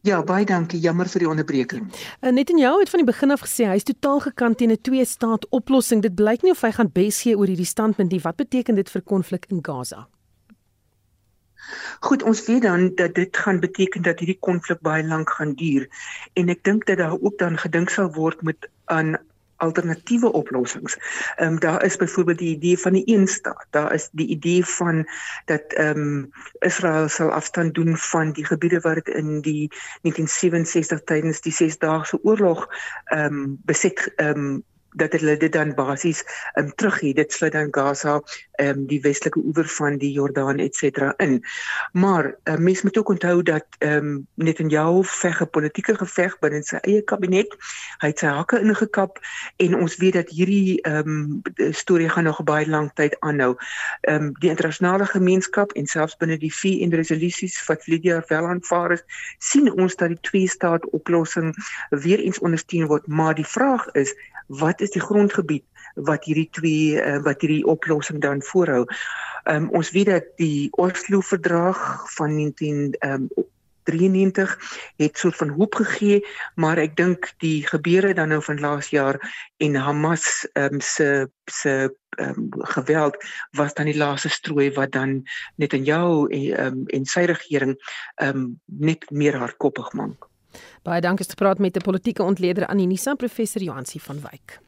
Ja, 0.00 0.22
baie 0.24 0.46
dankie. 0.46 0.80
Jammer 0.80 1.08
vir 1.10 1.24
die 1.24 1.28
onderbreking. 1.28 1.90
Eh, 2.20 2.30
net 2.32 2.50
en 2.50 2.58
jou 2.58 2.72
het 2.80 2.90
van 2.90 3.02
die 3.02 3.08
begin 3.12 3.30
af 3.30 3.44
gesê 3.44 3.66
hy 3.68 3.76
is 3.76 3.84
totaal 3.84 4.20
gekant 4.20 4.58
teen 4.58 4.70
'n 4.70 4.80
twee-staat 4.80 5.46
oplossing. 5.50 6.02
Dit 6.02 6.14
blyk 6.14 6.42
nie 6.42 6.52
of 6.52 6.60
hy 6.60 6.70
gaan 6.70 6.90
besgee 6.92 7.36
oor 7.36 7.46
hierdie 7.46 7.66
standpunt 7.66 8.10
nie. 8.10 8.20
Wat 8.20 8.36
beteken 8.36 8.74
dit 8.74 8.90
vir 8.90 9.02
konflik 9.02 9.46
in 9.48 9.58
Gaza? 9.62 10.08
Goed, 12.00 12.22
ons 12.22 12.44
weet 12.46 12.62
dan 12.62 12.94
dat 12.94 13.14
dit 13.14 13.36
gaan 13.36 13.60
beteken 13.60 14.02
dat 14.02 14.18
hierdie 14.18 14.38
konflik 14.40 14.80
baie 14.80 15.04
lank 15.04 15.30
gaan 15.30 15.54
duur 15.54 15.88
en 16.32 16.48
ek 16.48 16.64
dink 16.64 16.86
dat 16.86 16.98
daar 16.98 17.14
ook 17.20 17.38
dan 17.38 17.58
gedink 17.58 17.90
sal 17.90 18.10
word 18.12 18.42
met 18.42 18.68
aan 18.84 19.16
alternatiewe 19.62 20.32
oplossings. 20.32 20.98
Ehm 21.36 21.52
um, 21.52 21.60
daar 21.60 21.84
is 21.84 21.96
byvoorbeeld 21.96 22.38
die 22.38 22.56
idee 22.56 22.78
van 22.78 22.92
die 22.92 23.02
een 23.06 23.28
staat. 23.28 23.66
Daar 23.70 23.94
is 23.94 24.08
die 24.12 24.26
idee 24.26 24.64
van 24.64 25.06
dat 25.44 25.72
ehm 25.72 25.98
um, 25.98 26.30
Israel 26.58 27.08
sal 27.08 27.30
afstand 27.30 27.74
doen 27.74 27.96
van 27.96 28.32
die 28.32 28.46
gebiede 28.46 28.80
waar 28.80 28.94
dit 28.94 29.08
in 29.08 29.40
die 29.40 29.68
1967 30.02 31.02
tydens 31.04 31.40
die 31.40 31.54
6-daagse 31.62 32.18
oorlog 32.22 32.68
ehm 33.04 33.34
um, 33.34 33.58
beset 33.64 34.12
ehm 34.16 34.38
um, 34.38 34.62
dat 34.92 35.12
hulle 35.12 35.36
dit 35.36 35.52
dan 35.52 35.74
basies 35.74 36.24
um, 36.54 36.74
terug 36.74 37.00
hier 37.00 37.14
dit 37.14 37.32
sluit 37.32 37.52
dan 37.52 37.68
Gaza 37.70 38.20
ehm 38.52 38.78
um, 38.78 38.86
die 38.86 39.00
westelike 39.00 39.40
oewer 39.40 39.68
van 39.68 39.96
die 39.98 40.12
Jordaan 40.12 40.58
et 40.58 40.76
cetera 40.76 41.14
in. 41.16 41.42
Maar 41.92 42.34
uh, 42.44 42.56
mens 42.56 42.82
moet 42.82 42.98
ook 42.98 43.08
onthou 43.08 43.42
dat 43.42 43.64
ehm 43.78 44.06
um, 44.06 44.26
Netanyahu 44.34 45.04
veg 45.04 45.40
'n 45.40 45.50
politieke 45.50 45.94
geveg 45.96 46.38
binne 46.38 46.62
sy 46.62 46.76
eie 46.76 47.02
kabinet. 47.02 47.56
Hy 47.98 48.08
het 48.12 48.18
sy 48.18 48.26
hakke 48.26 48.60
ingekap 48.60 49.18
en 49.56 49.74
ons 49.80 49.96
weet 49.96 50.12
dat 50.12 50.28
hierdie 50.28 50.80
ehm 50.82 51.08
um, 51.08 51.72
storie 51.72 52.08
gaan 52.08 52.24
nog 52.24 52.42
baie 52.44 52.68
lank 52.68 52.94
tyd 52.94 53.16
aanhou. 53.20 53.56
Ehm 54.00 54.22
um, 54.22 54.32
die 54.38 54.50
internasionale 54.50 55.06
gemeenskap 55.06 55.72
en 55.72 55.86
selfs 55.86 56.16
binne 56.16 56.38
die 56.38 56.54
VN 56.54 56.94
resolusies 56.94 57.64
wat 57.66 57.86
Lydia 57.86 58.22
wel 58.28 58.46
aanvaar 58.46 58.92
is, 58.92 59.04
sien 59.38 59.72
ons 59.72 59.96
dat 59.96 60.08
die 60.08 60.20
twee 60.20 60.48
staat 60.48 60.90
oplossing 60.90 61.54
weer 61.90 62.18
eens 62.18 62.38
ondersteun 62.38 62.86
word, 62.86 63.06
maar 63.06 63.34
die 63.34 63.46
vraag 63.46 63.88
is 63.92 64.14
wat 64.46 64.80
is 64.82 64.94
die 64.94 65.04
grondgebied 65.04 65.64
wat 66.08 66.24
hierdie 66.24 66.48
twee 66.50 66.96
uh, 66.96 67.20
wat 67.26 67.44
hierdie 67.44 67.66
oplossing 67.68 68.20
dan 68.22 68.42
voorhou. 68.42 68.84
Um, 69.50 69.68
ons 69.74 69.90
weet 69.90 70.06
dat 70.06 70.28
die 70.38 70.68
Oslo 70.78 71.20
verdrag 71.20 71.80
van 72.14 72.34
19 72.36 72.94
um, 73.02 73.28
93 73.82 74.58
het 74.96 75.18
soort 75.18 75.36
van 75.36 75.48
hoop 75.48 75.74
gegee, 75.74 76.20
maar 76.54 76.78
ek 76.78 76.96
dink 76.96 77.32
die 77.42 77.66
gebeure 77.66 78.14
dan 78.14 78.30
nou 78.30 78.42
van 78.42 78.60
laas 78.62 78.92
jaar 78.94 79.18
en 79.58 79.74
Hamas 79.74 80.46
um, 80.54 80.80
se 80.80 81.28
se 81.50 81.74
um, 82.20 82.48
geweld 82.76 83.16
was 83.58 83.74
dan 83.74 83.90
die 83.90 83.96
laaste 83.96 84.28
strooi 84.28 84.70
wat 84.78 84.92
dan 84.92 85.22
net 85.56 85.72
in 85.72 85.84
jou 85.84 86.28
en 86.30 86.66
um, 86.66 86.82
en 86.86 87.04
sy 87.04 87.26
regering 87.30 87.76
um, 88.22 88.60
net 88.66 89.10
meer 89.10 89.38
hardkoppig 89.38 89.92
maak. 89.92 90.28
Baie 90.82 91.00
dankie 91.00 91.24
het 91.24 91.34
gepraat 91.34 91.58
met 91.58 91.76
'n 91.76 91.82
politieke 91.82 92.22
ontleder 92.22 92.66
aan 92.66 92.78
Unisa 92.78 93.14
professor 93.14 93.62
Johansi 93.62 94.00
van 94.00 94.20
Wyk. 94.20 94.60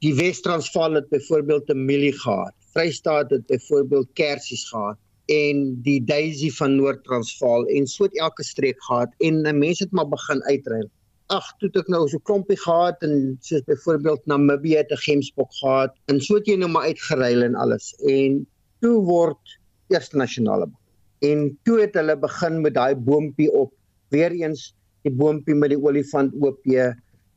die 0.01 0.15
Wes-Transvaal 0.15 0.95
het 0.95 1.09
byvoorbeeld 1.11 1.69
'n 1.69 1.85
mielie 1.85 2.17
gehad. 2.25 2.55
Vrystaat 2.73 3.31
het 3.31 3.47
byvoorbeeld 3.47 4.09
kersies 4.15 4.65
gehad 4.73 4.97
en 5.29 5.59
die 5.85 5.99
Daisy 6.09 6.49
van 6.57 6.77
Noord-Transvaal 6.79 7.67
en 7.77 7.87
so 7.87 8.07
het 8.07 8.17
elke 8.17 8.45
streek 8.47 8.81
gehad 8.87 9.13
en 9.25 9.43
mense 9.59 9.85
het 9.85 9.93
maar 9.93 10.09
begin 10.09 10.43
uitruil. 10.49 10.89
Ag, 11.29 11.45
toe 11.61 11.69
het 11.69 11.77
ek 11.83 11.91
nou 11.93 12.07
so 12.09 12.21
klompie 12.25 12.57
gehad 12.57 13.03
en 13.05 13.37
soos 13.45 13.65
byvoorbeeld 13.69 14.25
Namibië 14.31 14.79
het 14.81 14.93
'n 14.93 15.03
gemsbok 15.05 15.53
gehad 15.61 15.93
en 16.09 16.21
so 16.21 16.41
het 16.41 16.47
jy 16.49 16.57
nou 16.57 16.71
maar 16.73 16.89
uitgeruil 16.89 17.43
en 17.43 17.55
alles. 17.55 17.93
En 18.01 18.47
toe 18.81 18.97
word 19.05 19.59
Eerste 19.89 20.17
Nasionale 20.17 20.67
Bank. 20.67 20.85
En 21.19 21.59
toe 21.65 21.81
het 21.81 21.95
hulle 21.95 22.17
begin 22.17 22.61
met 22.61 22.75
daai 22.75 22.95
boontjie 22.95 23.51
op. 23.53 23.73
Weer 24.09 24.33
eens 24.33 24.75
die 25.03 25.13
boontjie 25.13 25.55
met 25.55 25.71
die 25.75 25.81
olifant 25.81 26.35
OP 26.41 26.65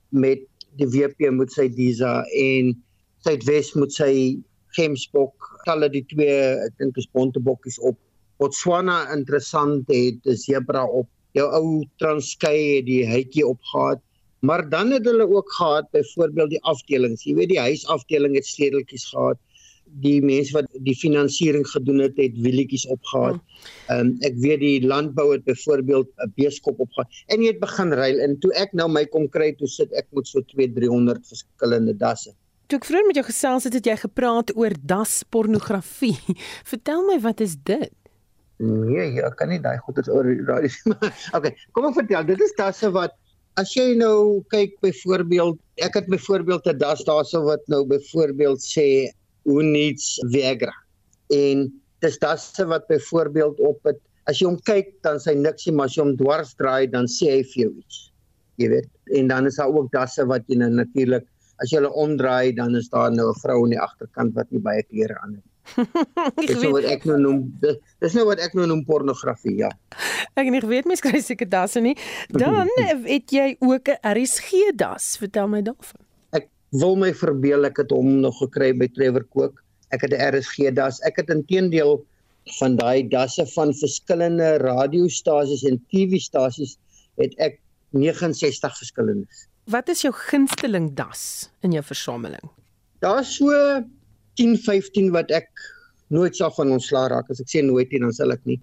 met 0.09 0.39
die 0.79 0.87
WP 0.87 1.31
moet 1.31 1.51
sy 1.51 1.67
Disa 1.67 2.21
en 2.37 2.71
Suidwes 3.25 3.73
moet 3.75 3.93
sy 3.93 4.13
Gemsbok 4.77 5.50
talle 5.65 5.89
die 5.89 6.05
twee 6.13 6.37
ek 6.67 6.77
dink 6.77 6.97
is 6.97 7.09
bontebokkies 7.13 7.79
op. 7.79 7.97
Botswana 8.41 9.03
interessant 9.13 9.87
het 9.87 10.25
'n 10.25 10.37
zebra 10.37 10.85
op. 10.85 11.07
Jou 11.33 11.47
ou 11.47 11.83
Transkei 11.97 12.77
het 12.77 12.85
die 12.85 13.05
hytjie 13.07 13.47
opgehad 13.47 14.01
maar 14.41 14.69
dan 14.69 14.91
het 14.91 15.05
hulle 15.05 15.29
ook 15.29 15.51
gehad 15.53 15.91
byvoorbeeld 15.91 16.49
die 16.49 16.63
afdelings. 16.63 17.23
Jy 17.23 17.35
weet 17.37 17.53
die 17.53 17.61
huisafdeling 17.61 18.35
het 18.35 18.47
stedeltjies 18.49 19.05
gehad. 19.13 19.37
Die 20.01 20.21
mense 20.23 20.53
wat 20.55 20.69
die 20.87 20.95
finansiering 20.95 21.65
gedoen 21.67 21.99
het, 21.99 22.17
het 22.17 22.37
wielietjies 22.41 22.87
opgehad. 22.89 23.37
Ehm 23.91 23.99
um, 24.07 24.11
ek 24.25 24.37
weet 24.41 24.61
die 24.63 24.87
landbou 24.87 25.27
het 25.33 25.43
byvoorbeeld 25.45 26.09
'n 26.25 26.33
beeskop 26.35 26.79
opgehad 26.79 27.21
en 27.27 27.43
jy 27.43 27.51
het 27.53 27.59
begin 27.59 27.93
ruil. 27.93 28.19
En 28.19 28.39
toe 28.39 28.53
ek 28.53 28.73
nou 28.73 28.89
my 28.89 29.05
kom 29.05 29.29
kry 29.29 29.51
toe 29.53 29.67
sit 29.67 29.93
ek 29.93 30.07
met 30.11 30.27
so 30.27 30.41
2 30.41 30.73
300 30.73 31.27
verskillende 31.27 31.97
dasse. 31.97 32.33
Toe 32.71 32.79
ek 32.79 32.85
vroeër 32.87 33.07
met 33.09 33.17
jou 33.19 33.25
gesels 33.27 33.65
het, 33.67 33.73
het 33.75 33.87
jy 33.89 33.93
gepraat 33.99 34.51
oor 34.55 34.71
das 34.87 35.17
pornografie. 35.27 36.15
Vertel 36.69 37.01
my 37.03 37.17
wat 37.19 37.41
is 37.43 37.57
dit? 37.67 37.91
Nee, 38.63 39.09
jy 39.17 39.31
kan 39.35 39.49
nie 39.51 39.57
daai 39.59 39.75
goeders 39.83 40.07
oor 40.07 40.29
nie. 40.29 40.69
okay, 41.35 41.51
kom 41.75 41.89
ek 41.89 41.97
vertel, 41.97 42.23
dit 42.29 42.43
is 42.45 42.53
dasse 42.55 42.87
wat 42.95 43.17
as 43.59 43.73
jy 43.75 43.89
nou 43.99 44.39
kyk 44.53 44.77
byvoorbeeld, 44.85 45.59
ek 45.83 45.97
het 45.99 46.07
byvoorbeeld 46.13 46.69
'n 46.71 46.79
das 46.79 47.03
daarso 47.09 47.41
wat 47.43 47.67
nou 47.67 47.81
byvoorbeeld 47.89 48.63
sê 48.63 49.11
who 49.43 49.59
needs 49.59 50.15
Viagra. 50.31 50.71
En 51.35 51.67
dis 51.99 52.17
dasse 52.23 52.65
wat 52.71 52.87
byvoorbeeld 52.87 53.59
op 53.59 53.83
het 53.83 53.99
as 54.31 54.39
jy 54.39 54.47
hom 54.47 54.61
kyk 54.63 54.95
dan 55.03 55.19
sy 55.19 55.35
niksie 55.35 55.75
maar 55.75 55.91
as 55.91 55.99
jy 55.99 56.05
hom 56.07 56.15
dwars 56.15 56.55
draai 56.55 56.87
dan 56.87 57.03
sê 57.03 57.35
hy 57.35 57.43
vir 57.51 57.65
jou 57.65 57.75
iets. 57.83 57.99
Jy 58.63 58.71
weet. 58.77 58.89
En 59.19 59.27
dan 59.27 59.51
is 59.51 59.59
daar 59.59 59.75
ook 59.75 59.91
dasse 59.91 60.23
wat 60.23 60.47
jy 60.47 60.63
nou 60.63 60.71
natuurlik 60.71 61.27
as 61.61 61.71
jy 61.71 61.79
hulle 61.79 61.93
omdraai 62.03 62.55
dan 62.57 62.75
is 62.75 62.89
daar 62.89 63.11
nou 63.11 63.29
'n 63.29 63.39
vrou 63.39 63.63
aan 63.63 63.75
die 63.75 63.79
agterkant 63.79 64.35
wat 64.35 64.51
nie 64.51 64.61
baie 64.61 64.83
klere 64.83 65.17
aan 65.21 65.39
het. 65.39 65.47
dis 66.47 66.61
nou 66.61 66.71
wat 66.73 66.83
ek 66.89 67.05
nou 67.05 67.19
noem 67.21 67.39
dis 68.01 68.13
nou 68.13 68.25
wat 68.25 68.39
ek 68.39 68.53
nou 68.53 68.65
noem 68.67 68.85
pornografie 68.85 69.57
ja. 69.57 69.69
Ek 70.35 70.49
nie 70.49 70.61
weet 70.61 70.85
mens 70.85 71.01
kry 71.01 71.21
seker 71.21 71.49
dasse 71.49 71.79
nie. 71.79 71.95
Dan 72.29 72.67
het 73.15 73.31
jy 73.31 73.55
ook 73.59 73.87
'n 73.87 73.99
RSG 74.01 74.73
das. 74.75 75.17
Vertel 75.17 75.47
my 75.47 75.61
daarvan 75.61 76.01
wil 76.71 76.95
my 76.95 77.11
verbeel 77.15 77.67
ek 77.67 77.81
het 77.83 77.91
hom 77.91 78.21
nog 78.23 78.37
gekry 78.39 78.71
by 78.77 78.87
Trevor 78.95 79.25
Cook. 79.35 79.59
Ek 79.91 80.05
het 80.07 80.13
'n 80.15 80.23
RSG 80.31 80.71
das. 80.73 81.01
Ek 81.03 81.17
het 81.19 81.29
intedeel 81.29 81.99
van 82.59 82.75
daai 82.75 83.07
dasse 83.07 83.45
van 83.53 83.73
verskillende 83.73 84.57
radiostasies 84.57 85.63
en 85.63 85.83
TV-stasies 85.91 86.77
het 87.19 87.35
ek 87.37 87.59
69 87.91 88.77
verskillendes. 88.77 89.47
Wat 89.71 89.89
is 89.89 90.01
jou 90.03 90.11
gunsteling 90.15 90.91
das 90.97 91.49
in 91.63 91.75
jou 91.75 91.83
versameling? 91.85 92.49
Daar's 92.99 93.35
so 93.37 93.51
10, 94.39 94.57
15 94.65 95.11
wat 95.15 95.31
ek 95.31 95.47
nooit 96.11 96.35
sal 96.35 96.51
van 96.55 96.73
ontslaa 96.75 97.07
raak. 97.13 97.29
As 97.31 97.39
ek 97.39 97.49
sê 97.51 97.61
nooit 97.63 97.91
nie, 97.93 98.01
dan 98.03 98.11
sal 98.15 98.33
ek 98.35 98.43
nie. 98.49 98.59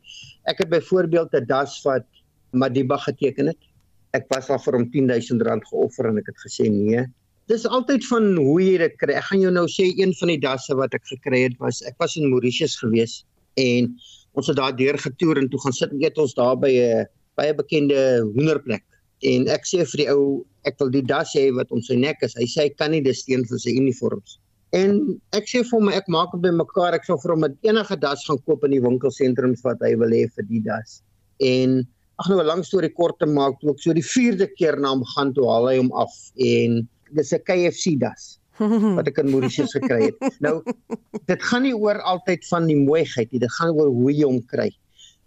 Ek 0.50 0.60
het 0.62 0.68
byvoorbeeld 0.72 1.34
'n 1.34 1.46
das 1.46 1.80
wat 1.84 2.04
Madiba 2.52 2.96
geteken 2.96 3.52
het. 3.52 3.62
Ek 4.12 4.26
was 4.34 4.50
al 4.50 4.58
vir 4.58 4.76
hom 4.76 4.86
R10000 4.92 5.64
geoffer 5.70 6.08
en 6.08 6.18
ek 6.18 6.28
het 6.32 6.38
gesê 6.44 6.68
nee 6.70 7.06
dis 7.48 7.64
altyd 7.66 8.04
van 8.10 8.36
hoe 8.36 8.60
jy 8.60 8.76
dit 8.82 8.96
kry. 9.00 9.14
Ek 9.16 9.24
gaan 9.30 9.40
jou 9.40 9.52
nou 9.54 9.64
sê 9.72 9.88
een 9.96 10.12
van 10.20 10.32
die 10.32 10.40
dasse 10.42 10.76
wat 10.76 10.94
ek 10.96 11.06
gekry 11.08 11.46
het 11.46 11.56
was 11.62 11.80
ek 11.88 11.96
was 12.02 12.16
in 12.20 12.28
Mauritius 12.28 12.76
gewees 12.80 13.22
en 13.60 13.94
ons 14.38 14.50
het 14.50 14.58
daar 14.58 14.76
deur 14.76 14.98
getoer 15.00 15.40
en 15.40 15.48
toe 15.48 15.60
gaan 15.64 15.76
sit 15.76 15.94
en 15.94 16.02
eet 16.04 16.20
ons 16.20 16.34
daar 16.36 16.56
by 16.60 16.68
'n 16.68 17.06
baie 17.40 17.54
bekende 17.54 17.98
hoenderplek 18.34 18.84
en 19.26 19.48
ek 19.48 19.66
sê 19.66 19.84
vir 19.84 20.02
die 20.02 20.10
ou 20.12 20.44
ek 20.68 20.78
wil 20.80 20.90
die 20.94 21.02
das 21.02 21.34
hê 21.34 21.48
wat 21.54 21.72
om 21.74 21.82
sy 21.82 21.96
nek 21.96 22.22
is. 22.22 22.36
Hy 22.38 22.46
sê 22.46 22.66
hy 22.66 22.70
kan 22.78 22.92
nie 22.94 23.02
dis 23.04 23.22
steen 23.24 23.44
vir 23.48 23.58
sy 23.62 23.74
uniforms. 23.78 24.38
En 24.76 24.98
ek 25.36 25.48
sê 25.48 25.62
vir 25.64 25.74
hom 25.74 25.88
ek 25.88 26.08
maak 26.12 26.34
dit 26.34 26.44
bymekaar 26.44 26.94
ek 26.94 27.06
sal 27.08 27.20
vir 27.22 27.34
hom 27.34 27.46
met 27.46 27.54
enige 27.66 27.96
das 28.00 28.24
gaan 28.28 28.40
koop 28.44 28.66
in 28.68 28.76
die 28.76 28.82
winkelsentrums 28.84 29.64
wat 29.64 29.80
hy 29.84 29.94
wil 30.00 30.12
hê 30.12 30.26
vir 30.36 30.48
die 30.50 30.60
das. 30.66 31.00
En 31.40 31.80
ag 32.18 32.28
nou 32.28 32.40
'n 32.42 32.46
lang 32.46 32.64
storie 32.64 32.92
kort 32.92 33.18
te 33.18 33.26
maak, 33.26 33.60
toe 33.60 33.70
ek 33.70 33.80
so 33.80 33.92
die 33.92 34.04
4de 34.04 34.48
keer 34.58 34.76
na 34.76 34.90
hom 34.90 35.04
gaan 35.14 35.32
toe 35.32 35.46
haal 35.48 35.68
hy 35.70 35.78
hom 35.78 35.92
af 35.92 36.12
en 36.36 36.88
dis 37.14 37.32
'n 37.32 37.42
KFC 37.46 37.98
das 37.98 38.38
wat 38.98 39.08
ek 39.08 39.18
in 39.22 39.30
Mauritius 39.30 39.72
gekry 39.72 40.10
het. 40.10 40.18
Nou 40.40 40.62
dit 41.26 41.42
gaan 41.42 41.62
nie 41.62 41.74
oor 41.74 42.00
altyd 42.02 42.44
van 42.50 42.66
die 42.66 42.76
mooiheid 42.76 43.32
nie, 43.32 43.40
dit 43.40 43.54
gaan 43.58 43.70
oor 43.70 43.88
hoe 43.88 44.12
jy 44.12 44.26
hom 44.26 44.42
kry. 44.50 44.70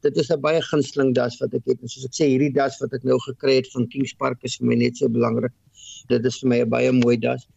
Dit 0.01 0.17
is 0.17 0.31
'n 0.31 0.41
baie 0.41 0.61
gunsteling 0.61 1.13
das 1.13 1.39
wat 1.39 1.53
ek 1.53 1.65
het. 1.65 1.81
En 1.81 1.87
soos 1.87 2.05
ek 2.05 2.15
sê, 2.17 2.25
hierdie 2.29 2.53
das 2.53 2.79
wat 2.81 2.93
ek 2.93 3.03
nou 3.03 3.17
gekry 3.27 3.55
het 3.61 3.67
van 3.73 3.87
Kings 3.87 4.13
Park 4.13 4.39
is 4.43 4.57
vir 4.57 4.67
my 4.67 4.75
net 4.75 4.97
so 4.97 5.07
belangrik. 5.07 5.53
Dit 6.09 6.25
is 6.25 6.39
vir 6.41 6.49
my 6.49 6.59
'n 6.61 6.69
baie 6.69 6.91
mooi 6.91 7.17
das 7.17 7.47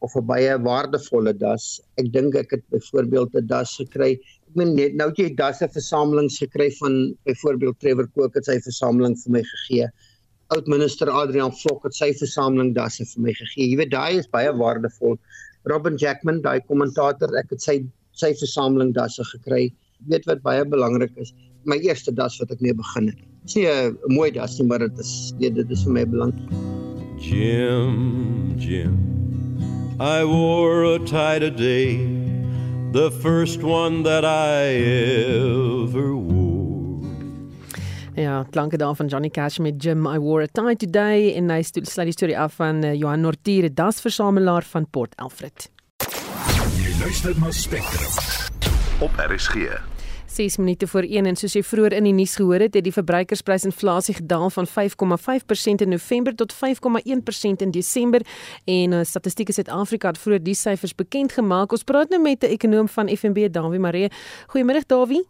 of 0.00 0.14
'n 0.16 0.26
baie 0.26 0.58
waardevolle 0.58 1.36
das. 1.38 1.80
Ek 1.98 2.12
dink 2.12 2.34
ek 2.34 2.50
het 2.50 2.64
byvoorbeeld 2.70 3.34
'n 3.34 3.46
das 3.46 3.76
gekry. 3.76 4.12
Ek 4.48 4.56
meen 4.56 4.74
net 4.74 4.94
nou 4.94 5.10
jy 5.16 5.34
dasse 5.34 5.68
versamelings 5.68 6.38
gekry 6.38 6.70
van 6.80 7.16
byvoorbeeld 7.26 7.80
Trevor 7.80 8.08
Cook 8.14 8.34
het 8.34 8.44
sy 8.44 8.60
versameling 8.60 9.16
vir 9.16 9.32
my 9.32 9.42
gegee 9.42 9.88
oud 10.50 10.66
minister 10.66 11.10
Adrian 11.10 11.52
Vlok 11.54 11.84
het 11.86 11.94
sy 11.94 12.10
versameling 12.18 12.72
dasse 12.74 13.04
vir 13.12 13.22
my 13.26 13.34
gegee. 13.38 13.68
Jy 13.70 13.76
weet 13.78 13.92
daai 13.92 14.18
is 14.18 14.26
baie 14.34 14.50
waardevol. 14.62 15.14
Robin 15.70 15.98
Jackman, 16.00 16.40
daai 16.42 16.58
kommentator, 16.66 17.30
ek 17.38 17.54
het 17.54 17.62
sy 17.62 17.76
sy 18.18 18.32
versameling 18.40 18.90
dasse 18.96 19.24
gekry. 19.30 19.68
Jy 20.00 20.08
weet 20.14 20.26
wat 20.30 20.42
baie 20.42 20.64
belangrik 20.66 21.14
is. 21.22 21.30
My 21.64 21.76
eerste 21.76 22.12
das 22.14 22.38
wat 22.40 22.50
ek 22.50 22.60
mee 22.64 22.74
begin 22.74 23.10
het. 23.12 23.18
Dis 23.44 23.56
nie 23.56 23.66
'n 23.66 23.96
mooi 24.14 24.30
das 24.30 24.58
nie, 24.58 24.66
maar 24.68 24.78
dit 24.78 24.98
is 24.98 25.32
nee, 25.38 25.50
dit 25.50 25.70
is 25.70 25.84
vir 25.84 25.92
my 25.92 26.04
belangrik. 26.04 26.50
Jim, 27.18 28.54
Jim. 28.58 28.96
I 30.00 30.24
wore 30.24 30.84
a 30.94 30.98
tie 30.98 31.38
today, 31.38 31.98
the 32.92 33.10
first 33.20 33.62
one 33.62 34.02
that 34.04 34.24
I 34.24 34.72
ever 35.36 36.14
wore. 36.14 37.04
Ja, 38.16 38.44
klanke 38.50 38.76
daar 38.76 38.94
van 38.94 39.06
Johnny 39.06 39.28
Cash 39.28 39.58
met 39.58 39.82
Jim 39.82 40.06
I 40.06 40.18
wore 40.18 40.42
a 40.42 40.46
tie 40.46 40.76
today 40.76 41.34
en 41.36 41.50
hy 41.50 41.62
sluit 41.62 42.08
die 42.08 42.16
storie 42.16 42.38
af 42.38 42.56
van 42.56 42.84
uh, 42.84 42.94
Johan 42.94 43.20
Nortier, 43.20 43.68
dasversamelaar 43.74 44.64
van 44.64 44.86
Port 44.90 45.16
Alfred. 45.16 45.70
Jy 46.80 46.96
luister 47.00 47.36
na 47.40 47.50
Spectrum 47.50 48.12
op 49.00 49.10
RSG. 49.28 49.89
6 50.40 50.56
minute 50.56 50.86
voor 50.86 51.02
1 51.02 51.26
en 51.26 51.36
soos 51.36 51.52
jy 51.52 51.60
vroeër 51.60 51.92
in 51.98 52.06
die 52.08 52.14
nuus 52.16 52.34
gehoor 52.38 52.62
het, 52.64 52.76
het 52.78 52.84
die 52.86 52.94
verbruikersprysinflasie 52.94 54.14
gedaal 54.22 54.48
van 54.54 54.68
5,5% 54.68 55.82
in 55.84 55.92
November 55.92 56.32
tot 56.34 56.54
5,1% 56.56 57.64
in 57.66 57.74
Desember 57.74 58.24
en 58.64 58.94
uh, 58.96 59.02
Statistiek 59.04 59.52
Suid-Afrika 59.52 60.14
het 60.14 60.20
vroeër 60.22 60.40
die 60.46 60.54
syfers 60.56 60.94
bekend 60.96 61.36
gemaak. 61.36 61.76
Ons 61.76 61.84
praat 61.84 62.08
nou 62.08 62.22
met 62.22 62.40
'n 62.44 62.56
ekonom 62.56 62.88
van 62.88 63.08
FNB, 63.08 63.52
Dawie 63.52 63.78
Maree. 63.78 64.08
Goeiemôre 64.54 64.80
Dawie. 64.86 65.26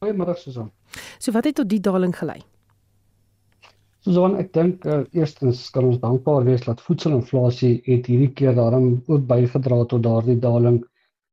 Goeiemôre 0.00 0.36
Susan. 0.36 0.72
So 1.18 1.32
wat 1.32 1.44
het 1.44 1.54
tot 1.54 1.68
die 1.68 1.80
daling 1.80 2.16
gelei? 2.16 2.40
Susan, 4.00 4.36
ek 4.36 4.52
dink 4.52 4.84
uh, 4.84 5.04
eerstens 5.12 5.70
kan 5.70 5.84
ons 5.84 6.00
dankbaar 6.00 6.44
wees 6.44 6.64
dat 6.64 6.80
voedselinflasie 6.80 7.82
het 7.84 8.06
hierdie 8.06 8.32
keer 8.32 8.54
daarom 8.54 9.02
ook 9.06 9.26
bygedra 9.26 9.84
tot 9.84 10.02
daardie 10.02 10.38
daling 10.38 10.84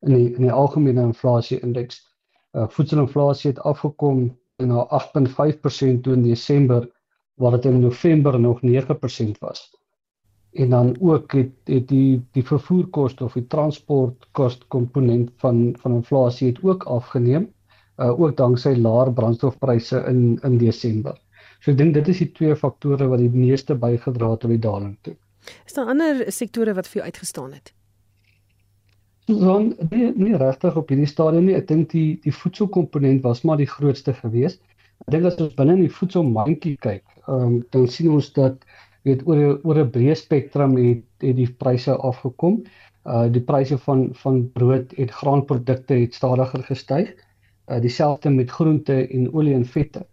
in 0.01 0.13
die 0.13 0.35
in 0.35 0.41
die 0.41 0.51
algemene 0.51 1.01
inflasie 1.01 1.59
indeks. 1.59 2.10
Uh, 2.51 2.67
voedselinflasie 2.67 3.49
het 3.51 3.59
afgekom 3.59 4.25
na 4.57 4.87
8.5% 4.91 6.01
toe 6.01 6.13
in 6.13 6.23
Desember 6.23 6.89
waar 7.39 7.51
dit 7.51 7.65
in 7.65 7.79
November 7.79 8.39
nog 8.39 8.59
9% 8.61 9.37
was. 9.39 9.69
En 10.51 10.69
dan 10.69 10.95
ook 10.99 11.31
het 11.31 11.51
het 11.63 11.87
die 11.87 12.27
die 12.31 12.43
vervoerkoste 12.43 13.23
of 13.23 13.33
die 13.33 13.47
transportkoste 13.47 14.65
komponent 14.67 15.31
van 15.35 15.75
van 15.79 15.93
inflasie 15.93 16.47
het 16.47 16.63
ook 16.63 16.83
afgeneem 16.83 17.53
uh, 17.97 18.19
ook 18.19 18.37
danksy 18.37 18.75
laer 18.75 19.13
brandstofpryse 19.13 20.03
in 20.07 20.39
in 20.43 20.57
Desember. 20.57 21.17
So 21.59 21.71
ek 21.71 21.77
dink 21.77 21.93
dit 21.93 22.07
is 22.07 22.17
die 22.17 22.31
twee 22.31 22.55
faktore 22.55 23.07
wat 23.07 23.21
die 23.21 23.29
meeste 23.29 23.75
bygedra 23.75 24.31
het 24.31 24.39
tot 24.43 24.49
die 24.49 24.59
daling 24.59 24.97
toe. 25.01 25.15
Is 25.65 25.73
daar 25.73 25.89
ander 25.93 26.25
sektore 26.31 26.73
wat 26.73 26.87
vir 26.87 27.01
jou 27.01 27.05
uitgestaan 27.11 27.53
het? 27.53 27.73
Dan 29.39 29.75
nee, 29.89 30.11
nie 30.15 30.35
regtig 30.35 30.75
op 30.75 30.89
hierdie 30.91 31.07
stadium 31.07 31.47
nie. 31.47 31.55
Ek 31.55 31.67
dink 31.69 31.89
die 31.93 32.19
die 32.25 32.35
voedselkomponent 32.35 33.23
was 33.23 33.43
maar 33.47 33.57
die 33.61 33.69
grootste 33.69 34.13
gewees. 34.17 34.59
Ek 35.05 35.15
dink 35.15 35.25
as 35.29 35.39
ons 35.41 35.55
binne 35.57 35.77
in 35.77 35.85
die 35.85 35.95
voedselmandjie 35.97 36.77
kyk, 36.83 37.05
ehm 37.27 37.47
um, 37.47 37.57
dan 37.73 37.87
sien 37.87 38.11
ons 38.11 38.31
dat 38.35 38.59
weet 39.07 39.23
oor 39.25 39.59
oor 39.63 39.81
'n 39.81 39.91
breë 39.95 40.15
spektrum 40.19 40.77
het 40.77 41.03
het 41.23 41.35
die 41.39 41.49
pryse 41.63 41.95
afgekom. 42.11 42.61
Uh 43.05 43.27
die 43.33 43.41
pryse 43.41 43.77
van 43.87 44.09
van 44.23 44.43
brood 44.53 44.93
en 44.93 45.09
graanprodukte 45.19 45.93
het 46.03 46.13
stadiger 46.13 46.63
gestyg 46.63 47.15
uh, 47.71 47.81
dieselfde 47.81 48.29
met 48.29 48.51
groente 48.51 49.07
en 49.07 49.33
olie 49.33 49.53
en 49.53 49.65
vette. 49.65 50.05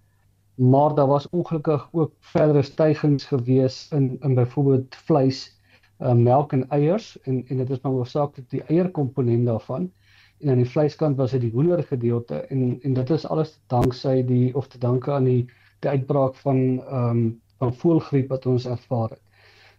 Maar 0.55 0.95
daar 0.95 1.07
was 1.07 1.29
ongelukkig 1.31 1.89
ook 1.93 2.13
verdere 2.21 2.63
stygings 2.63 3.25
gewees 3.25 3.89
in 3.93 4.17
in 4.21 4.35
byvoorbeeld 4.35 4.95
vleis, 4.95 5.58
uh, 6.01 6.13
melk 6.13 6.53
en 6.53 6.69
eiers 6.69 7.21
en 7.23 7.45
en 7.49 7.57
dit 7.63 7.71
is 7.71 7.81
maar 7.81 7.93
hoofsaaklik 7.93 8.51
die 8.51 8.63
eierkomponent 8.63 9.47
daarvan. 9.47 9.91
En 10.39 10.51
aan 10.51 10.63
die 10.63 10.71
vleiskant 10.71 11.17
was 11.17 11.31
dit 11.35 11.41
die 11.41 11.51
hoender 11.51 11.83
gedeelte 11.83 12.41
en 12.55 12.79
en 12.83 12.95
dit 12.95 13.11
is 13.11 13.27
alles 13.27 13.61
danksy 13.67 14.23
die 14.25 14.55
of 14.55 14.69
te 14.69 14.79
danke 14.79 15.13
aan 15.13 15.25
die 15.25 15.45
die 15.81 15.91
uitbraak 15.91 16.35
van 16.35 16.83
ehm 16.83 17.11
um, 17.11 17.41
van 17.59 17.75
voëlgriep 17.75 18.29
wat 18.31 18.47
ons 18.47 18.67
ervaar 18.67 19.11
het. 19.11 19.23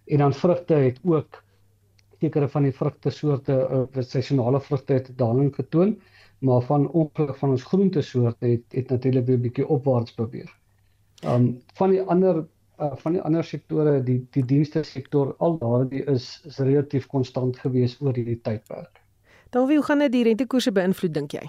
En 0.05 0.17
dan 0.17 0.33
vrugte 0.33 0.73
het 0.73 0.99
ook 1.03 1.43
sekere 2.19 2.49
van 2.49 2.63
die 2.63 2.73
vrugte 2.75 3.09
soorte 3.09 3.55
uh, 3.71 4.01
seisonale 4.03 4.59
vrugte 4.61 4.93
het 4.93 5.11
daling 5.17 5.55
getoon 5.55 5.95
maar 6.39 6.61
van 6.61 6.89
ongeluk 6.89 7.35
van 7.35 7.49
ons 7.49 7.63
groentesoorte 7.63 8.45
het 8.45 8.63
het 8.67 8.89
natuurlik 8.89 9.25
weer 9.25 9.37
'n 9.37 9.41
bietjie 9.41 9.67
opwaarts 9.67 10.15
beweeg. 10.15 10.57
Um 11.25 11.61
van 11.73 11.89
die 11.89 12.01
ander 12.01 12.47
uh, 12.79 12.95
van 12.95 13.15
die 13.17 13.21
ander 13.21 13.43
sektore, 13.43 13.99
die 14.03 14.19
die 14.35 14.45
dienste 14.45 14.83
sektor 14.83 15.35
al 15.39 15.57
daardie 15.61 16.03
is 16.13 16.41
is 16.45 16.59
relatief 16.59 17.07
konstant 17.07 17.57
gewees 17.63 17.97
oor 18.01 18.13
hierdie 18.13 18.39
tydperk. 18.41 19.01
Dan 19.49 19.67
wie 19.67 19.79
hoe 19.79 19.85
gaan 19.85 20.05
dit 20.05 20.11
die 20.11 20.23
rentekoerse 20.23 20.71
beïnvloed 20.71 21.13
dink 21.13 21.33
jy? 21.33 21.43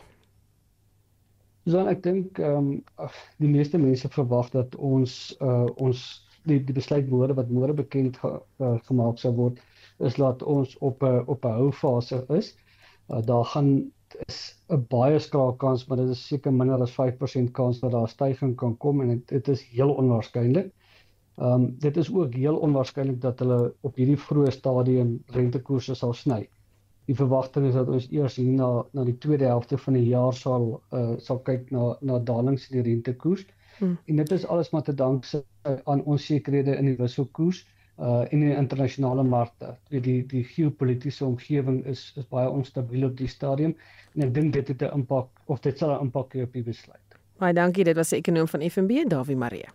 Dan 1.69 1.91
ek 1.93 2.03
dink 2.03 2.39
ehm 2.39 2.73
um, 2.73 3.09
die 3.39 3.53
meeste 3.53 3.79
mense 3.79 4.09
verwag 4.09 4.51
dat 4.57 4.77
ons 4.77 5.37
uh 5.41 5.69
ons 5.77 6.07
die 6.49 6.59
die 6.65 6.77
besluitwoorde 6.77 7.37
wat 7.37 7.53
môre 7.53 7.77
bekend 7.77 8.17
ge, 8.23 8.33
uh, 8.65 8.77
gemaak 8.89 9.21
sal 9.21 9.37
word 9.37 9.61
is 10.01 10.17
dat 10.17 10.43
ons 10.43 10.77
op 10.81 11.03
'n 11.05 11.25
op 11.27 11.45
'n 11.45 11.57
hou 11.61 11.73
fase 11.73 12.25
is. 12.29 12.55
Uh, 13.09 13.21
daar 13.23 13.45
gaan 13.45 13.91
is 14.29 14.39
'n 14.69 14.87
baie 14.89 15.19
skraal 15.19 15.53
kans, 15.57 15.87
maar 15.87 15.97
dit 15.97 16.09
is 16.09 16.27
seker 16.27 16.53
minder 16.53 16.83
as 16.83 16.95
5% 16.95 17.53
kans 17.53 17.81
dat 17.81 17.93
daar 17.93 18.09
'n 18.09 18.15
stygings 18.15 18.57
kan 18.57 18.77
kom 18.77 19.01
en 19.01 19.09
dit 19.09 19.29
dit 19.29 19.49
is 19.49 19.63
heel 19.63 19.93
onwaarskynlik. 19.93 20.73
Ehm 21.37 21.53
um, 21.53 21.75
dit 21.79 21.97
is 21.97 22.13
ook 22.13 22.35
heel 22.35 22.57
onwaarskynlik 22.57 23.21
dat 23.21 23.39
hulle 23.39 23.75
op 23.81 23.97
hierdie 23.97 24.19
vroeë 24.19 24.51
stadium 24.51 25.23
rentekoerse 25.27 25.95
sal 25.95 26.13
sny. 26.13 26.49
Die 27.07 27.17
verwagting 27.17 27.67
is 27.67 27.75
dat 27.75 27.89
ons 27.89 28.11
eers 28.11 28.37
hier 28.37 28.53
na 28.53 28.85
na 28.93 29.05
die 29.05 29.19
tweede 29.19 29.45
helfte 29.45 29.79
van 29.79 29.97
die 29.99 30.07
jaar 30.09 30.35
sal 30.35 30.83
uh, 30.93 31.17
sal 31.19 31.41
kyk 31.47 31.71
na 31.71 31.97
na 32.01 32.19
dalings 32.19 32.69
in 32.71 32.77
die 32.77 32.93
rentekoers. 32.93 33.47
Hmm. 33.79 33.99
En 34.07 34.17
dit 34.17 34.33
is 34.33 34.47
alles 34.47 34.71
maar 34.71 34.83
te 34.83 34.95
danke 34.95 35.45
aan 35.85 36.05
onsekerhede 36.05 36.77
in 36.77 36.85
die 36.85 36.97
wisselkoers 36.97 37.67
uh 38.01 38.25
in 38.33 38.41
die 38.41 38.55
internasionale 38.57 39.23
markte. 39.23 39.75
Weet 39.89 40.05
die 40.05 40.21
die 40.27 40.45
geopolitiese 40.45 41.25
omgewing 41.25 41.85
is 41.87 42.13
is 42.17 42.29
baie 42.29 42.49
onstabiel 42.49 43.09
op 43.09 43.17
die 43.17 43.29
stadium 43.29 43.77
en 44.15 44.29
ek 44.29 44.35
dink 44.35 44.53
dit 44.53 44.69
het 44.69 44.83
'n 44.83 44.95
impak 45.03 45.29
of 45.47 45.61
dit 45.61 45.79
sal 45.79 45.97
'n 45.97 46.01
impak 46.09 46.35
hê 46.35 46.43
op 46.43 46.53
die 46.53 46.63
besluit. 46.63 47.19
Baie 47.39 47.53
dankie, 47.55 47.85
dit 47.85 47.97
was 47.97 48.13
'n 48.13 48.17
ekonom 48.17 48.49
van 48.49 48.71
FNB, 48.71 49.09
Dawie 49.09 49.37
Marie. 49.37 49.69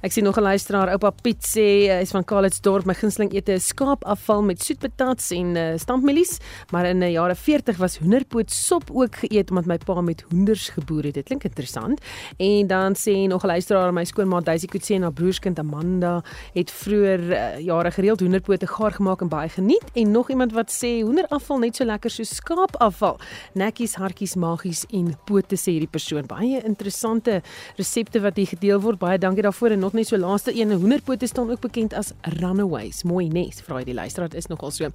Ek 0.00 0.12
sien 0.12 0.24
nog 0.24 0.38
'n 0.38 0.42
luisteraar, 0.42 0.88
oupa 0.88 1.10
Piet 1.10 1.44
sê 1.44 1.92
hy 1.92 2.00
is 2.00 2.10
van 2.10 2.24
Kalitsdorp, 2.24 2.86
my 2.86 2.94
gunsteling 2.94 3.32
ete 3.34 3.52
is 3.52 3.66
skaapafval 3.66 4.42
met 4.42 4.62
soetpatats 4.62 5.30
en 5.30 5.56
uh, 5.56 5.76
stampmielies, 5.76 6.38
maar 6.70 6.86
in 6.86 7.00
die 7.00 7.08
uh, 7.08 7.14
jare 7.14 7.34
40 7.34 7.76
was 7.76 7.98
hoenderpoot 7.98 8.50
sop 8.50 8.90
ook 8.90 9.16
geëet 9.16 9.50
omdat 9.50 9.66
my 9.66 9.78
pa 9.78 10.00
met 10.00 10.24
hoenders 10.30 10.68
geboer 10.68 11.04
het. 11.04 11.14
Dit 11.14 11.24
klink 11.24 11.44
interessant. 11.44 12.00
En 12.38 12.66
dan 12.66 12.94
sê 12.96 13.28
nog 13.28 13.44
'n 13.44 13.46
luisteraar, 13.46 13.92
my 13.92 14.04
skoonma 14.04 14.40
Daisy 14.40 14.66
Kutse 14.66 14.94
en 14.94 15.02
haar 15.02 15.12
broerskind 15.12 15.58
Amanda 15.58 16.22
het 16.54 16.70
vroeër 16.70 17.20
uh, 17.20 17.58
jare 17.58 17.90
gereeld 17.90 18.20
hoenderpote 18.20 18.66
gaar 18.66 18.92
gemaak 18.92 19.20
en 19.20 19.28
baie 19.28 19.48
geniet 19.48 19.84
en 19.94 20.10
nog 20.10 20.30
iemand 20.30 20.52
wat 20.52 20.70
sê 20.70 21.02
hoenderafval 21.02 21.58
net 21.58 21.76
so 21.76 21.84
lekker 21.84 22.10
so 22.10 22.22
skaapafval. 22.22 23.20
Nekkies, 23.54 23.94
hartjies, 23.94 24.34
magies 24.34 24.86
en 24.90 25.14
pote 25.26 25.56
sê 25.56 25.76
hierdie 25.76 25.90
persoon. 25.90 26.26
Baie 26.26 26.62
interessante 26.64 27.42
resepte 27.76 28.20
wat 28.20 28.36
hier 28.36 28.46
gedeel 28.46 28.80
word. 28.80 28.98
Baie 28.98 29.18
dankie 29.18 29.42
daarvoor 29.42 29.59
voor 29.60 29.74
en 29.76 29.78
nog 29.78 29.92
net 29.92 30.08
so 30.08 30.16
laaste 30.16 30.54
een. 30.56 30.72
Hoenderpote 30.72 31.26
staan 31.26 31.50
ook 31.50 31.60
bekend 31.60 31.94
as 31.94 32.12
runaways. 32.40 33.02
Mooi 33.02 33.28
nes 33.28 33.60
vra 33.66 33.80
hy 33.80 33.84
die 33.84 33.96
luisteraar 33.96 34.34
is 34.34 34.48
nogal 34.48 34.72
so. 34.72 34.88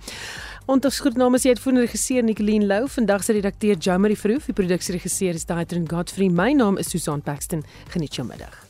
Ons 0.65 0.99
groet 1.05 1.21
namens 1.21 1.45
die 1.45 1.53
uitvoerende 1.53 1.85
regisseur 1.85 2.25
Nicoline 2.25 2.65
Lou 2.65 2.83
vandag 2.97 3.23
se 3.23 3.37
redakteur 3.37 3.77
Jamie 3.77 4.17
Verhoef 4.17 4.49
die 4.49 4.57
produksieregisseur 4.57 5.37
is 5.37 5.45
Daitrin 5.45 5.89
Godfrey. 5.89 6.29
My 6.29 6.51
naam 6.57 6.81
is 6.81 6.89
Susan 6.89 7.21
Paxton. 7.21 7.65
Geniet 7.93 8.17
jou 8.17 8.27
middag 8.27 8.64